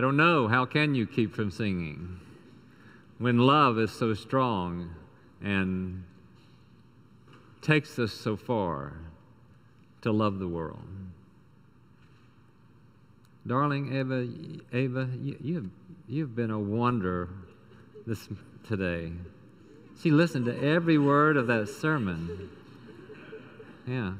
I 0.00 0.02
don't 0.02 0.16
know. 0.16 0.48
How 0.48 0.64
can 0.64 0.94
you 0.94 1.06
keep 1.06 1.34
from 1.34 1.50
singing 1.50 2.20
when 3.18 3.36
love 3.36 3.78
is 3.78 3.92
so 3.92 4.14
strong 4.14 4.94
and 5.42 6.04
takes 7.60 7.98
us 7.98 8.10
so 8.10 8.34
far 8.34 8.94
to 10.00 10.10
love 10.10 10.38
the 10.38 10.48
world? 10.48 10.88
Darling 13.46 13.94
Ava, 13.94 14.26
Ava, 14.72 15.10
you, 15.20 15.36
you've, 15.42 15.70
you've 16.08 16.34
been 16.34 16.50
a 16.50 16.58
wonder 16.58 17.28
this 18.06 18.26
today. 18.66 19.12
She 20.02 20.10
listened 20.10 20.46
to 20.46 20.58
every 20.64 20.96
word 20.96 21.36
of 21.36 21.46
that 21.48 21.68
sermon. 21.68 22.48
Yeah. 23.86 24.14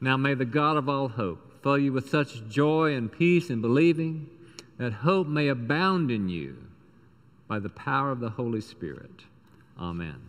Now 0.00 0.16
may 0.16 0.32
the 0.32 0.46
God 0.46 0.78
of 0.78 0.88
all 0.88 1.08
hope 1.08 1.45
fill 1.66 1.78
you 1.78 1.92
with 1.92 2.08
such 2.08 2.46
joy 2.48 2.94
and 2.94 3.10
peace 3.10 3.50
in 3.50 3.60
believing 3.60 4.30
that 4.78 4.92
hope 4.92 5.26
may 5.26 5.48
abound 5.48 6.12
in 6.12 6.28
you 6.28 6.56
by 7.48 7.58
the 7.58 7.68
power 7.68 8.12
of 8.12 8.20
the 8.20 8.30
Holy 8.30 8.60
Spirit. 8.60 9.24
Amen. 9.76 10.22